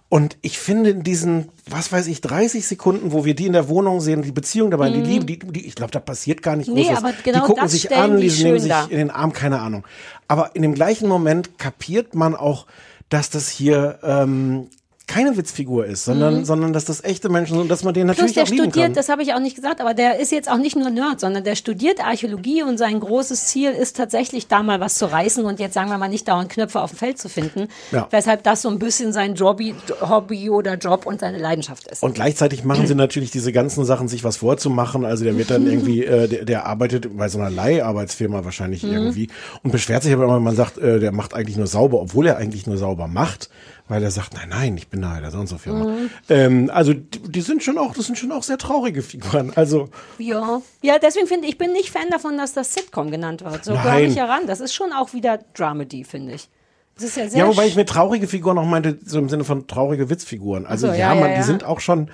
[0.09, 3.69] Und ich finde in diesen, was weiß ich, 30 Sekunden, wo wir die in der
[3.69, 6.69] Wohnung sehen, die Beziehung dabei, die Liebe, die, die, ich glaube, da passiert gar nicht
[6.69, 6.75] Mhm.
[6.75, 7.05] Nee, groß was.
[7.05, 8.91] aber genau die gucken sich an, die die nehmen sich dar.
[8.91, 9.87] in den Arm, keine Ahnung.
[10.29, 12.67] Aber in dem gleichen Moment kapiert man auch,
[13.09, 14.67] dass das hier ähm,
[15.07, 18.13] keine Witzfigur ist, sondern, sondern dass das echte Menschen sind und dass man den Mhm.
[18.13, 18.95] Plus natürlich der auch lieben studiert, kann.
[18.95, 21.45] das habe ich auch nicht gesagt, aber der ist jetzt auch nicht nur Nerd, sondern
[21.45, 25.61] der studiert Archäologie und sein großes Ziel ist tatsächlich da mal was zu reißen und
[25.61, 28.07] jetzt sagen wir mal nicht dauernd Knöpfe auf dem Feld zu finden, Ja.
[28.11, 32.03] weshalb das so ein bisschen sein Jobby, Hobby oder Job und seine Leidenschaft ist.
[32.03, 35.05] Und gleichzeitig machen sie natürlich diese ganzen Sachen, sich was vorzumachen.
[35.05, 38.93] Also der wird dann irgendwie, äh, der, der arbeitet bei so einer Leiharbeitsfirma wahrscheinlich Mhm.
[38.93, 39.29] irgendwie
[39.63, 42.27] und beschwert sich aber immer, wenn man sagt, äh, der macht eigentlich nur sauber, obwohl
[42.27, 43.49] er eigentlich nur sauber macht,
[43.89, 45.85] weil er sagt, nein, nein, ich bin da der so und so Firma.
[45.85, 46.11] Mhm.
[46.29, 49.53] Ähm, also die, die sind schon auch, das sind schon auch sehr traurige Figuren.
[49.55, 53.45] Also Ja, ja, deswegen finde ich, ich bin nicht Fan davon, dass das Sitcom genannt
[53.45, 53.65] wird.
[53.65, 54.47] So glaube ich ja ran.
[54.47, 56.49] Das ist schon auch wieder Dramedy, finde ich.
[56.95, 59.45] Das ist ja sehr ja, wobei ich mit traurige Figuren auch meinte, so im Sinne
[59.45, 60.67] von traurige Witzfiguren.
[60.67, 61.37] Also Ach so, ja, ja, ja, man, ja.
[61.39, 62.11] die sind auch schon.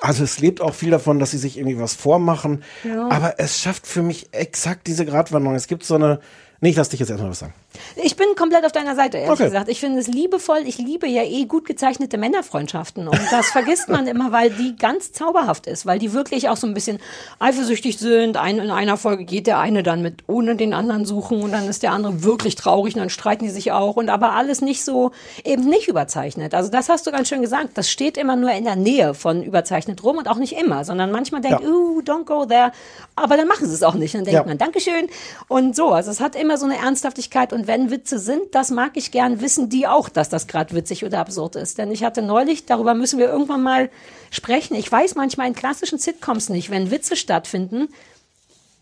[0.00, 2.62] Also es lebt auch viel davon, dass sie sich irgendwie was vormachen.
[3.10, 5.54] Aber es schafft für mich exakt diese Gratwanderung.
[5.54, 6.20] Es gibt so eine.
[6.60, 7.54] Nee, ich lass dich jetzt erstmal was sagen.
[7.96, 9.44] Ich bin komplett auf deiner Seite, ehrlich Okay.
[9.44, 9.68] gesagt.
[9.68, 10.62] Ich finde es liebevoll.
[10.66, 13.06] Ich liebe ja eh gut gezeichnete Männerfreundschaften.
[13.08, 16.66] Und das vergisst man immer, weil die ganz zauberhaft ist, weil die wirklich auch so
[16.66, 16.98] ein bisschen
[17.38, 18.36] eifersüchtig sind.
[18.36, 21.68] Ein, in einer Folge geht der eine dann mit ohne den anderen suchen und dann
[21.68, 23.96] ist der andere wirklich traurig und dann streiten die sich auch.
[23.96, 25.12] Und aber alles nicht so,
[25.44, 26.54] eben nicht überzeichnet.
[26.54, 27.70] Also das hast du ganz schön gesagt.
[27.74, 31.12] Das steht immer nur in der Nähe von überzeichnet rum und auch nicht immer, sondern
[31.12, 31.68] manchmal denkt, Ja.
[31.68, 32.72] uh, don't go there.
[33.16, 34.14] Aber dann machen sie es auch nicht.
[34.14, 34.44] Dann denkt Ja.
[34.44, 35.08] man, Dankeschön.
[35.48, 38.92] Und so, also es hat immer so eine Ernsthaftigkeit und wenn Witze sind, das mag
[38.94, 41.76] ich gern, wissen die auch, dass das gerade witzig oder absurd ist.
[41.78, 43.90] Denn ich hatte neulich, darüber müssen wir irgendwann mal
[44.30, 44.74] sprechen.
[44.76, 47.88] Ich weiß manchmal in klassischen Sitcoms nicht, wenn Witze stattfinden,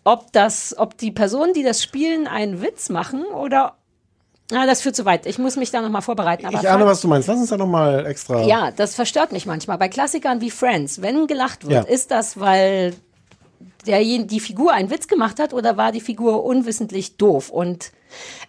[0.05, 3.75] ob das, ob die Personen, die das spielen, einen Witz machen oder
[4.51, 5.27] na, das führt zu weit.
[5.27, 6.47] Ich muss mich da nochmal vorbereiten.
[6.47, 7.29] Aber ich ahne, was du meinst.
[7.29, 8.43] Lass uns da nochmal extra.
[8.45, 9.77] ja, das verstört mich manchmal.
[9.77, 11.93] Bei Klassikern wie Friends, wenn gelacht wird, Ja.
[11.95, 12.95] ist das, weil
[13.89, 17.51] derjen- die Figur einen Witz gemacht hat oder war die Figur unwissentlich doof?
[17.51, 17.91] Und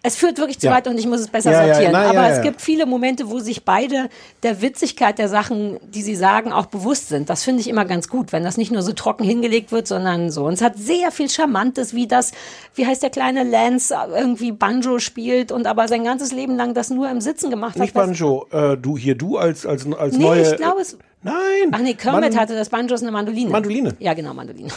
[0.02, 0.72] es führt wirklich zu Ja.
[0.72, 1.92] weit und ich muss es besser Ja, ja, sortieren.
[1.92, 2.34] na, ja, Aber ja.
[2.36, 4.08] es gibt viele Momente, wo sich beide
[4.42, 7.28] der Witzigkeit der Sachen, die sie sagen, auch bewusst sind.
[7.28, 10.30] Das finde ich immer ganz gut, wenn das nicht nur so trocken hingelegt wird, sondern
[10.30, 10.46] so.
[10.46, 12.32] Und es hat sehr viel Charmantes, wie das,
[12.74, 16.88] wie heißt der kleine Lance, irgendwie Banjo spielt und aber sein ganzes Leben lang das
[16.88, 18.02] nur im Sitzen gemacht Nicht hat.
[18.06, 20.40] Banjo, äh, du hier, du als, als, als Nee, neue.
[20.42, 20.96] ich glaube es.
[21.22, 21.34] Nein.
[21.72, 23.50] Ach nee, Kermit hatte das Banjo ist eine Mandoline.
[23.50, 23.94] Mandoline.
[23.98, 24.68] Ja, genau, Mandoline.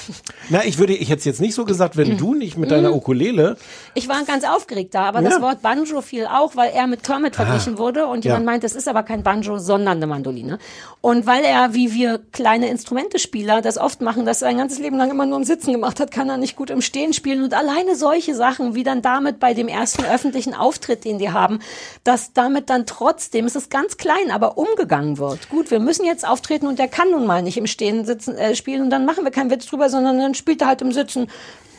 [0.50, 2.94] Na, ich würde, ich hätte es jetzt nicht so gesagt, wenn du nicht mit deiner
[2.94, 3.56] Ukulele.
[3.94, 5.30] Ich war ganz aufgeregt da, aber Ja.
[5.30, 8.46] das Wort Banjo fiel auch, weil er mit Kermit verglichen wurde und jemand Ja.
[8.52, 10.60] meint, es ist aber kein Banjo, sondern eine Mandoline.
[11.00, 14.98] Und weil er, wie wir kleine Instrumentespieler, das oft machen, dass er sein ganzes Leben
[14.98, 17.54] lang immer nur im Sitzen gemacht hat, kann er nicht gut im Stehen spielen und
[17.54, 21.60] alleine solche Sachen, wie dann damit bei dem ersten öffentlichen Auftritt, den die haben,
[22.04, 25.48] dass damit dann trotzdem, es ist ganz klein, aber umgegangen wird.
[25.50, 28.56] Gut, wir müssen jetzt auftreten und der kann nun mal nicht im Stehen sitzen, äh,
[28.56, 31.28] spielen und dann machen wir keinen Witz drüber, sondern dann spielt er halt im Sitzen.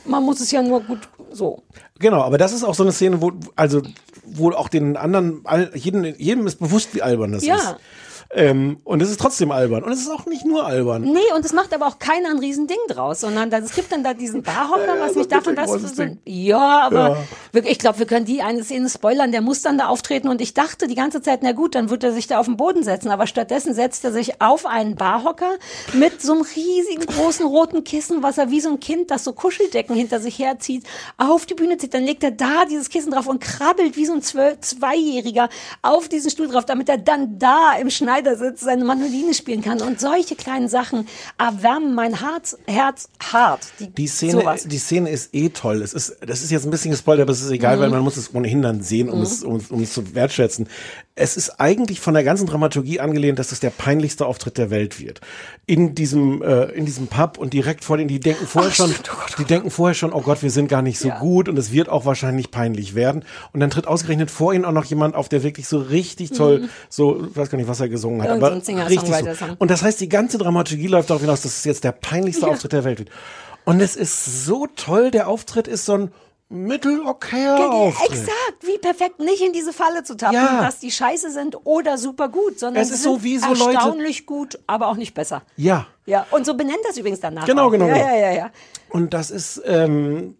[0.06, 1.00] Man muss es ja nur gut
[1.32, 1.62] so.
[1.98, 3.82] Genau, aber das ist auch so eine Szene, wo, also,
[4.24, 5.44] wo auch den anderen,
[5.74, 7.56] jedem, jedem ist bewusst, wie albern das Ja.
[7.56, 7.76] ist.
[8.30, 9.84] Ähm, und es ist trotzdem albern.
[9.84, 11.02] Und es ist auch nicht nur albern.
[11.02, 14.14] Nee, und es macht aber auch keiner ein Riesending draus, sondern es gibt dann da
[14.14, 17.18] diesen Barhocker, was mich davon, das so, ja, aber
[17.52, 17.62] Ja.
[17.64, 20.54] ich glaube, wir können die eine Szene spoilern, der muss dann da auftreten und ich
[20.54, 23.10] dachte die ganze Zeit, na gut, dann wird er sich da auf den Boden setzen,
[23.10, 25.50] aber stattdessen setzt er sich auf einen Barhocker
[25.92, 29.32] mit so einem riesigen großen roten Kissen, was er wie so ein Kind, das so
[29.32, 30.84] Kuscheldecken hinter sich herzieht,
[31.18, 34.14] auf die Bühne zieht, dann legt er da dieses Kissen drauf und krabbelt wie so
[34.14, 35.48] ein Zwölf Zweijähriger
[35.82, 39.98] auf diesen Stuhl drauf, damit er dann da im Schneidersitz seine Mandoline spielen kann und
[39.98, 43.66] solche kleinen Sachen erwärmen mein Herz, Herz hart.
[43.98, 44.64] Die Szene, sowas.
[44.68, 45.82] die Szene ist eh toll.
[45.82, 47.80] Es ist, das ist jetzt ein bisschen gespoilert, aber es ist egal, Mhm.
[47.80, 50.68] weil man muss es ohnehin dann sehen, um, es, um, um es zu wertschätzen.
[51.16, 54.98] Es ist eigentlich von der ganzen Dramaturgie angelehnt, dass es der peinlichste Auftritt der Welt
[54.98, 55.20] wird.
[55.64, 58.90] In diesem, äh, in diesem Pub und direkt vor denen, die denken vorher Ach, schon,
[58.90, 59.10] stimmt.
[59.12, 61.20] Oh Gott, die denken vorher schon, oh Gott, wir sind gar nicht so Ja.
[61.20, 63.24] gut und es wird auch wahrscheinlich peinlich werden.
[63.52, 66.68] Und dann tritt ausgerechnet vor ihnen auch noch jemand auf, der wirklich so richtig toll,
[66.88, 68.42] so, ich weiß gar nicht, was er gesungen hat, Mhm.
[68.42, 69.46] Irgend so aber Singer- richtig so.
[69.58, 72.52] Und das heißt, die ganze Dramaturgie läuft darauf hinaus, dass es jetzt der peinlichste Ja.
[72.52, 73.10] Auftritt der Welt wird.
[73.64, 76.12] Und es ist so toll, der Auftritt ist so ein
[76.48, 78.10] mittelokayer Auftritt.
[78.10, 80.60] Exakt, wie perfekt nicht in diese Falle zu tappen, Ja.
[80.62, 84.26] dass die scheiße sind oder super gut, sondern Es ist so wie so Leute- erstaunlich
[84.26, 85.42] gut, aber auch nicht besser.
[85.56, 85.86] Ja.
[86.06, 87.46] Ja, und so benennt das übrigens danach.
[87.46, 87.70] Genau, auch.
[87.70, 88.06] genau, Ja, genau.
[88.08, 88.50] ja, ja, ja.
[88.90, 90.36] Und das ist, ähm,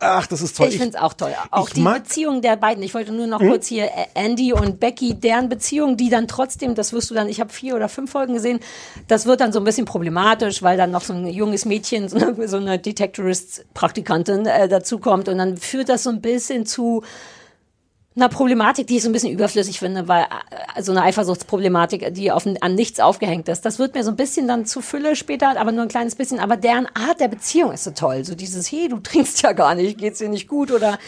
[0.00, 0.68] ach, das ist toll.
[0.68, 1.34] Ich finde es auch toll.
[1.50, 1.94] Auch ich die Hm?
[1.94, 2.82] Beziehung der beiden.
[2.82, 6.74] Ich wollte nur noch kurz hier äh, Andy und Becky, deren Beziehung, die dann trotzdem,
[6.74, 8.60] das wirst du dann, ich habe vier oder fünf Folgen gesehen,
[9.08, 12.16] das wird dann so ein bisschen problematisch, weil dann noch so ein junges Mädchen, so
[12.16, 17.02] eine, so eine Detectorist-Praktikantin äh, dazukommt und dann führt das so ein bisschen zu
[18.16, 20.26] einer Problematik, die ich so ein bisschen überflüssig finde, weil
[20.76, 24.16] äh, so eine Eifersuchtsproblematik, die auf, an nichts aufgehängt ist, das wird mir so ein
[24.16, 26.38] bisschen dann zu Fülle später, aber nur ein kleines bisschen.
[26.38, 28.24] Aber deren Art der Beziehung ist so toll.
[28.24, 30.98] So dieses, hey, du trinkst ja gar nicht, geht's dir nicht gut oder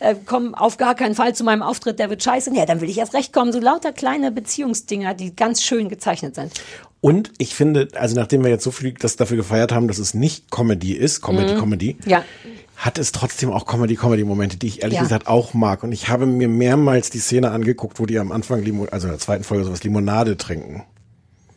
[0.00, 2.50] äh, komm auf gar keinen Fall zu meinem Auftritt, der wird scheiße.
[2.54, 3.52] Ja, dann will ich erst recht kommen.
[3.52, 6.52] So lauter kleine Beziehungsdinger, die ganz schön gezeichnet sind.
[7.00, 10.14] Und ich finde, also nachdem wir jetzt so viel das dafür gefeiert haben, dass es
[10.14, 12.24] nicht Comedy ist, Comedy, Comedy, Ja.
[12.76, 15.02] Hat es trotzdem auch Comedy-Comedy-Momente, die ich ehrlich Ja.
[15.02, 15.82] gesagt auch mag.
[15.82, 19.12] Und ich habe mir mehrmals die Szene angeguckt, wo die am Anfang, Limo also in
[19.12, 20.84] der zweiten Folge sowas Limonade trinken.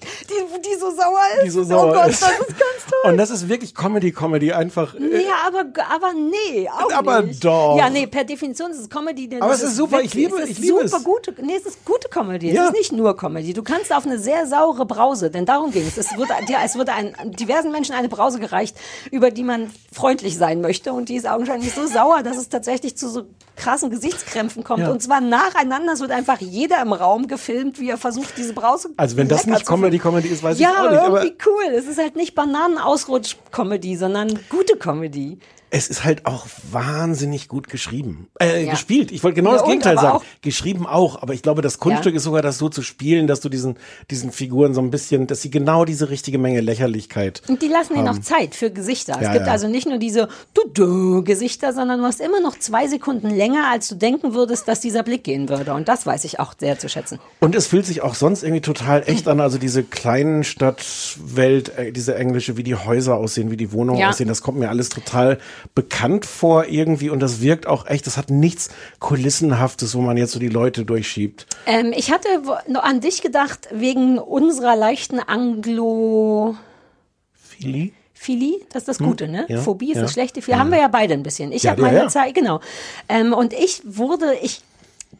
[0.01, 1.45] Die, die so sauer ist.
[1.45, 2.21] Die so sauer oh Gott, ist.
[2.21, 3.11] das ist ganz toll.
[3.11, 4.95] Und das ist wirklich Comedy-Comedy, einfach.
[4.95, 5.59] äh, Nee, aber,
[5.93, 7.43] aber nee, auch Aber nicht.
[7.43, 7.77] doch.
[7.77, 9.27] Ja, nee, per Definition ist es Comedy.
[9.27, 10.31] Denn Aber es ist super, ich witzig.
[10.31, 10.43] liebe- es.
[10.43, 11.03] Ist ich liebe super es.
[11.03, 12.51] Gute, nee, es ist gute Comedy.
[12.51, 12.63] Ja.
[12.63, 13.53] Es ist nicht nur Comedy.
[13.53, 15.97] Du kannst auf eine sehr saure Brause, denn darum ging es.
[15.97, 18.75] Es wurde, ja, es wurde ein, diversen Menschen eine Brause gereicht,
[19.11, 20.93] über die man freundlich sein möchte.
[20.93, 23.23] Und die ist augenscheinlich so sauer, dass es tatsächlich zu so
[23.55, 24.83] krassen Gesichtskrämpfen kommt.
[24.83, 24.91] Ja.
[24.91, 25.93] Und zwar nacheinander.
[25.93, 29.45] Es wird einfach jeder im Raum gefilmt, wie er versucht, diese Brause Also wenn das
[29.45, 29.81] nicht zu finden.
[29.83, 30.99] Comedy-Comedy ist, weiß ja, ich auch nicht.
[30.99, 31.73] Aber irgendwie cool.
[31.73, 35.39] Es ist halt nicht Bananenausrutsch-Comedy, sondern gute Comedy.
[35.71, 38.27] Es ist halt auch wahnsinnig gut geschrieben.
[38.39, 38.71] Äh, Ja.
[38.71, 39.11] gespielt.
[39.11, 40.17] Ich wollte genau Ja, das Gegenteil sagen.
[40.17, 41.21] auch- Geschrieben auch.
[41.21, 42.17] Aber ich glaube, das Kunststück Ja.
[42.17, 43.77] ist sogar das so zu spielen, dass du diesen,
[44.09, 47.41] diesen Figuren so ein bisschen, dass sie genau diese richtige Menge Lächerlichkeit.
[47.47, 49.17] Und die lassen ihnen noch Zeit für Gesichter.
[49.21, 53.65] Es gibt also nicht nur diese Du-Du-Gesichter, sondern du hast immer noch zwei Sekunden länger,
[53.71, 55.73] als du denken würdest, dass dieser Blick gehen würde.
[55.73, 57.19] Und das weiß ich auch sehr zu schätzen.
[57.39, 59.39] Und es fühlt sich auch sonst irgendwie total echt an.
[59.39, 64.27] Also diese kleinen Stadtwelt, äh, diese englische, wie die Häuser aussehen, wie die Wohnungen aussehen,
[64.27, 65.37] das kommt mir alles total
[65.75, 67.09] bekannt vor irgendwie.
[67.09, 70.85] Und das wirkt auch echt, das hat nichts Kulissenhaftes, wo man jetzt so die Leute
[70.85, 71.47] durchschiebt.
[71.65, 72.27] Ähm, ich hatte
[72.67, 76.55] noch an dich gedacht, wegen unserer leichten Anglo...
[77.33, 77.93] Philly?
[78.13, 79.47] Philie, das ist das Gute, ne?
[79.47, 79.55] Hm?
[79.55, 80.01] ja, Phobie ist ja.
[80.01, 80.45] das Schlechte.
[80.45, 81.53] Wir haben wir ja beide ein bisschen.
[81.53, 82.07] Ich Ja, habe ja, meine ja.
[82.09, 82.59] Zeit, genau.
[83.07, 84.61] Ähm, und ich wurde, ich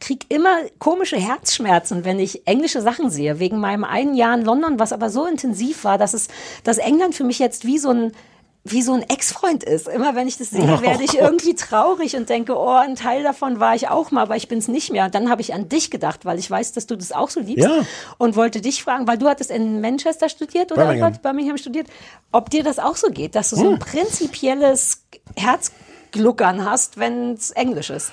[0.00, 4.78] krieg immer komische Herzschmerzen, wenn ich englische Sachen sehe, wegen meinem einen Jahr in London,
[4.78, 6.28] was aber so intensiv war, dass es,
[6.62, 8.12] dass England für mich jetzt wie so ein
[8.62, 9.88] wie so ein Ex-Freund ist.
[9.88, 11.20] Immer wenn ich das sehe, Oh werde ich Gott.
[11.22, 14.58] irgendwie traurig und denke, oh, ein Teil davon war ich auch mal, aber ich bin
[14.58, 15.08] es nicht mehr.
[15.08, 17.66] Dann habe ich an dich gedacht, weil ich weiß, dass du das auch so liebst.
[17.66, 17.84] Ja.
[18.18, 21.12] Und wollte dich fragen, weil du hattest in Manchester studiert oder Birmingham.
[21.22, 21.86] Birmingham studiert,
[22.32, 25.04] ob dir das auch so geht, dass du so ein prinzipielles
[25.36, 28.12] Herzgluckern hast, wenn es Englisch ist.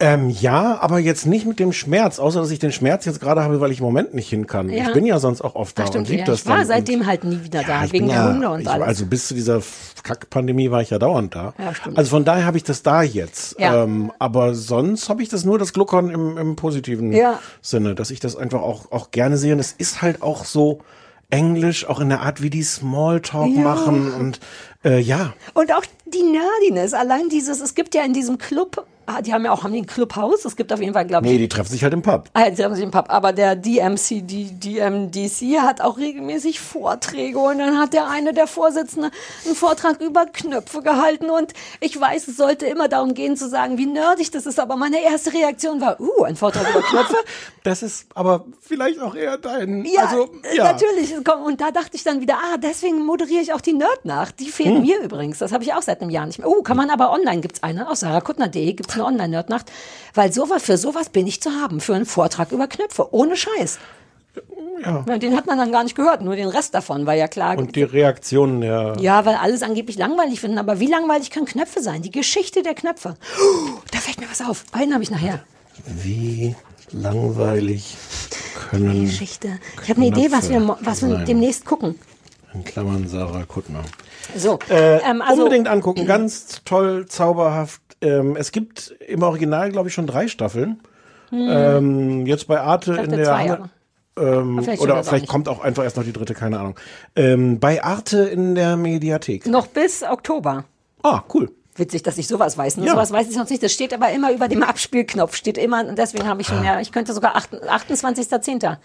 [0.00, 3.44] Ähm, ja, aber jetzt nicht mit dem Schmerz, außer dass ich den Schmerz jetzt gerade
[3.44, 4.68] habe, weil ich im Moment nicht hin kann.
[4.68, 4.88] Ja.
[4.88, 6.24] Ich bin ja sonst auch oft da Ach, und stimmt, lieb ja.
[6.26, 6.66] das Ich war dann.
[6.66, 8.88] seitdem und, halt nie wieder da, ich wegen der Hunde und ich, alles.
[8.88, 9.62] Also bis zu dieser
[10.02, 11.54] Kack-Pandemie war ich ja dauernd da.
[11.58, 11.96] Ja, stimmt.
[11.96, 13.58] Also von daher habe ich das da jetzt.
[13.60, 13.84] Ja.
[13.84, 17.14] Ähm, aber sonst habe ich das nur das Gluckern im, im positiven.
[17.62, 19.52] Sinne, dass ich das einfach auch, auch gerne sehe.
[19.52, 20.80] Und es ist halt auch so
[21.30, 23.62] englisch, auch in der Art, wie die Smalltalk Ja.
[23.62, 24.40] machen und
[24.84, 25.34] äh, ja.
[25.54, 29.44] Und auch die Nerdiness, allein dieses, es gibt ja in diesem Club, ah, die haben
[29.44, 30.44] ja auch, haben die ein Clubhaus?
[30.44, 32.28] Es gibt auf jeden Fall, glaube ich, Nee, die treffen sich halt im Pub.
[32.34, 33.06] Ah, jetzt haben sie im Pub.
[33.08, 38.46] Aber der DMC, die DMDC hat auch regelmäßig Vorträge und dann hat der eine der
[38.46, 39.10] Vorsitzende
[39.44, 43.78] einen Vortrag über Knöpfe gehalten und ich weiß, es sollte immer darum gehen zu sagen,
[43.78, 47.16] wie nerdig das ist, aber meine erste Reaktion war, uh, ein Vortrag über Knöpfe.
[47.64, 49.86] Das ist aber vielleicht auch eher dein.
[49.86, 50.64] Ja, also, äh, ja.
[50.64, 51.14] natürlich.
[51.16, 54.38] Und da dachte ich dann wieder, ah, deswegen moderiere ich auch die Nerd-Nacht.
[54.38, 54.82] Die fehlt Hm.
[54.82, 55.38] mir übrigens.
[55.38, 56.46] Das habe ich auch seit einem Jahr nicht mehr.
[56.46, 57.88] Oh, kann man aber online, gibt's eine.
[57.88, 59.70] Auf sarakuttner.de gibt's eine Online-Nerd-Nacht.
[60.14, 61.80] Weil sowas, für sowas bin ich zu haben.
[61.80, 63.12] Für einen Vortrag über Knöpfe.
[63.12, 63.78] Ohne Scheiß.
[64.84, 65.04] Ja.
[65.06, 67.56] Ja, Den hat man dann gar nicht gehört, nur den Rest davon war ja klar.
[67.56, 68.96] Und die Reaktionen der.
[68.98, 70.58] ja, weil alles angeblich langweilig finden.
[70.58, 72.02] Aber wie langweilig können Knöpfe sein?
[72.02, 73.16] Die Geschichte der Knöpfe.
[73.40, 74.64] Oh, da fällt mir was auf.
[74.72, 75.40] Einen habe ich nachher.
[75.86, 76.56] Wie
[76.90, 77.96] langweilig
[78.70, 79.04] können.
[79.04, 79.58] Geschichte.
[79.82, 81.94] Ich habe eine Idee, was wir, was wir demnächst gucken.
[82.54, 83.82] In Klammern Sarah Kuttner.
[84.36, 87.80] So, Äh, ähm, also unbedingt angucken, ganz toll, zauberhaft.
[88.00, 90.80] Ähm, es gibt im Original, glaube ich, schon drei Staffeln.
[91.32, 93.04] Ähm, jetzt bei Arte Hm.
[93.04, 93.70] in der zwei, Hand-
[94.16, 95.30] ähm, vielleicht oder auch vielleicht nicht.
[95.30, 96.76] kommt auch einfach erst noch die dritte, keine Ahnung.
[97.16, 99.46] Ähm, bei Arte in der Mediathek.
[99.46, 100.64] noch bis Oktober.
[101.02, 101.50] Ah, cool.
[101.76, 102.76] Witzig, dass ich sowas weiß.
[102.76, 102.86] Ne?
[102.86, 102.92] Ja.
[102.92, 103.64] Sowas weiß ich sonst nicht.
[103.64, 105.34] Das steht aber immer über dem Abspielknopf.
[105.34, 106.54] Steht immer, und deswegen habe ich Ah.
[106.54, 108.76] schon, ja, ich könnte sogar acht- 28.10.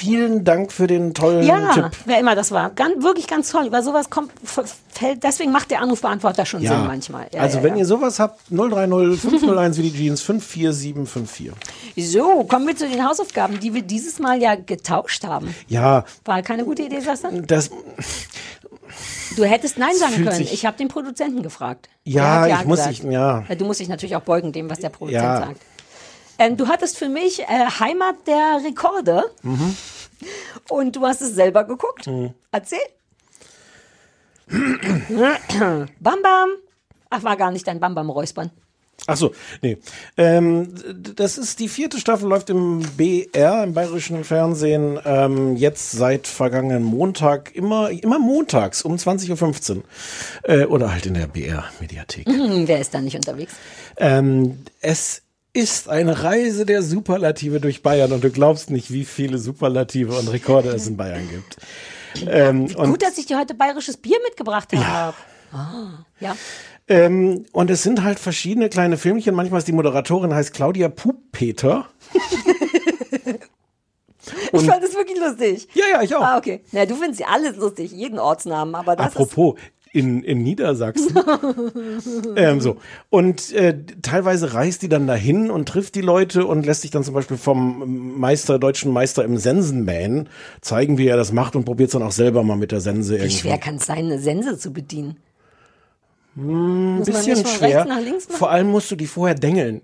[0.00, 1.90] Vielen Dank für den tollen Ja, Tipp.
[2.06, 2.70] wer immer das war.
[2.70, 3.66] Ganz, wirklich ganz toll.
[3.66, 7.26] Über sowas kommt, fällt, deswegen macht der Anrufbeantworter schon Sinn manchmal.
[7.34, 7.80] Ja, also ja, wenn ja.
[7.80, 11.52] ihr sowas habt, 030 501 wie die Jeans 54754.
[12.12, 15.54] So, kommen wir zu den Hausaufgaben, die wir dieses Mal ja getauscht haben.
[15.68, 17.42] Ja, War keine gute Idee, sagst du?
[17.42, 17.68] das,
[19.36, 20.48] Du hättest Nein sagen fühlt können.
[20.50, 21.88] Ich habe den Produzenten gefragt.
[22.04, 23.44] Ja, hat ich muss sich- ja.
[23.56, 25.36] Du musst dich natürlich auch beugen dem, was der Produzent Ja.
[25.40, 25.60] sagt.
[26.40, 29.24] Ähm, du hattest für mich äh, Heimat der Rekorde.
[29.42, 29.76] Mhm.
[30.70, 32.08] Und du hast es selber geguckt.
[32.50, 32.78] Erzähl.
[34.48, 36.48] Bam Bam.
[37.10, 38.50] Ach, war gar nicht dein Bam Bam Räuspern.
[39.06, 39.78] Ach so, nee.
[40.16, 40.74] Ähm,
[41.14, 46.84] das ist die vierte Staffel, läuft im BR, im bayerischen Fernsehen, ähm, jetzt seit vergangenen
[46.84, 49.82] Montag, immer, immer montags um 20.15 Uhr.
[50.42, 52.26] Äh, oder halt in der BR-Mediathek.
[52.26, 53.54] Hm, wer ist da nicht unterwegs?
[53.96, 55.22] Ähm, es
[55.52, 60.28] ist eine Reise der Superlative durch Bayern und du glaubst nicht, wie viele Superlative und
[60.28, 61.56] Rekorde es in Bayern gibt.
[62.28, 65.16] Ähm, und, Gut, dass ich dir heute bayerisches Bier mitgebracht habe.
[65.52, 66.36] Ah, ja.
[66.88, 69.34] ähm, und es sind halt verschiedene kleine Filmchen.
[69.34, 71.88] Manchmal ist die Moderatorin heißt Claudia Pupeter.
[74.52, 75.68] Ich fand das wirklich lustig.
[75.74, 76.22] Ja, ja, ich auch.
[76.22, 76.62] Ah, okay.
[76.72, 79.58] Na, du findest ja alles lustig, jeden Ortsnamen, aber das Apropos,
[79.92, 81.14] in, in Niedersachsen.
[82.36, 82.76] ähm, so.
[83.08, 87.04] Und äh, teilweise reist die dann dahin und trifft die Leute und lässt sich dann
[87.04, 90.28] zum Beispiel vom Meister, deutschen Meister im Sensenmähen
[90.60, 93.14] zeigen, wie er das macht und probiert es dann auch selber mal mit der Sense
[93.14, 93.40] ist, wie irgendwie.
[93.40, 95.16] schwer kann es sein, eine Sense zu bedienen?
[96.34, 97.86] Muss Ein man bisschen schwer.
[98.28, 99.82] Vor allem musst du die vorher dengeln.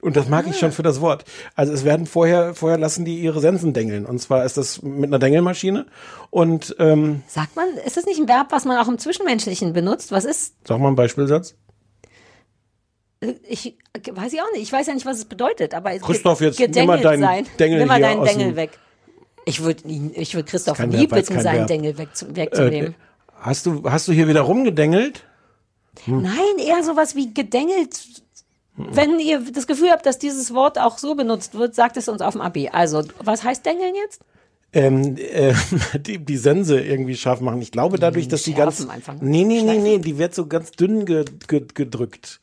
[0.00, 0.58] Und das mag ich Ah.
[0.58, 1.24] schon für das Wort.
[1.56, 4.06] Also es werden vorher, vorher lassen die ihre Sensen dengeln.
[4.06, 5.86] Und zwar ist das mit einer Dengelmaschine.
[6.30, 10.12] Und ähm, Sagt man, ist das nicht ein Verb, was man auch im Zwischenmenschlichen benutzt?
[10.12, 11.56] Was ist, sag mal einen Beispielsatz.
[13.20, 15.90] äh, ich äh, weiß ich auch nicht, ich weiß ja nicht, was es bedeutet, aber
[15.98, 17.46] Christoph, jetzt nimm mal deinen sein.
[17.58, 18.78] Dengel nimm mal deinen Dengel weg.
[19.46, 21.66] Ich würde ich würde Christoph nie Verb, bitten, seinen Verb.
[21.68, 22.94] Dengel wegzu, Äh, wegzunehmen.
[23.40, 25.24] hast du, hast du hier wieder rumgedengelt?
[26.06, 27.98] Nein, eher sowas wie gedengelt.
[28.78, 32.22] Wenn ihr das Gefühl habt, dass dieses Wort auch so benutzt wird, sagt es uns
[32.22, 32.68] auf dem Abi.
[32.68, 34.22] Also, was heißt dengeln jetzt?
[34.72, 35.54] ähm, äh,
[35.98, 37.62] die, die Sense irgendwie scharf machen.
[37.62, 38.86] Ich glaube dadurch, dass die ganz.
[38.88, 39.14] Einfach.
[39.20, 42.40] Nee, nee, nee, nee, die wird so ganz dünn ge, ge, gedrückt.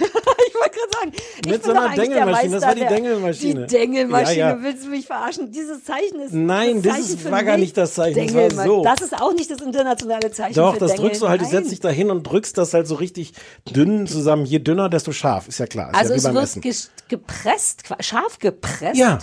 [0.76, 1.12] Gerade sagen,
[1.44, 3.66] ich Mit so einer Dengelmaschine, das war die Dengelmaschine.
[3.66, 4.62] Die Dengelmaschine, Ja, ja.
[4.62, 5.50] willst du mich verarschen?
[5.50, 8.64] Dieses Zeichen ist Nein, das Zeichen ist- für war gar nicht das Zeichen, das war
[8.66, 8.82] so.
[8.84, 11.08] Das ist auch nicht das internationale Zeichen Doch, das Dengeln.
[11.08, 11.52] drückst du halt, du Nein.
[11.52, 13.32] setzt dich da hin und drückst das halt so richtig
[13.68, 14.44] dünn zusammen.
[14.44, 15.90] Je dünner, desto scharf, ist ja klar.
[15.90, 16.90] Ist Also ja es wird Essen.
[17.08, 18.96] gepresst, scharf gepresst.
[18.96, 19.18] Ja.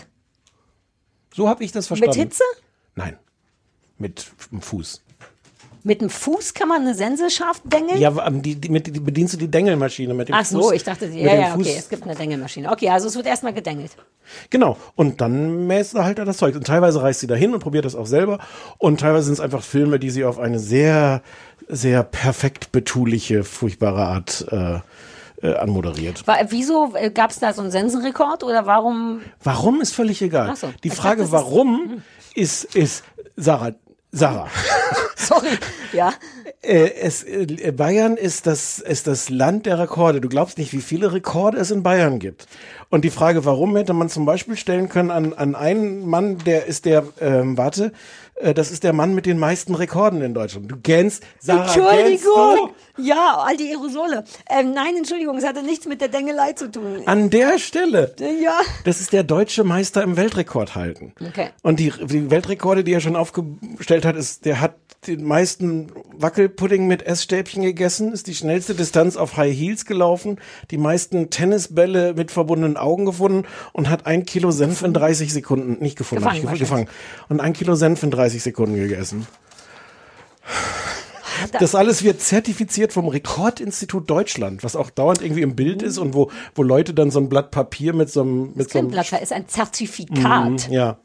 [1.35, 2.17] So habe ich das verstanden.
[2.17, 2.43] Mit Hitze?
[2.95, 3.17] Nein.
[3.97, 5.01] Mit dem Fuß.
[5.85, 7.99] Mit dem Fuß kann man eine Sense scharf dengeln?
[7.99, 10.49] Ja, aber die, die, mit, die bedienst du die Dengelmaschine mit dem Ach Fuß.
[10.67, 11.67] so, ich dachte, ja, ja, Fuß.
[11.67, 12.71] okay, es gibt eine Dengelmaschine.
[12.71, 13.91] Okay, also es wird erstmal gedengelt.
[14.49, 14.77] Genau.
[14.95, 16.55] Und dann mäst du halt da das Zeug.
[16.55, 18.39] Und teilweise reist sie dahin und probiert das auch selber.
[18.77, 21.21] Und teilweise sind es einfach Filme, die sie auf eine sehr,
[21.67, 24.79] sehr perfekt betuliche, furchtbare Art äh,
[25.45, 26.25] äh, anmoderiert.
[26.25, 29.19] Wa- Wieso gab es da so einen Sensenrekord oder warum?
[29.43, 30.55] Warum ist völlig egal.
[30.55, 30.69] So.
[30.83, 32.01] Die Frage, dachte, warum,
[32.35, 33.03] ist, ist,
[33.35, 33.73] Sarah,
[34.13, 34.47] Sarah.
[35.15, 35.57] Sorry.
[35.91, 36.13] Ja.
[36.61, 40.21] Äh, es, äh, Bayern ist das, ist das Land der Rekorde.
[40.21, 42.47] Du glaubst nicht, wie viele Rekorde es in Bayern gibt.
[42.89, 46.67] Und die Frage, warum, hätte man zum Beispiel stellen können an, an einen Mann, der
[46.67, 47.91] ist der, ähm, warte,
[48.53, 50.69] das ist der Mann mit den meisten Rekorden in Deutschland.
[50.71, 52.73] Du kennst, Sarah, Entschuldigung.
[52.97, 53.01] du?
[53.01, 54.23] Ja, all die Aerosole.
[54.49, 57.03] Ähm, nein, Entschuldigung, es hatte nichts mit der Dengelei zu tun.
[57.05, 58.13] An der Stelle.
[58.19, 58.59] Ja.
[58.83, 61.13] Das ist der deutsche Meister im Weltrekord halten.
[61.25, 61.49] Okay.
[61.63, 64.75] Und die, die Weltrekorde, die er schon aufgestellt hat, ist, der hat
[65.07, 70.39] den meisten Wackelpudding mit Essstäbchen gegessen, ist die schnellste Distanz auf High Heels gelaufen,
[70.71, 75.77] die meisten Tennisbälle mit verbundenen Augen gefunden und hat ein Kilo Senf in 30 Sekunden,
[75.81, 76.87] nicht gefunden, Gefangen ich gefangen,
[77.29, 79.27] und ein Kilo Senf in 30 Sekunden gegessen.
[81.59, 86.13] Das alles wird zertifiziert vom Rekordinstitut Deutschland, was auch dauernd irgendwie im Bild ist und
[86.13, 88.91] wo, wo Leute dann so ein Blatt Papier mit so einem, mit so Kein einem
[88.91, 90.69] Blatt, ist ein Zertifikat.
[90.69, 90.97] ja.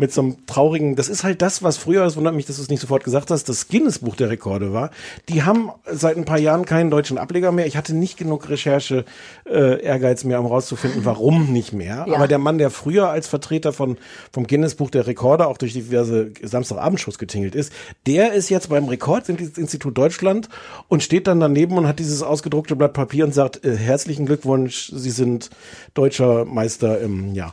[0.00, 2.62] Mit so einem traurigen, das ist halt das, was früher, es wundert mich, dass du
[2.62, 4.90] es nicht sofort gesagt hast, das Guinness-Buch der Rekorde war.
[5.28, 7.66] Die haben seit ein paar Jahren keinen deutschen Ableger mehr.
[7.66, 9.04] Ich hatte nicht genug Recherche,
[9.44, 12.04] äh, Ehrgeiz mehr, um rauszufinden, warum nicht mehr.
[12.06, 12.14] Ja.
[12.14, 13.98] Aber der Mann, der früher als Vertreter von,
[14.32, 17.72] vom Guinness-Buch der Rekorde auch durch diverse Samstagabendshows getingelt ist,
[18.06, 20.48] der ist jetzt beim Rekordinstitut Deutschland
[20.86, 24.92] und steht dann daneben und hat dieses ausgedruckte Blatt Papier und sagt, äh, herzlichen Glückwunsch,
[24.94, 25.50] Sie sind
[25.94, 27.52] deutscher Meister im Jahr.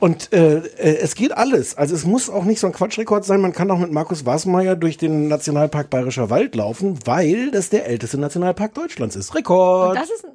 [0.00, 1.76] Und äh, äh, es geht alles.
[1.76, 3.40] Also es muss auch nicht so ein Quatschrekord sein.
[3.40, 7.86] Man kann auch mit Markus Wasmeier durch den Nationalpark Bayerischer Wald laufen, weil das der
[7.86, 9.34] älteste Nationalpark Deutschlands ist.
[9.34, 9.96] Rekord.
[9.96, 10.32] Das ist ein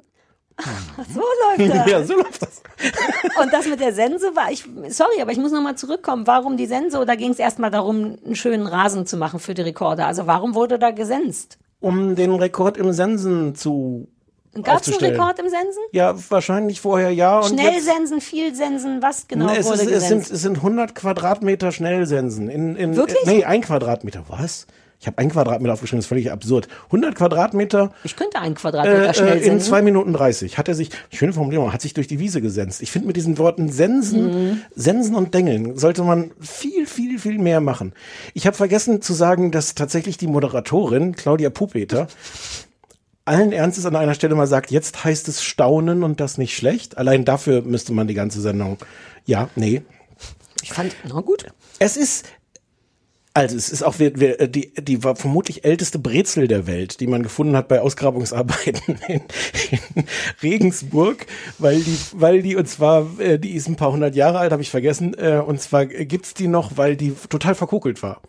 [0.62, 1.90] Ach, so läuft das.
[1.90, 2.62] ja, so läuft das.
[3.40, 6.26] Und das mit der Sense war, ich, sorry, aber ich muss nochmal zurückkommen.
[6.26, 6.98] Warum die Sense?
[6.98, 10.04] Oder ging es erstmal darum, einen schönen Rasen zu machen für die Rekorde?
[10.04, 11.58] Also warum wurde da gesenzt?
[11.80, 14.08] Um den Rekord im Sensen zu
[14.62, 15.12] Gab es einen.
[15.12, 15.80] Rekord im Sensen?
[15.92, 17.38] Ja, wahrscheinlich vorher ja.
[17.38, 20.42] Und Schnell jetzt- sensen, viel sensen, was genau Ne, es, wurde ist, es, sind, es
[20.42, 22.48] sind 100 Quadratmeter Schnellsensen.
[22.48, 23.24] In, in, Wirklich?
[23.26, 24.24] Nee, ein Quadratmeter.
[24.28, 24.66] Was?
[25.02, 26.68] Ich habe ein Quadratmeter aufgeschrieben, das ist völlig absurd.
[26.88, 29.68] 100 Quadratmeter ich könnte einen Quadratmeter äh, schnell äh, in sensen.
[29.70, 30.58] zwei Minuten 30.
[30.58, 32.82] Hat er sich, schöne Formulierung, hat sich durch die Wiese gesenzt.
[32.82, 34.60] Ich finde mit diesen Worten Sensen, Mhm.
[34.74, 37.94] Sensen und Dengeln sollte man viel, viel, viel mehr machen.
[38.34, 42.06] Ich habe vergessen zu sagen, dass tatsächlich die Moderatorin, Claudia Pupeter,
[43.30, 46.98] allen Ernstes an einer Stelle mal sagt, jetzt heißt es staunen und das nicht schlecht.
[46.98, 48.78] Allein dafür müsste man die ganze Sendung.
[49.24, 49.82] Ja, nee.
[50.62, 51.46] Ich fand, na gut.
[51.78, 52.26] Es ist,
[53.32, 57.22] also es ist auch wir- wir- die, die vermutlich älteste Brezel der Welt, die man
[57.22, 59.20] gefunden hat bei Ausgrabungsarbeiten in,
[59.94, 60.04] in
[60.42, 61.26] Regensburg,
[61.58, 64.62] weil die, weil die, und zwar, äh, die ist ein paar hundert Jahre alt, habe
[64.62, 68.20] ich vergessen, äh, und zwar gibt's die noch, weil die total verkokelt war.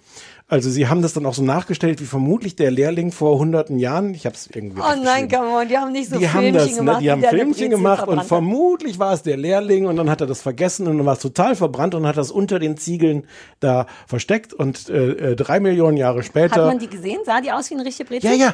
[0.52, 4.14] Also sie haben das dann auch so nachgestellt, wie vermutlich der Lehrling vor hunderten Jahren,
[4.14, 6.54] ich habe es irgendwie Oh nein, come on, die haben nicht so die haben Filmchen
[6.54, 7.02] das, ne, gemacht.
[7.02, 8.26] die haben Filmchen Brezel gemacht und hat.
[8.28, 11.20] vermutlich war es der Lehrling und dann hat er das vergessen und dann war es
[11.20, 13.28] total verbrannt und hat das unter den Ziegeln
[13.62, 16.66] da versteckt und äh, äh, drei Millionen Jahre Hat später.
[16.66, 17.20] man die gesehen?
[17.26, 18.32] Sah die aus wie eine richtige Brezel?
[18.32, 18.54] ja, ja.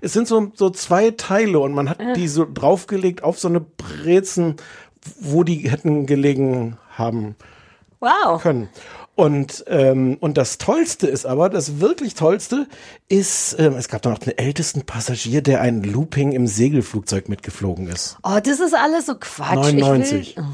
[0.00, 2.14] Es sind so, so zwei Teile und man hat Ah.
[2.14, 4.56] die so draufgelegt auf so eine Brezen,
[5.20, 7.36] wo die hätten gelegen haben
[8.00, 8.42] Wow.
[8.42, 8.68] können.
[9.22, 12.66] Und, ähm, und das Tollste ist aber, das wirklich Tollste
[13.08, 17.86] ist, ähm, es gab da noch den ältesten Passagier, der ein Looping im Segelflugzeug mitgeflogen
[17.86, 18.18] ist.
[18.24, 19.68] Oh, das ist alles so Quatsch.
[19.68, 20.36] Ich 99.
[20.36, 20.44] will,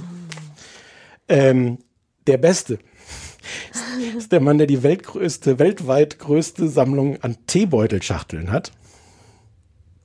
[1.28, 1.78] Ähm,
[2.26, 2.78] der Beste
[4.18, 8.72] ist der Mann, der die weltgrößte, weltweit größte Sammlung an Teebeutelschachteln hat.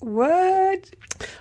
[0.06, 0.92] What?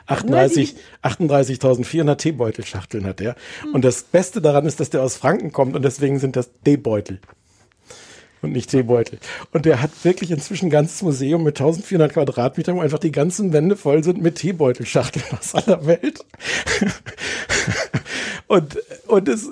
[0.07, 3.37] 38 38.400 Teebeutelschachteln hat er.
[3.73, 7.21] Und das Beste daran ist, dass der aus Franken kommt und deswegen sind das Teebeutel.
[8.43, 9.19] Und nicht Teebeutel.
[9.53, 13.53] Und der hat wirklich inzwischen ein ganzes Museum mit 1400 Quadratmetern, wo einfach die ganzen
[13.53, 16.25] Wände voll sind mit Teebeutelschachteln aus aller Welt.
[18.49, 19.49] und, und es,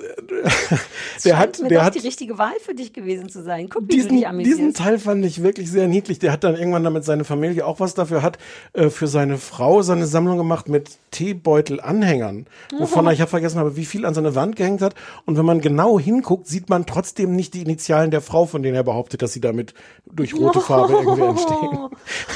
[1.24, 3.68] der hat, der hat, die richtige Wahl für dich gewesen zu sein.
[3.68, 4.58] Guck, wie du diesen, dich amüsierst.
[4.58, 6.18] diesen Teil fand ich wirklich sehr niedlich.
[6.18, 8.38] Der hat dann irgendwann damit seine Familie auch was dafür hat,
[8.72, 12.46] äh, für seine Frau seine Sammlung gemacht mit Teebeutel-Anhängern.
[12.78, 14.94] Wovon er, ich habe vergessen habe, wie viel an seine Wand gehängt hat.
[15.26, 18.76] Und wenn man genau hinguckt, sieht man trotzdem nicht die Initialen der Frau, von denen
[18.76, 19.74] er behauptet, dass sie damit
[20.10, 21.78] durch rote Farbe irgendwie entstehen.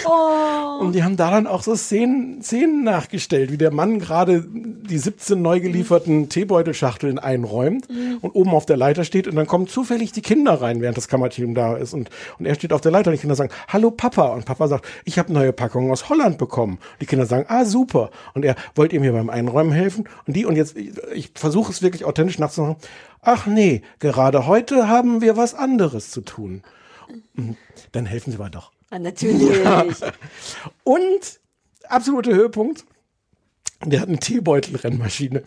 [0.07, 0.81] Oh.
[0.81, 4.99] Und die haben da dann auch so Szenen, Szenen nachgestellt, wie der Mann gerade die
[4.99, 7.89] 17 neu gelieferten Teebeutelschachteln einräumt
[8.21, 11.09] und oben auf der Leiter steht und dann kommen zufällig die Kinder rein, während das
[11.09, 13.91] Kammerteam da ist und, und er steht auf der Leiter und die Kinder sagen, hallo
[13.91, 16.79] Papa und Papa sagt, ich habe neue Packungen aus Holland bekommen.
[17.01, 20.09] Die Kinder sagen, ah super und er, wollt ihr mir beim Einräumen helfen?
[20.27, 22.77] Und die und jetzt, ich, ich versuche es wirklich authentisch nachzumachen,
[23.25, 26.63] ach nee, gerade heute haben wir was anderes zu tun.
[27.35, 27.57] Mhm.
[27.93, 28.73] Dann helfen sie mal doch.
[28.91, 29.61] Ah, natürlich.
[30.85, 31.41] Und
[31.89, 32.85] absoluter Höhepunkt.
[33.85, 35.43] Der hat eine Teebeutelrennmaschine.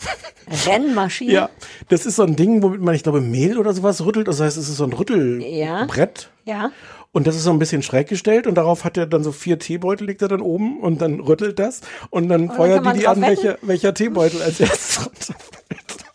[0.68, 1.32] Rennmaschine.
[1.32, 1.49] ja,
[1.90, 4.28] das ist so ein Ding, womit man, ich glaube, Mehl oder sowas rüttelt.
[4.28, 6.30] Das heißt, es ist so ein Rüttelbrett.
[6.45, 6.72] Ja.
[7.14, 9.58] Und das ist so ein bisschen schräg gestellt und darauf hat er dann so vier
[9.58, 11.82] Teebeutel, legt er dann oben und dann rüttelt das
[12.12, 13.44] und dann kann feuert die man die drauf an, wetten?
[13.44, 16.07] welcher, welcher Teebeutel als erstes runterfällt.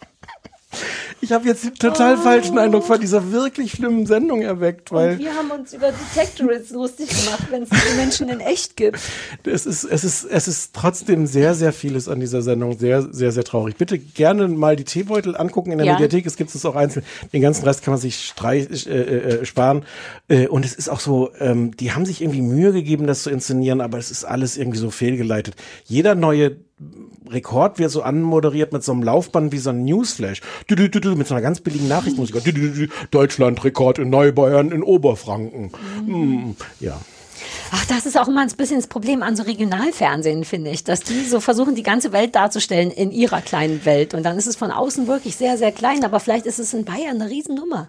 [1.25, 5.19] Ich habe jetzt den total falschen Eindruck von dieser wirklich schlimmen Sendung erweckt, weil Und
[5.21, 8.99] wir haben uns über Detectorists lustig gemacht, wenn es diese Menschen in echt gibt.
[9.45, 13.31] es ist, es ist, es ist trotzdem sehr, sehr vieles an dieser Sendung sehr, sehr,
[13.31, 13.77] sehr traurig.
[13.77, 15.93] Bitte gerne mal die Teebeutel angucken in der Ja.
[15.93, 16.27] Mediathek.
[16.27, 17.05] Es gibt es auch einzeln.
[17.33, 19.85] Den ganzen Rest kann man sich streich, äh, äh, sparen.
[20.27, 23.31] Äh, und es ist auch so, ähm, die haben sich irgendwie Mühe gegeben, das zu
[23.31, 25.55] inszenieren, aber es ist alles irgendwie so fehlgeleitet.
[25.85, 26.57] Jeder neue
[27.29, 30.41] Rekord wird so anmoderiert mit so einem Laufband wie so ein Newsflash.
[30.69, 32.91] Dü, dü, dü, mit so einer ganz billigen Nachrichtenmusik.
[33.11, 35.71] Deutschland Rekord in Neubayern in Oberfranken.
[36.07, 36.51] Mm,
[36.81, 37.01] ja.
[37.71, 41.01] Ach, das ist auch immer ein bisschen das Problem an so Regionalfernsehen, finde ich, dass
[41.01, 44.15] die so versuchen, die ganze Welt darzustellen in ihrer kleinen Welt.
[44.15, 46.85] Und dann ist es von außen wirklich sehr, sehr klein, aber vielleicht ist es in
[46.85, 47.89] Bayern eine Riesennummer.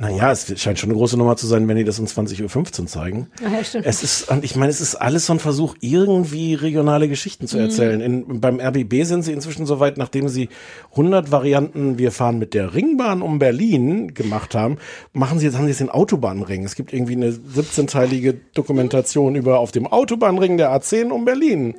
[0.00, 2.86] Naja, es scheint schon eine große Nummer zu sein, wenn die das um 20.15 Uhr
[2.86, 3.26] zeigen.
[3.42, 3.84] Ja, ja, stimmt.
[3.84, 7.48] Es ist, und ich meine, es ist alles so ein Versuch, irgendwie regionale Geschichten Mhm.
[7.48, 8.00] zu erzählen.
[8.00, 10.48] In, beim RBB sind sie inzwischen so weit, nachdem sie
[10.92, 14.78] 100 Varianten Wir fahren mit der Ringbahn um Berlin gemacht haben,
[15.12, 16.64] machen sie jetzt, haben sie jetzt den Autobahnring.
[16.64, 21.74] Es gibt irgendwie eine 17-teilige Dokumentation über auf dem Autobahnring der A10 um Berlin.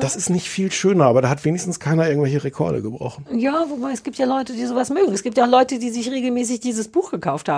[0.00, 3.24] Das ist nicht viel schöner, aber da hat wenigstens keiner irgendwelche Rekorde gebrochen.
[3.34, 5.12] Ja, wobei es gibt ja Leute, die sowas mögen.
[5.14, 7.53] Es gibt ja auch Leute, die sich regelmäßig dieses Buch gekauft haben.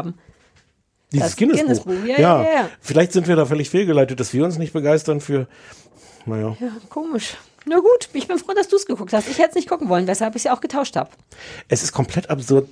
[1.13, 1.85] Dieses Das Guinness-Buch.
[1.85, 2.71] Guinness-Buch, ja, ja, ja.
[2.81, 5.47] Vielleicht sind wir da völlig fehlgeleitet, dass wir uns nicht begeistern für,
[6.25, 6.57] naja.
[6.61, 7.37] Ja, komisch.
[7.65, 9.29] Na gut, ich bin froh, dass du es geguckt hast.
[9.29, 11.11] Ich hätte es nicht gucken wollen, weshalb ich es ja auch getauscht habe.
[11.69, 12.69] Es ist komplett absurd,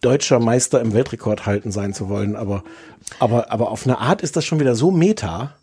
[0.00, 2.62] deutscher Meister im Weltrekord halten sein zu wollen, aber,
[3.18, 5.54] aber, aber auf eine Art ist das schon wieder so meta.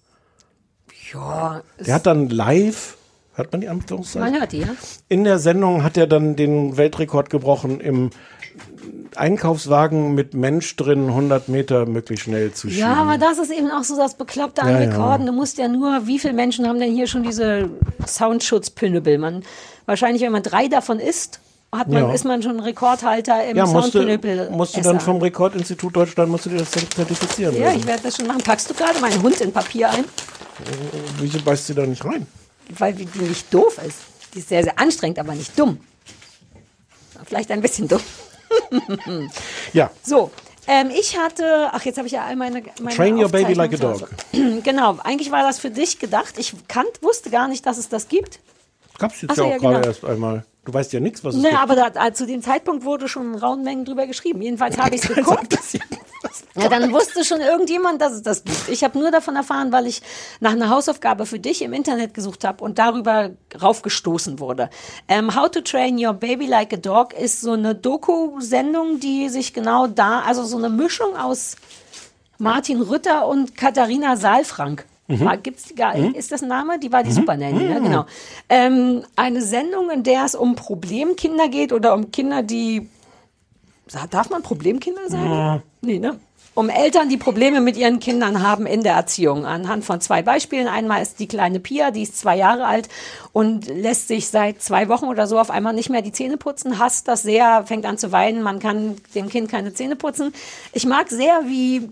[1.13, 2.97] Ja, Der hat dann live,
[3.35, 4.31] hört man die Anführungszeichen?
[4.31, 4.69] man hört die, ja.
[5.09, 8.09] In der Sendung hat er dann den Weltrekord gebrochen im
[9.15, 12.81] Einkaufswagen mit Mensch drin 100 Meter möglichst schnell zu schieben.
[12.81, 14.89] Ja, aber das ist eben auch so das Bekloppte an Ja, ja.
[14.89, 15.25] Rekorden.
[15.27, 17.69] Du musst ja nur, wie viele Menschen haben denn hier schon diese
[18.07, 19.17] Soundschutzpünnebel?
[19.17, 19.43] Man,
[19.85, 21.39] wahrscheinlich, wenn man drei davon isst,
[21.71, 22.13] hat man, Ja.
[22.13, 24.49] ist man schon Rekordhalter im ja, musst du, Soundpünnebel.
[24.51, 27.79] musst du dann vom Rekordinstitut Deutschland musst du dir das zertifizieren Ja, lassen.
[27.79, 28.41] ich werde das schon machen.
[28.43, 30.05] Packst du gerade meinen Hund in Papier ein?
[31.19, 32.27] Wieso beißt sie da nicht rein?
[32.77, 33.97] Weil die nicht doof ist.
[34.33, 35.79] Die ist sehr, sehr anstrengend, aber nicht dumm.
[37.25, 38.01] Vielleicht ein bisschen dumm.
[39.73, 39.91] Ja.
[40.03, 40.31] So,
[40.67, 43.73] ähm, ich hatte, ach jetzt habe ich ja all meine, meine Train your baby like
[43.73, 44.07] a dog.
[44.63, 46.35] Genau, eigentlich war das für dich gedacht.
[46.37, 48.39] Ich kannt, wusste gar nicht, dass es das gibt.
[48.97, 49.87] Gab's jetzt Ach so, ja auch ja, gerade genau.
[49.87, 50.45] erst einmal.
[50.65, 51.61] Du weißt ja nichts, was es Ne, gibt.
[51.61, 54.41] aber da, äh, zu dem Zeitpunkt wurde schon in rauen Mengen drüber geschrieben.
[54.41, 55.57] Jedenfalls habe ich es geguckt.
[56.55, 58.69] Ja, dann wusste schon irgendjemand, dass es das gibt.
[58.69, 60.01] Ich habe nur davon erfahren, weil ich
[60.39, 63.31] nach einer Hausaufgabe für dich im Internet gesucht habe und darüber
[63.61, 64.69] raufgestoßen wurde.
[65.07, 69.53] Ähm, How to Train Your Baby Like a Dog ist so eine Doku-Sendung, die sich
[69.53, 71.55] genau da, also so eine Mischung aus
[72.37, 74.85] Martin Rütter und Katharina Saalfrank.
[75.07, 76.79] War, gibt's die gar, Ist das ein Name?
[76.79, 78.05] Die war die Super Nanny, ja, genau.
[78.47, 82.89] Ähm, eine Sendung, in der es um Problemkinder geht oder um Kinder, die
[84.09, 85.63] Darf man Problemkinder sagen?
[85.81, 86.19] Nee, ne?
[86.55, 89.45] Um Eltern, die Probleme mit ihren Kindern haben in der Erziehung.
[89.45, 90.67] Anhand von zwei Beispielen.
[90.67, 92.89] Einmal ist die kleine Pia, die ist zwei Jahre alt
[93.31, 96.77] und lässt sich seit zwei Wochen oder so auf einmal nicht mehr die Zähne putzen,
[96.77, 100.31] hasst das sehr, fängt an zu weinen, man kann dem Kind keine Zähne putzen.
[100.73, 101.89] Ich mag sehr, wie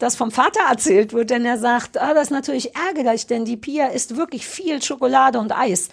[0.00, 3.56] das vom Vater erzählt wird, denn er sagt, ah, das ist natürlich ärgerlich, denn die
[3.56, 5.88] Pia isst wirklich viel Schokolade und Eis.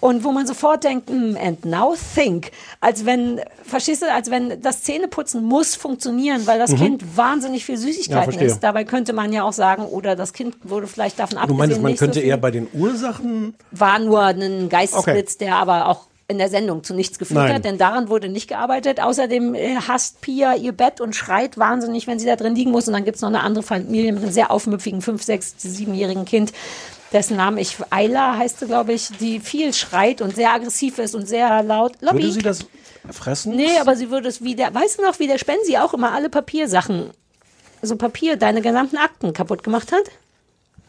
[0.00, 4.62] Und wo man sofort denkt, mm, and now think, als wenn, verstehst du, als wenn
[4.62, 8.46] das Zähneputzen muss funktionieren, weil das Kind wahnsinnig viel Ja, Süßigkeiten verstehe.
[8.46, 8.62] isst.
[8.62, 11.82] Dabei könnte man ja auch sagen, oder das Kind wurde vielleicht davon Du abgesehen, meinst,
[11.82, 13.54] man so könnte viel- eher bei den Ursachen.
[13.72, 15.44] war nur ein Geistesblitz, Okay.
[15.46, 17.54] der aber auch in der Sendung zu nichts geführt Nein.
[17.56, 19.02] hat, denn daran wurde nicht gearbeitet.
[19.02, 22.86] Außerdem äh, hasst Pia ihr Bett und schreit wahnsinnig, wenn sie da drin liegen muss.
[22.86, 26.52] Und dann gibt's noch eine andere Familie mit einem sehr aufmüpfigen, fünf, sechs, siebenjährigen Kind,
[27.12, 31.14] dessen Name ich, Ayla heißt sie, glaube ich, die viel schreit und sehr aggressiv ist
[31.14, 31.92] und sehr laut.
[32.00, 32.18] Lobby.
[32.22, 32.66] Würde sie das
[33.10, 33.56] fressen?
[33.56, 36.12] Nee, aber sie würde es wie der, weißt du noch, wie der Spensi auch immer
[36.12, 37.10] alle Papiersachen,
[37.82, 40.04] so Papier, deine gesamten Akten kaputt gemacht hat?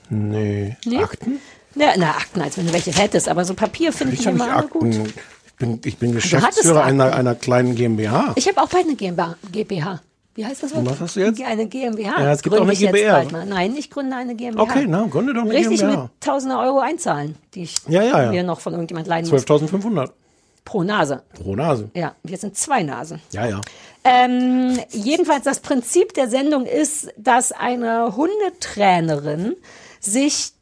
[0.09, 0.75] Nee.
[0.85, 1.03] Nee?
[1.03, 1.39] Akten?
[1.75, 4.53] Ja, na, Akten, als wenn du welche hättest, aber so Papier finde ich Ich immer
[4.55, 4.83] alle gut.
[4.83, 5.13] Akten.
[5.45, 6.99] Ich bin, ich bin Geschäftsführer Akten.
[7.01, 8.33] einer, einer kleinen GmbH.
[8.35, 9.35] Ich habe auch bald eine GmbH.
[9.51, 10.01] GmbH.
[10.35, 10.85] Wie heißt das Wort?
[10.85, 11.41] Was hast du jetzt?
[11.41, 12.21] Eine GmbH.
[12.21, 13.45] Ja, es gibt Gründe auch eine GbR.
[13.45, 14.61] Nein, ich gründe eine GmbH.
[14.63, 16.03] Okay, na, gründe doch eine Richtig GmbH.
[16.03, 18.31] mit tausende Euro einzahlen, die ich Ja, ja, ja.
[18.31, 19.43] mir noch von irgendjemand leihen muss.
[19.45, 20.09] 12.500
[20.63, 21.23] Pro Nase.
[21.33, 21.89] pro Nase.
[21.95, 23.19] Ja, wir sind zwei Nasen.
[23.31, 23.61] Ja, ja.
[24.03, 29.55] Ähm, jedenfalls das Prinzip der Sendung ist, dass eine Hundetrainerin
[29.99, 30.53] sich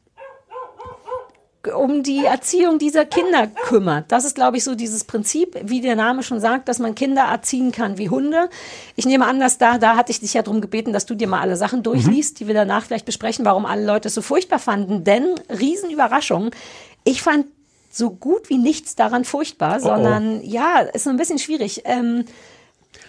[1.67, 4.11] um die Erziehung dieser Kinder kümmert.
[4.11, 7.23] Das ist, glaube ich, so dieses Prinzip, wie der Name schon sagt, dass man Kinder
[7.23, 8.49] erziehen kann wie Hunde.
[8.95, 11.27] Ich nehme an, dass da, da hatte ich dich ja darum gebeten, dass du dir
[11.27, 14.59] mal alle Sachen durchliest, die wir danach vielleicht besprechen, warum alle Leute es so furchtbar
[14.59, 15.03] fanden.
[15.03, 16.51] Denn, Riesenüberraschung,
[17.03, 17.45] ich fand
[17.91, 21.81] so gut wie nichts daran furchtbar, sondern ja, ist so ein bisschen schwierig.
[21.85, 22.23] Ähm,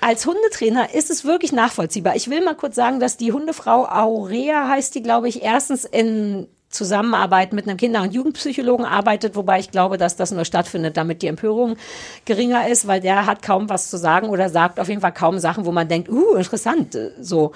[0.00, 2.16] als Hundetrainer ist es wirklich nachvollziehbar.
[2.16, 6.48] Ich will mal kurz sagen, dass die Hundefrau Aurea heißt die, glaube ich, erstens in
[6.70, 11.20] Zusammenarbeit mit einem Kinder- und Jugendpsychologen arbeitet, wobei ich glaube, dass das nur stattfindet, damit
[11.20, 11.76] die Empörung
[12.24, 15.40] geringer ist, weil der hat kaum was zu sagen oder sagt auf jeden Fall kaum
[15.40, 17.50] Sachen, wo man denkt, uh, interessant, äh, so.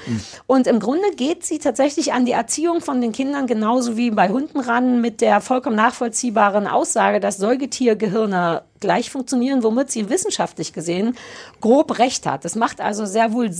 [0.48, 4.28] Und im Grunde geht sie tatsächlich an die Erziehung von den Kindern genauso wie bei
[4.28, 11.16] Hunden ran mit der vollkommen nachvollziehbaren Aussage, dass Säugetiergehirne gleich funktionieren, womit sie wissenschaftlich gesehen
[11.60, 12.44] grob recht hat.
[12.44, 13.50] Das macht also sehr wohl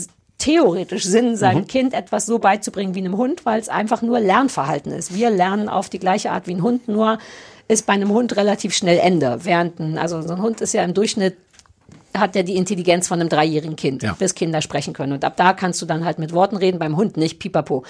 [0.45, 4.93] theoretisch Sinn, seinem Kind etwas so beizubringen wie einem Hund, weil es einfach nur Lernverhalten
[4.93, 5.15] ist.
[5.15, 7.19] Wir lernen auf die gleiche Art wie ein Hund, nur
[7.67, 9.39] ist bei einem Hund relativ schnell Ende.
[9.45, 11.39] Während ein, also so ein Hund ist ja im Durchschnitt
[12.17, 14.13] hat er die Intelligenz von einem dreijährigen Kind, Ja.
[14.19, 15.13] bis Kinder sprechen können.
[15.13, 17.85] Und ab da kannst du dann halt mit Worten reden, beim Hund nicht, pipapo.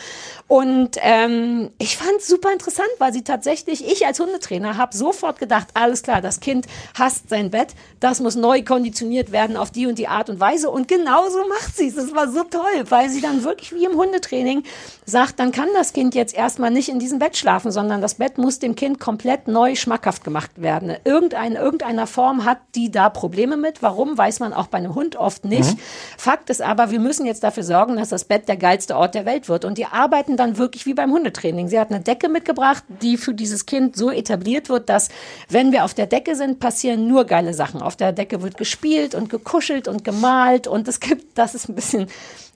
[0.48, 5.38] Und ähm, ich fand es super interessant, weil sie tatsächlich, ich als Hundetrainer habe sofort
[5.38, 6.66] gedacht, alles klar, das Kind
[6.98, 10.70] hasst sein Bett, das muss neu konditioniert werden auf die und die Art und Weise.
[10.70, 11.94] Und genauso macht sie es.
[11.96, 14.62] Das war so toll, weil sie dann wirklich wie im Hundetraining
[15.06, 18.38] sagt, dann kann das Kind jetzt erstmal nicht in diesem Bett schlafen, sondern das Bett
[18.38, 20.94] muss dem Kind komplett neu schmackhaft gemacht werden.
[21.04, 23.82] Irgendein, irgendeiner Form hat die da Probleme mit.
[23.82, 25.76] Warum, weiß man auch bei einem Hund oft nicht.
[26.16, 29.26] Fakt ist aber, wir müssen jetzt dafür sorgen, dass das Bett der geilste Ort der
[29.26, 29.64] Welt wird.
[29.64, 31.68] Und die arbeiten dann wirklich wie beim Hundetraining.
[31.68, 35.08] Sie hat eine Decke mitgebracht, die für dieses Kind so etabliert wird, dass
[35.48, 37.82] wenn wir auf der Decke sind, passieren nur geile Sachen.
[37.82, 41.74] Auf der Decke wird gespielt und gekuschelt und gemalt und es gibt, das ist ein
[41.74, 42.08] bisschen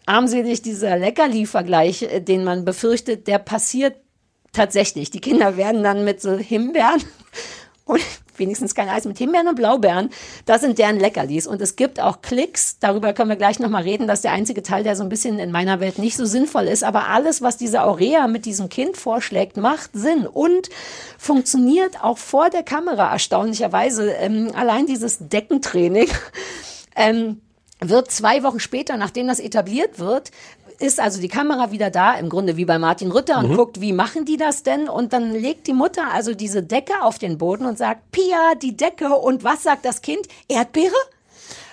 [0.07, 3.97] armselig, dieser Leckerli-Vergleich, äh, den man befürchtet, der passiert
[4.53, 5.11] tatsächlich.
[5.11, 7.03] Die Kinder werden dann mit so Himbeeren
[7.85, 8.01] und
[8.39, 10.11] wenigstens kein Eis mit Himbeeren und Blaubeeren.
[10.47, 11.47] Das sind deren Leckerlis.
[11.47, 14.85] Und es gibt auch Klicks, darüber können wir gleich nochmal reden, dass der einzige Teil,
[14.85, 16.85] der so ein bisschen in meiner Welt nicht so sinnvoll ist.
[16.85, 20.69] Aber alles, was diese Aurea mit diesem Kind vorschlägt, macht Sinn und
[21.19, 24.11] funktioniert auch vor der Kamera erstaunlicherweise.
[24.13, 26.09] Ähm, allein dieses Deckentraining.
[27.01, 27.41] Ähm,
[27.81, 30.33] wird zwei Wochen später, nachdem das etabliert wird,
[30.79, 33.93] ist also die Kamera wieder da, im Grunde wie bei Martin Rütter und guckt, wie
[33.93, 34.89] machen die das denn?
[34.89, 38.77] Und dann legt die Mutter also diese Decke auf den Boden und sagt, Pia, die
[38.77, 39.09] Decke.
[39.09, 40.27] Und was sagt das Kind?
[40.49, 40.95] Erdbeere?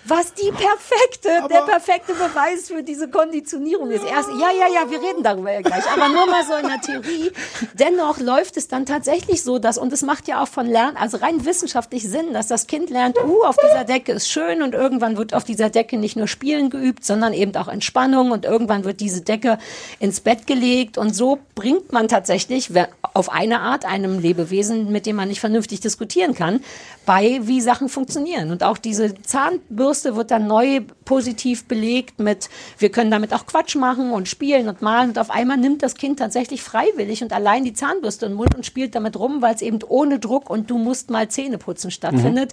[0.08, 4.04] Was die perfekte, der perfekte Beweis für diese Konditionierung ist.
[4.06, 5.84] Erst, ja, ja, ja, wir reden darüber ja gleich.
[5.92, 7.32] Aber nur mal so in der Theorie.
[7.74, 11.18] Dennoch läuft es dann tatsächlich so, dass, und es macht ja auch von Lernen, also
[11.18, 15.18] rein wissenschaftlich Sinn, dass das Kind lernt, uh, auf dieser Decke ist schön und irgendwann
[15.18, 19.00] wird auf dieser Decke nicht nur Spielen geübt, sondern eben auch Entspannung und irgendwann wird
[19.00, 19.58] diese Decke
[20.00, 22.70] ins Bett gelegt und so bringt man tatsächlich
[23.14, 26.62] auf eine Art einem Lebewesen, mit dem man nicht vernünftig diskutieren kann,
[27.06, 28.52] bei, wie Sachen funktionieren.
[28.52, 33.76] Und auch diese Zahnbürste wird dann neu positiv belegt mit, wir können damit auch Quatsch
[33.76, 35.10] machen und spielen und malen.
[35.10, 38.56] Und auf einmal nimmt das Kind tatsächlich freiwillig und allein die Zahnbürste in den Mund
[38.56, 41.92] und spielt damit rum, weil es eben ohne Druck und du musst mal Zähne putzen
[41.92, 42.52] stattfindet.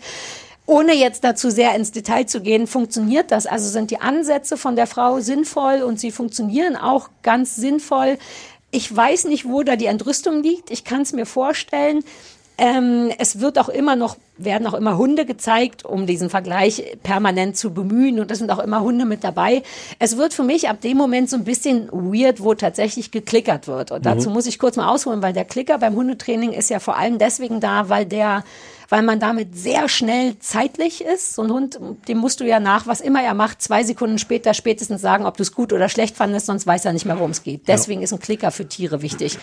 [0.67, 3.47] Ohne jetzt dazu sehr ins Detail zu gehen, funktioniert das.
[3.47, 8.17] Also sind die Ansätze von der Frau sinnvoll und sie funktionieren auch ganz sinnvoll.
[8.71, 10.71] Ich weiß nicht, wo da die Entrüstung liegt.
[10.71, 12.05] Ich kann es mir vorstellen.
[12.63, 17.57] Ähm, es wird auch immer noch, werden auch immer Hunde gezeigt, um diesen Vergleich permanent
[17.57, 18.21] zu bemühen.
[18.21, 19.65] Und es sind auch immer Hunde mit dabei.
[19.99, 23.91] Es wird für mich ab dem Moment so ein bisschen weird, wo tatsächlich geklickert wird.
[23.91, 26.97] Und dazu muss ich kurz mal ausholen, weil der Klicker beim Hundetraining ist ja vor
[26.97, 28.45] allem deswegen da, weil der
[28.93, 31.33] weil man damit sehr schnell zeitlich ist.
[31.33, 34.53] So ein Hund, dem musst du ja nach, was immer er macht, zwei Sekunden später
[34.53, 37.31] spätestens sagen, ob du es gut oder schlecht fandest, sonst weiß er nicht mehr, worum
[37.31, 37.69] es geht.
[37.69, 39.39] Deswegen ist ein Klicker für Tiere wichtig.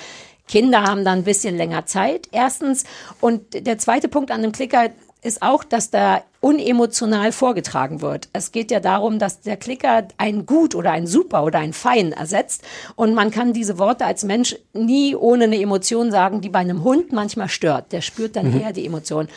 [0.50, 2.84] Kinder haben da ein bisschen länger Zeit, erstens.
[3.22, 4.90] Und der zweite Punkt an dem Klicker
[5.22, 8.30] ist auch, dass da unemotional vorgetragen wird.
[8.34, 12.14] Es geht ja darum, dass der Klicker ein Gut oder ein Super oder ein Fein
[12.14, 12.64] ersetzt.
[12.96, 16.84] Und man kann diese Worte als Mensch nie ohne eine Emotion sagen, die bei einem
[16.84, 17.92] Hund manchmal stört.
[17.92, 19.28] Der spürt dann eher die Emotion.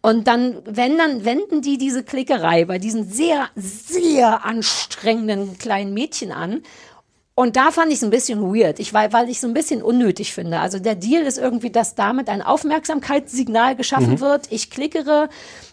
[0.00, 6.30] Und dann, wenn dann wenden die diese Klickerei bei diesen sehr, sehr anstrengenden kleinen Mädchen
[6.30, 6.62] an.
[7.38, 9.80] Und da fand ich es ein bisschen weird, ich, weil, weil ich es ein bisschen
[9.80, 10.58] unnötig finde.
[10.58, 14.48] Also der Deal ist irgendwie, dass damit ein Aufmerksamkeitssignal geschaffen wird.
[14.50, 15.28] Ich klickere,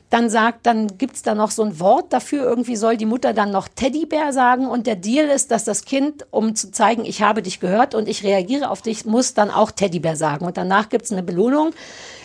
[0.10, 2.44] dann sagt, dann gibt's da noch so ein Wort dafür.
[2.44, 4.68] Irgendwie soll die Mutter dann noch Teddybär sagen.
[4.68, 8.08] Und der Deal ist, dass das Kind, um zu zeigen, ich habe dich gehört und
[8.08, 10.46] ich reagiere auf dich, muss dann auch Teddybär sagen.
[10.46, 11.74] Und danach gibt's eine Belohnung.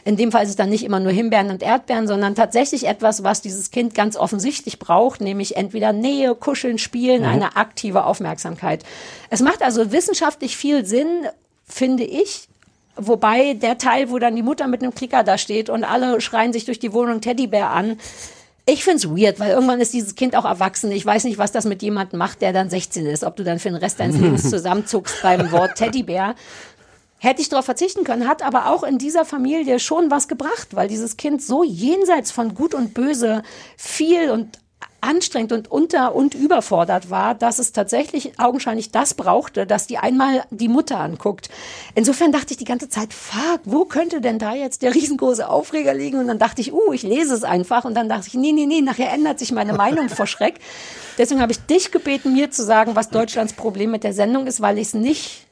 [0.04, 3.24] In dem Fall ist es dann nicht immer nur Himbeeren und Erdbeeren, sondern tatsächlich etwas,
[3.24, 8.84] was dieses Kind ganz offensichtlich braucht, nämlich entweder Nähe, Kuscheln, Spielen, eine aktive Aufmerksamkeit.
[9.30, 11.26] Es macht also wissenschaftlich viel Sinn,
[11.64, 12.49] finde ich.
[13.06, 16.52] Wobei der Teil, wo dann die Mutter mit einem Klicker da steht und alle schreien
[16.52, 17.96] sich durch die Wohnung Teddybär an,
[18.66, 20.92] ich find's weird, weil irgendwann ist dieses Kind auch erwachsen.
[20.92, 23.24] Ich weiß nicht, was das mit jemandem macht, der dann 16 ist.
[23.24, 26.34] Ob du dann für den Rest deines Lebens zusammenzuckst beim Wort Teddybär.
[27.18, 30.88] Hätte ich darauf verzichten können, hat aber auch in dieser Familie schon was gebracht, weil
[30.88, 33.42] dieses Kind so jenseits von Gut und Böse
[33.76, 34.58] viel und
[35.00, 40.44] anstrengend und unter und überfordert war, dass es tatsächlich augenscheinlich das brauchte, dass die einmal
[40.50, 41.48] die Mutter anguckt.
[41.94, 45.94] Insofern dachte ich die ganze Zeit, fuck, wo könnte denn da jetzt der riesengroße Aufreger
[45.94, 46.18] liegen?
[46.18, 47.84] Und dann dachte ich, uh, ich lese es einfach.
[47.84, 50.60] Und dann dachte ich, nee, nee, nee, nachher ändert sich meine Meinung vor Schreck.
[51.18, 54.60] Deswegen habe ich dich gebeten, mir zu sagen, was Deutschlands Problem mit der Sendung ist,
[54.60, 55.46] weil ich es nicht,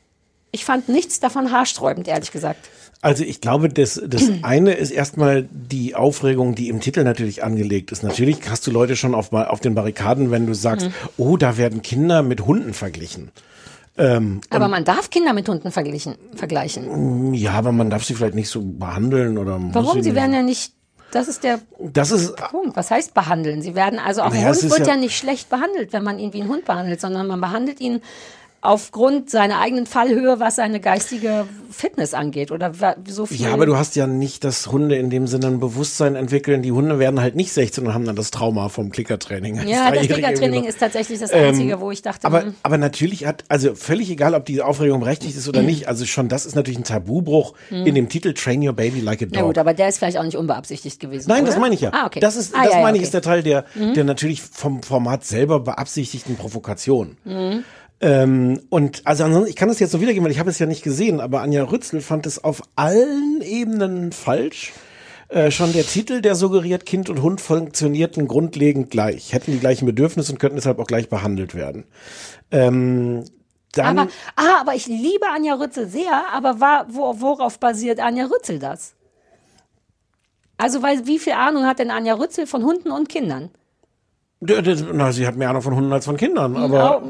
[0.51, 2.69] ich fand nichts davon haarsträubend, ehrlich gesagt.
[3.01, 7.93] Also ich glaube, das, das eine ist erstmal die Aufregung, die im Titel natürlich angelegt
[7.93, 8.03] ist.
[8.03, 11.83] Natürlich hast du Leute schon auf, auf den Barrikaden, wenn du sagst, oh, da werden
[11.83, 13.31] Kinder mit Hunden verglichen.
[13.97, 17.35] Ähm, Aber man darf Kinder mit Hunden verglichen, vergleichen.
[17.35, 20.03] ja, aber man darf sie vielleicht nicht so behandeln oder muss Warum?
[20.03, 20.73] Sie werden ja nicht,
[21.11, 22.77] das ist der Das ist Punkt.
[22.77, 23.61] Was heißt behandeln?
[23.61, 26.05] Sie werden, also auch ein Naja, es Hund wird ja- ja, nicht schlecht behandelt, wenn
[26.05, 28.01] man ihn wie ein Hund behandelt, sondern man behandelt ihn
[28.61, 32.73] aufgrund seiner eigenen Fallhöhe, was seine geistige Fitness angeht oder
[33.07, 33.41] so viel.
[33.41, 36.63] Ja, aber du hast ja nicht, dass Hunde in dem Sinne ein Bewusstsein entwickeln.
[36.63, 39.67] Die Hunde werden halt nicht 16 und haben dann das Trauma vom Klickertraining.
[39.69, 43.27] ja, das Klickertraining ist tatsächlich das Einzige, wo ich dachte, Ähm, Aber, hm, aber natürlich
[43.27, 46.57] hat, also völlig egal, ob diese Aufregung berechtigt ist oder nicht, also schon das ist
[46.57, 49.35] natürlich ein Tabubruch in dem Titel Train Your Baby Like a Dog.
[49.35, 51.29] na gut, aber der ist vielleicht auch nicht unbeabsichtigt gewesen.
[51.29, 51.53] Nein, oder?
[51.53, 51.91] das meine ich ja.
[51.93, 52.19] Ah, okay.
[52.21, 53.05] Das ist, ah, das ja, ja, meine ich, okay.
[53.05, 53.05] Mhm.
[53.05, 53.65] ist der Teil der,
[53.95, 57.17] der natürlich vom Format selber beabsichtigten Provokation.
[58.01, 60.67] Ähm, und also ansonsten, ich kann das jetzt so wiedergeben, weil ich habe es ja
[60.67, 64.73] nicht gesehen, aber Anja Rützel fand es auf allen Ebenen falsch.
[65.29, 69.85] Äh, schon der Titel, der suggeriert, Kind und Hund funktionierten grundlegend gleich, hätten die gleichen
[69.85, 71.85] Bedürfnisse und könnten deshalb auch gleich behandelt werden.
[72.51, 73.25] Ähm,
[73.73, 78.25] dann, Aber, ah, aber ich liebe Anja Rützel sehr, aber war, wo, worauf basiert Anja
[78.25, 78.95] Rützel das?
[80.57, 83.51] Also, weil, wie viel Ahnung hat denn Anja Rützel von Hunden und Kindern?
[84.41, 87.03] Na, sie hat mehr Ahnung von Hunden als von Kindern, aber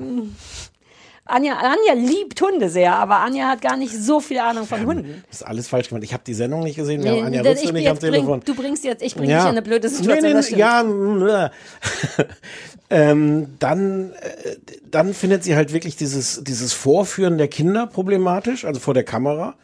[1.29, 5.23] Anja, Anja liebt Hunde sehr, aber Anja hat gar nicht so viel Ahnung von Hunden.
[5.29, 6.03] Das ist alles falsch gemacht.
[6.03, 7.05] Ich habe die Sendung nicht gesehen.
[7.05, 8.41] Wir Nee, haben Anja Rützel nicht am bring, Telefon.
[8.45, 10.25] du bringst jetzt, ich bringe dich in eine blöde Situation.
[10.25, 10.83] Nee, das nee, ja,
[11.45, 11.51] äh.
[12.91, 14.57] ähm, dann, äh,
[14.91, 19.55] dann findet sie halt wirklich dieses, dieses Vorführen der Kinder problematisch, also vor der Kamera.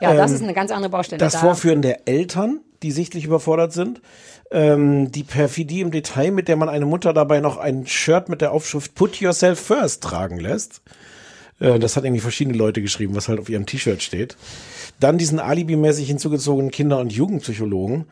[0.00, 1.18] ja, das ähm, ist eine ganz andere Baustelle.
[1.18, 1.40] Das da.
[1.40, 4.00] Vorführen der Eltern, die sichtlich überfordert sind.
[4.50, 8.40] Ähm, die Perfidie im Detail, mit der man eine Mutter dabei noch ein Shirt mit
[8.40, 10.80] der Aufschrift Put Yourself First tragen lässt.
[11.62, 14.36] Äh, das hat irgendwie verschiedene Leute geschrieben, was halt auf ihrem T-Shirt steht.
[15.00, 18.06] Dann diesen alibimäßig hinzugezogenen Kinder- und Jugendpsychologen.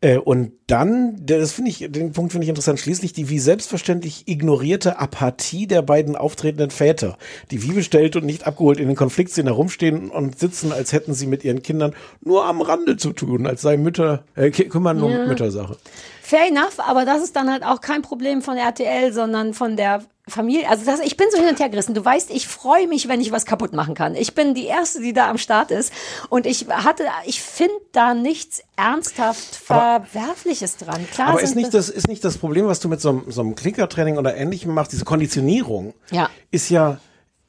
[0.00, 4.26] Äh, und dann, das finde ich, den Punkt finde ich interessant, schließlich die wie selbstverständlich
[4.26, 7.16] ignorierte Apathie der beiden auftretenden Väter,
[7.50, 11.26] die wie bestellt und nicht abgeholt in den Konfliktszenen herumstehen und sitzen, als hätten sie
[11.26, 15.76] mit ihren Kindern nur am Rande zu tun, als sei Mütter, äh, kümmern um Müttersache.
[16.22, 20.02] Fair enough, aber das ist dann halt auch kein Problem von RTL, sondern von der
[20.28, 20.68] Familie.
[20.68, 21.94] Also das, ich bin so hin und her gerissen.
[21.94, 24.16] Du weißt, ich freue mich, wenn ich was kaputt machen kann.
[24.16, 25.92] Ich bin die Erste, die da am Start ist.
[26.30, 31.06] Und ich hatte, ich finde da nichts ernsthaft Verwerfliches dran.
[31.12, 33.40] Klar Aber ist nicht, das, ist nicht das Problem, was du mit so, einem- so
[33.40, 36.28] einem Klickertraining oder ähnlichem machst, diese Konditionierung, Ja.
[36.50, 36.98] ist ja,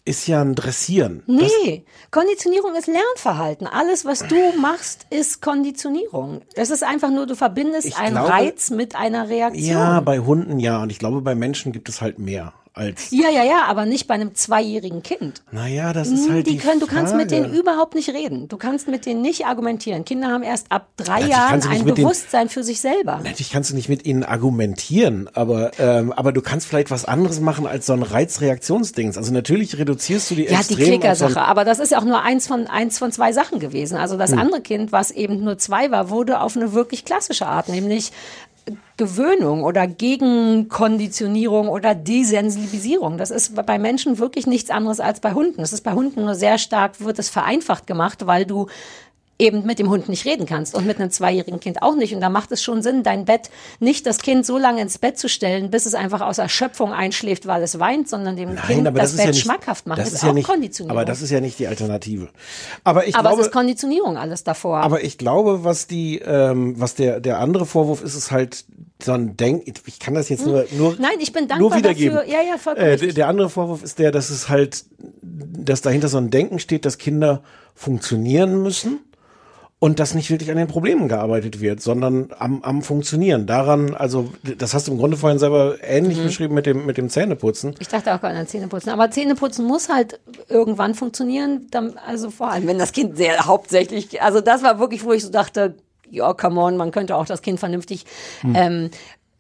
[0.06, 1.24] ist ja ein Dressieren.
[1.28, 3.68] Nee, Konditionierung ist Lernverhalten.
[3.68, 6.42] Alles, was du machst, ist Konditionierung.
[6.54, 9.66] Es ist einfach nur, du verbindest Ich einen glaube- Reiz mit einer Reaktion.
[9.68, 10.82] Ja, bei Hunden ja.
[10.82, 13.12] Und ich glaube, bei Menschen gibt es halt mehr als.
[13.12, 15.42] ja, ja, ja, aber nicht bei einem zweijährigen Kind.
[15.52, 17.44] Naja, das ist halt die die können, du kannst mit Frage.
[17.44, 18.48] denen überhaupt nicht reden.
[18.48, 20.06] Du kannst mit denen nicht argumentieren.
[20.06, 23.18] Kinder haben erst ab drei Natürlich Jahren ein Bewusstsein für sich selber.
[23.24, 27.40] Natürlich kannst du nicht mit ihnen argumentieren, aber, ähm, aber du kannst vielleicht was anderes
[27.40, 29.18] machen als so ein Reizreaktionsdings.
[29.18, 31.42] Also natürlich reduzierst du die Ja, die auf so Klickersache.
[31.42, 33.98] Aber das ist ja auch nur eins von, eins von zwei Sachen gewesen.
[33.98, 34.20] Also Hm.
[34.20, 38.12] das andere Kind, was eben nur zwei war, wurde auf eine wirklich klassische Art, nämlich
[38.98, 43.18] Gewöhnung oder Gegenkonditionierung oder Desensibilisierung.
[43.18, 45.62] Das ist bei Menschen wirklich nichts anderes als bei Hunden.
[45.62, 48.68] Das ist bei Hunden nur sehr stark, wird es vereinfacht gemacht, weil du
[49.40, 52.14] eben mit dem Hund nicht reden kannst und mit einem zweijährigen Kind auch nicht.
[52.16, 53.50] Und da macht es schon Sinn, dein Bett
[53.80, 57.46] nicht das Kind so lange ins Bett zu stellen, bis es einfach aus Erschöpfung einschläft,
[57.46, 60.00] weil es weint, sondern dem Kind das, ist Bett ja nicht, schmackhaft machen.
[60.00, 60.98] Das Das ist ja auch nicht, Konditionierung.
[60.98, 62.30] aber das ist ja nicht die Alternative.
[62.84, 64.78] Aber ich Aber glaube, es ist Konditionierung alles davor.
[64.78, 68.66] Aber ich glaube, was die, ähm, was der der andere Vorwurf ist, ist halt
[69.04, 69.68] so ein Denk.
[69.86, 70.98] Ich kann das jetzt nur nur Hm.
[71.00, 72.16] Nein, ich bin nur dankbar wiedergeben.
[72.16, 72.32] dafür.
[72.32, 74.86] Ja, ja, vollkommen Äh, der andere Vorwurf ist der, dass es halt,
[75.22, 77.44] dass dahinter so ein Denken steht, dass Kinder
[77.76, 79.00] funktionieren müssen
[79.80, 83.46] und dass nicht wirklich an den Problemen gearbeitet wird, sondern am, am Funktionieren.
[83.46, 85.78] Daran, also das hast du im Grunde vorhin selber Mhm.
[85.84, 87.76] ähnlich beschrieben mit dem mit dem Zähneputzen.
[87.80, 88.92] Ich dachte auch gerade an Zähneputzen.
[88.92, 91.68] Aber Zähneputzen muss halt irgendwann funktionieren.
[91.70, 95.24] Dann, also vor allem, wenn das Kind sehr hauptsächlich, also das war wirklich, wo ich
[95.24, 95.76] so dachte,
[96.10, 98.06] ja, come on, man könnte auch das Kind vernünftig
[98.56, 98.90] ähm,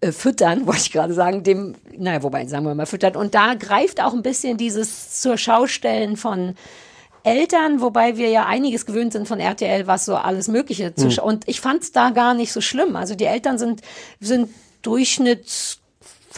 [0.01, 3.15] äh, füttern, wollte ich gerade sagen, dem, naja, wobei, sagen wir mal, füttern.
[3.15, 6.53] Und da greift auch ein bisschen dieses zur Schaustellen von
[7.27, 11.19] Eltern, wobei wir ja einiges gewöhnt sind von RTL, was so alles Mögliche zu sch-
[11.21, 12.95] Und ich fand es da gar nicht so schlimm.
[12.95, 13.81] Also die Eltern sind,
[14.19, 14.49] sind
[14.81, 15.79] Durchschnitts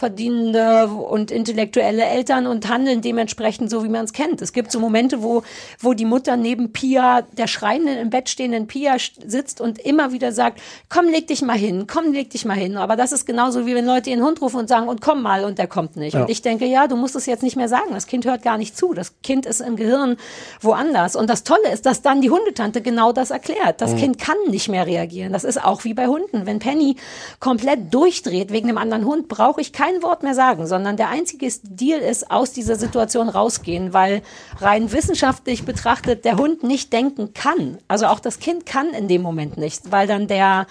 [0.00, 4.40] verdienende und intellektuelle Eltern und handeln dementsprechend so, wie man es kennt.
[4.40, 5.42] Es gibt so Momente, wo,
[5.78, 10.32] wo die Mutter neben Pia, der schreienden, im Bett stehenden Pia sitzt und immer wieder
[10.32, 12.78] sagt, komm, leg dich mal hin, komm, leg dich mal hin.
[12.78, 15.44] Aber das ist genauso, wie wenn Leute ihren Hund rufen und sagen, und komm mal,
[15.44, 16.14] und der kommt nicht.
[16.14, 16.22] Ja.
[16.22, 17.90] Und ich denke, ja, du musst es jetzt nicht mehr sagen.
[17.92, 18.94] Das Kind hört gar nicht zu.
[18.94, 20.16] Das Kind ist im Gehirn
[20.62, 21.14] woanders.
[21.14, 23.82] Und das Tolle ist, dass dann die Hundetante genau das erklärt.
[23.82, 25.34] Das Kind kann nicht mehr reagieren.
[25.34, 26.46] Das ist auch wie bei Hunden.
[26.46, 26.96] Wenn Penny
[27.38, 31.50] komplett durchdreht wegen einem anderen Hund, brauche ich kein Wort mehr sagen, sondern der einzige
[31.62, 34.22] Deal ist, aus dieser Situation rausgehen, weil
[34.60, 37.78] rein wissenschaftlich betrachtet der Hund nicht denken kann.
[37.88, 40.66] Also auch das Kind kann in dem Moment nicht, weil dann der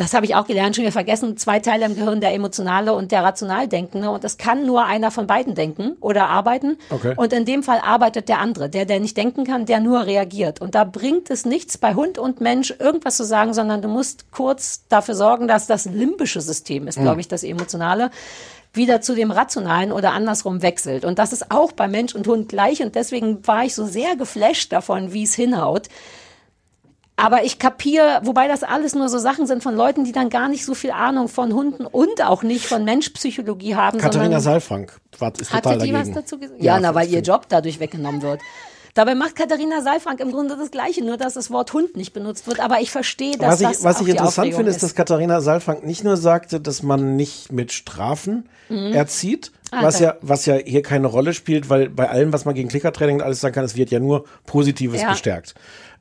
[0.00, 3.12] das habe ich auch gelernt, schon wieder vergessen, zwei Teile im Gehirn, der emotionale und
[3.12, 4.08] der rational denkende.
[4.08, 6.78] Und es kann nur einer von beiden denken oder arbeiten.
[6.88, 7.12] Okay.
[7.16, 10.62] Und in dem Fall arbeitet der andere, der, der nicht denken kann, der nur reagiert.
[10.62, 14.32] Und da bringt es nichts, bei Hund und Mensch irgendwas zu sagen, sondern du musst
[14.32, 18.10] kurz dafür sorgen, dass das limbische System ist, glaube ich, das emotionale
[18.72, 21.04] wieder zu dem Rationalen oder andersrum wechselt.
[21.04, 22.82] Und das ist auch bei Mensch und Hund gleich.
[22.82, 25.88] Und deswegen war ich so sehr geflasht davon, wie es hinhaut.
[27.20, 30.48] Aber ich kapiere, wobei das alles nur so Sachen sind von Leuten, die dann gar
[30.48, 33.98] nicht so viel Ahnung von Hunden und auch nicht von Menschpsychologie haben.
[33.98, 35.98] Katharina Saalfrank war, ist total die dagegen.
[35.98, 36.62] was dazu gesagt?
[36.62, 37.20] Ja, na, weil ihr.
[37.20, 38.40] Job dadurch weggenommen wird.
[38.94, 42.48] Dabei macht Katharina Saalfrank im Grunde das Gleiche, nur dass das Wort Hund nicht benutzt
[42.48, 42.58] wird.
[42.58, 45.84] Aber ich verstehe, dass was ich, das was ich interessant finde, ist, dass Katharina Saalfrank
[45.86, 48.48] nicht nur sagte, dass man nicht mit Strafen
[48.92, 52.54] erzieht, was da- ja, was ja hier keine Rolle spielt, weil bei allem, was man
[52.54, 55.10] gegen Klickertraining und alles sagen kann, es wird ja nur Positives Ja.
[55.10, 55.54] bestärkt.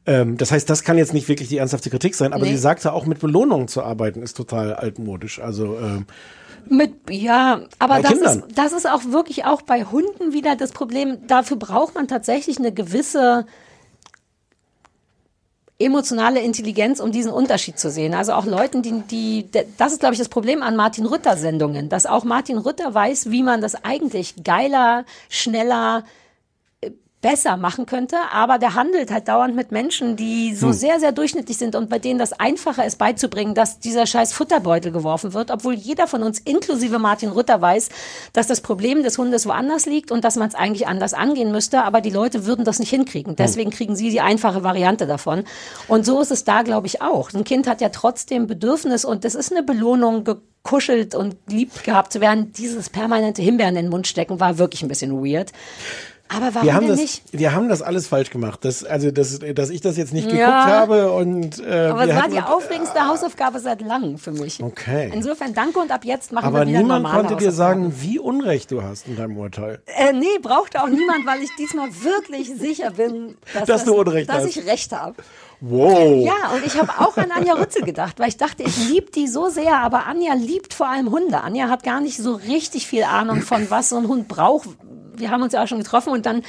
[0.06, 2.52] Ähm, das heißt, das kann jetzt nicht wirklich die ernsthafte Kritik sein, aber Nee.
[2.52, 5.40] sie sagte auch mit Belohnungen zu arbeiten, ist total altmodisch.
[5.40, 6.06] Also ähm,
[6.68, 8.40] Mit, ja, aber das Kindern.
[8.40, 11.18] ist, das ist auch wirklich auch bei Hunden wieder das Problem.
[11.28, 13.46] Dafür braucht man tatsächlich eine gewisse
[15.82, 18.14] emotionale Intelligenz, um diesen Unterschied zu sehen.
[18.14, 21.88] Also auch Leuten, die, die, das ist, glaube ich, das Problem an Martin Rütter Sendungen,
[21.88, 26.04] dass auch Martin Rütter weiß, wie man das eigentlich geiler, schneller,
[27.22, 31.58] besser machen könnte, aber der handelt halt dauernd mit Menschen, die so sehr, sehr durchschnittlich
[31.58, 35.74] sind und bei denen das einfacher ist beizubringen, dass dieser scheiß Futterbeutel geworfen wird, obwohl
[35.74, 37.90] jeder von uns, inklusive Martin Rütter, weiß,
[38.32, 41.84] dass das Problem des Hundes woanders liegt und dass man es eigentlich anders angehen müsste,
[41.84, 43.36] aber die Leute würden das nicht hinkriegen.
[43.36, 45.44] Deswegen kriegen sie die einfache Variante davon.
[45.90, 47.34] Und so ist es da, glaube ich, auch.
[47.34, 52.14] Ein Kind hat ja trotzdem Bedürfnis und das ist eine Belohnung, gekuschelt und lieb gehabt
[52.14, 52.54] zu werden.
[52.54, 55.52] Dieses permanente Himbeeren in den Mund stecken war wirklich ein bisschen weird.
[56.32, 57.24] Aber warum Wir haben, denn das, nicht?
[57.32, 58.60] wir haben das alles falsch gemacht.
[58.64, 60.66] Das, also, das, dass ich das jetzt nicht geguckt Ja.
[60.68, 64.62] habe und äh, Aber es war die aufregendste Hausaufgabe seit langem für mich.
[64.62, 65.10] Okay.
[65.14, 68.20] Insofern danke und ab jetzt machen Aber wir wieder niemand normale konnte dir sagen, wie
[68.20, 69.82] Unrecht du hast in deinem Urteil.
[69.88, 74.30] Äh, nee, brauchte auch niemand, weil ich diesmal wirklich sicher bin, dass, Dass du Unrecht
[74.30, 74.56] dass hast.
[74.56, 75.16] ich recht habe.
[75.62, 76.26] Wow.
[76.26, 79.28] Ja, und ich habe auch an Anja Rützel gedacht, weil ich dachte, ich liebe die
[79.28, 81.42] so sehr, aber Anja liebt vor allem Hunde.
[81.42, 84.70] Anja hat gar nicht so richtig viel Ahnung von, was so ein Hund braucht.
[85.16, 86.44] Wir haben uns ja auch schon getroffen und dann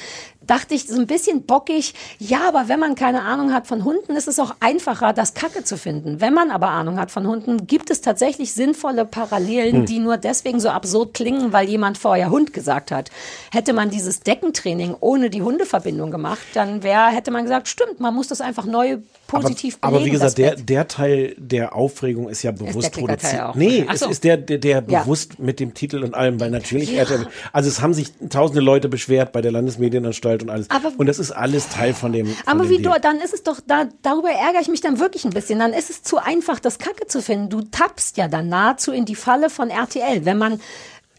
[0.47, 4.17] dachte ich so ein bisschen bockig, ja, aber wenn man keine Ahnung hat von Hunden,
[4.17, 6.21] ist es auch einfacher, das Kacke zu finden.
[6.21, 9.87] Wenn man aber Ahnung hat von Hunden, gibt es tatsächlich sinnvolle Parallelen, Hm.
[9.87, 13.11] die nur deswegen so absurd klingen, weil jemand vorher Hund gesagt hat.
[13.53, 18.15] Hätte man dieses Deckentraining ohne die Hundeverbindung gemacht, dann wäre, hätte man gesagt, stimmt, man
[18.15, 18.99] muss das einfach neu
[19.31, 23.57] positiv aber, aber wie gesagt, der, der Teil der Aufregung ist ja bewusst Klickerteil produziert.
[23.57, 24.09] Nee, Ach es so.
[24.11, 25.03] ist der, der, der Ja.
[25.03, 28.89] bewusst mit dem Titel und allem, weil natürlich, RTL also es haben sich tausende Leute
[28.89, 30.69] beschwert bei der Landesmedienanstalt und alles.
[30.71, 32.27] Aber- und das ist alles Teil von dem.
[32.27, 32.95] Von Aber dem wie Deal.
[32.95, 35.59] du, dann ist es doch, da, darüber ärgere ich mich dann wirklich ein bisschen.
[35.59, 37.49] Dann ist es zu einfach, das Kacke zu finden.
[37.51, 40.61] Du tappst ja dann nahezu in die Falle von RTL, wenn man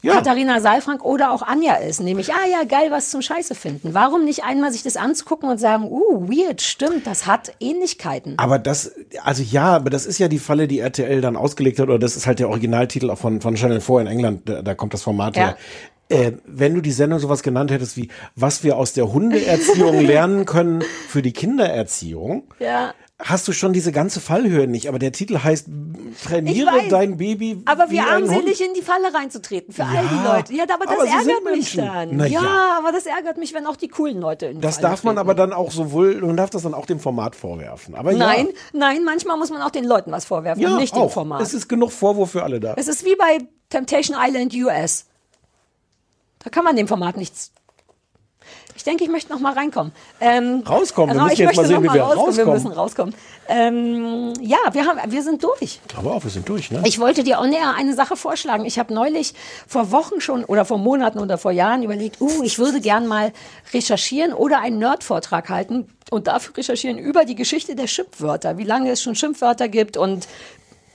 [0.04, 0.16] Ja.
[0.16, 2.00] Katharina Saalfrank oder auch Anja ist.
[2.02, 3.94] Nämlich, ah ja, geil, was zum Scheiße finden.
[3.94, 8.34] Warum nicht einmal sich das anzugucken und sagen, uh, weird, stimmt, das hat Ähnlichkeiten.
[8.38, 11.88] Aber das, also ja, aber das ist ja die Falle, die RTL dann ausgelegt hat,
[11.88, 14.74] oder das ist halt der Originaltitel auch von, von Channel 4 in England, da, da
[14.74, 15.44] kommt das Format Ja.
[15.44, 15.58] her.
[16.10, 20.46] Äh, wenn du die Sendung sowas genannt hättest wie, was wir aus der Hundeerziehung lernen
[20.46, 22.94] können für die Kindererziehung, ja.
[23.24, 24.88] Hast du schon diese ganze Fallhöhe nicht.
[24.90, 25.68] Aber der Titel heißt,
[26.24, 26.90] trainiere weiß.
[26.90, 30.54] dein Baby Aber wie wie armselig in die Falle reinzutreten für all Ja, die Leute.
[30.54, 32.20] Ja, aber das aber ärgert mich dann.
[32.20, 32.76] Ja, ja.
[32.78, 35.16] aber das ärgert mich, wenn auch die coolen Leute in die Das Falle darf man
[35.16, 35.30] treten.
[35.30, 37.96] aber dann auch sowohl, man darf das dann auch dem Format vorwerfen.
[37.96, 40.94] Aber Nein, ja, nein, manchmal muss man auch den Leuten was vorwerfen, ja und nicht
[40.96, 41.08] auch.
[41.08, 41.42] dem Format.
[41.42, 42.74] Es ist genug Vorwurf für alle da.
[42.76, 43.40] Es ist wie bei
[43.70, 45.06] Temptation Island US.
[46.40, 47.52] Da kann man dem Format nichts.
[48.82, 49.92] Ich denke, ich möchte noch mal reinkommen.
[50.20, 51.14] Ähm, Rauskommen.
[51.16, 52.36] Wir Ra- müssen jetzt mal sehen, wie wir rauskommen.
[52.36, 52.54] Wir rauskommen.
[52.54, 53.16] müssen rauskommen.
[53.48, 55.62] Ähm, ja, wir, haben, wir sind durch.
[55.62, 56.82] Ich glaube auch, wir sind durch, ne?
[56.86, 58.66] Ich wollte dir on air eine Sache vorschlagen.
[58.66, 59.36] Ich habe neulich
[59.68, 63.34] vor Wochen schon oder vor Monaten oder vor Jahren überlegt, uh, ich würde gern mal
[63.72, 68.90] recherchieren oder einen Nerd-Vortrag halten und dafür recherchieren über die Geschichte der Schimpfwörter, wie lange
[68.90, 70.28] es schon Schimpfwörter gibt und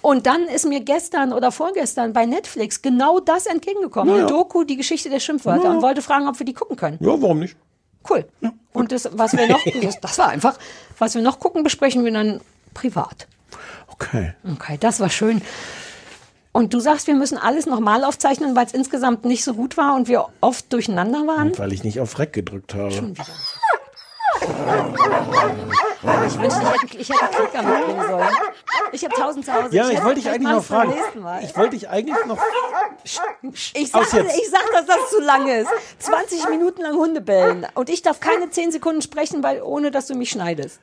[0.03, 4.09] und dann ist mir gestern oder vorgestern bei Netflix genau das entgegengekommen.
[4.15, 4.27] Ja, ja.
[4.27, 5.71] Eine Doku, die Geschichte der Schimpfwörter Ja.
[5.73, 6.99] und wollte fragen, ob wir die gucken können.
[7.01, 7.57] ja, warum nicht?
[8.09, 8.25] Cool.
[8.73, 10.59] und das, was wir noch, das, das war einfach,
[10.99, 12.41] was wir noch gucken, besprechen wir dann
[12.75, 13.27] privat.
[13.89, 14.35] Okay.
[14.53, 15.43] Okay, das war schön.
[16.53, 19.95] Und du sagst, wir müssen alles nochmal aufzeichnen, weil es insgesamt nicht so gut war
[19.95, 21.57] und wir oft durcheinander waren.
[21.59, 23.13] Weil ich nicht auf Rec gedrückt habe.
[26.27, 28.29] Ich wünschte, ich hätte, ich hätte Klicker mitbringen sollen.
[28.93, 29.75] Ich habe tausend zu Hause.
[29.75, 30.95] Ja, ich hätte wollte dich eigentlich noch fragen.
[31.43, 32.39] Ich wollte dich eigentlich noch.
[33.03, 35.69] Ich sag, ich sag, dass das zu lang ist.
[35.99, 37.67] 20 Minuten lang Hunde bellen.
[37.75, 40.81] Und ich darf keine 10 Sekunden sprechen, weil, ohne dass du mich schneidest.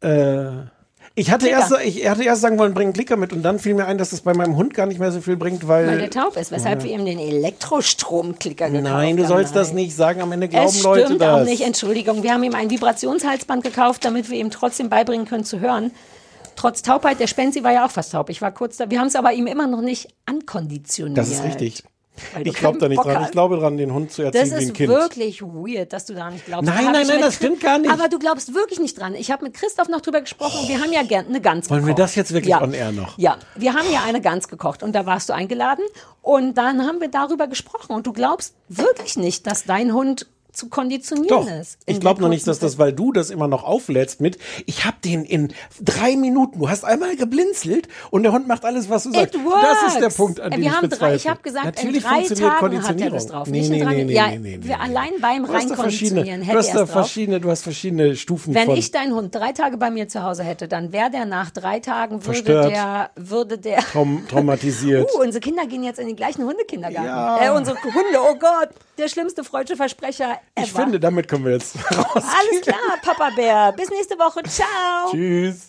[0.00, 0.66] Äh,
[1.14, 1.60] ich hatte Klicker.
[1.60, 3.98] erst, ich hatte erst sagen wollen, bring einen Klicker mit und dann fiel mir ein,
[3.98, 5.86] dass das bei meinem Hund gar nicht mehr so viel bringt, weil.
[5.86, 8.98] Weil der taub ist, weshalb wir ihm den Elektrostromklicker gekauft haben.
[9.00, 10.20] Nein, du sollst das nicht sagen.
[10.20, 11.40] Am Ende glauben Es Leute stimmt das.
[11.40, 12.22] auch nicht, Entschuldigung.
[12.22, 15.92] Wir haben ihm ein Vibrationshalsband gekauft, damit wir ihm trotzdem beibringen können zu hören.
[16.56, 18.28] Trotz Taubheit, der Spenzi war ja auch fast taub.
[18.30, 18.90] Ich war kurz da.
[18.90, 21.18] Wir haben es aber ihm immer noch nicht ankonditioniert.
[21.18, 21.82] Das ist richtig.
[22.44, 23.24] Ich glaube da nicht Bock dran.
[23.24, 24.88] Ich glaube dran, den Hund zu Das erziehen wie ein ist Kind.
[24.90, 26.66] wirklich weird, dass du da nicht glaubst.
[26.68, 27.90] Nein, nein, nein, das stimmt gar nicht.
[27.90, 29.14] Aber du glaubst wirklich nicht dran.
[29.14, 30.68] Ich habe mit Christoph noch drüber gesprochen.
[30.68, 31.98] Wir haben ja gern eine Gans Wollen wir gekocht.
[32.00, 32.62] das jetzt wirklich ja.
[32.62, 33.16] on air noch?
[33.18, 35.84] Ja, wir haben ja eine Gans gekocht und da warst du eingeladen
[36.20, 40.68] und dann haben wir darüber gesprochen und du glaubst wirklich nicht, dass dein Hund zu
[40.68, 41.50] konditionieren Doch.
[41.60, 41.78] ist.
[41.86, 44.96] Ich glaube noch nicht, dass das, weil du das immer noch auflädst mit, ich habe
[45.04, 49.12] den in drei Minuten, du hast einmal geblinzelt und der Hund macht alles, was du
[49.12, 49.34] sagst.
[49.34, 49.62] It works.
[49.62, 51.96] Das ist der Punkt, an Äh, dem wir ich haben drei, ich habe gesagt, Natürlich
[51.96, 53.48] in drei funktioniert Tagen hat er das drauf.
[53.48, 54.82] Nee, nicht nee, in drei, nee, nee, ja, nee, nee, wir nee.
[54.82, 56.90] allein beim Reinkonditionieren hätte er es drauf.
[56.90, 58.76] verschiedene, du hast verschiedene Stufen Wenn von.
[58.76, 61.80] ich deinen Hund drei Tage bei mir zu Hause hätte, dann wäre der nach drei
[61.80, 62.70] Tagen würde Verstört.
[62.72, 65.08] der würde der Traum, traumatisiert.
[65.16, 67.06] Uh, unsere Kinder gehen jetzt in den gleichen Hundekindergarten.
[67.06, 67.46] Ja.
[67.46, 68.68] Äh, unsere Hunde, oh Gott,
[68.98, 70.66] der schlimmste freudsche Versprecher ever.
[70.66, 72.06] ich finde, damit können wir jetzt raus.
[72.24, 73.72] Alles klar, Papa Bär.
[73.72, 74.42] Bis nächste Woche.
[74.44, 75.10] Ciao.
[75.10, 75.66] Tschüss.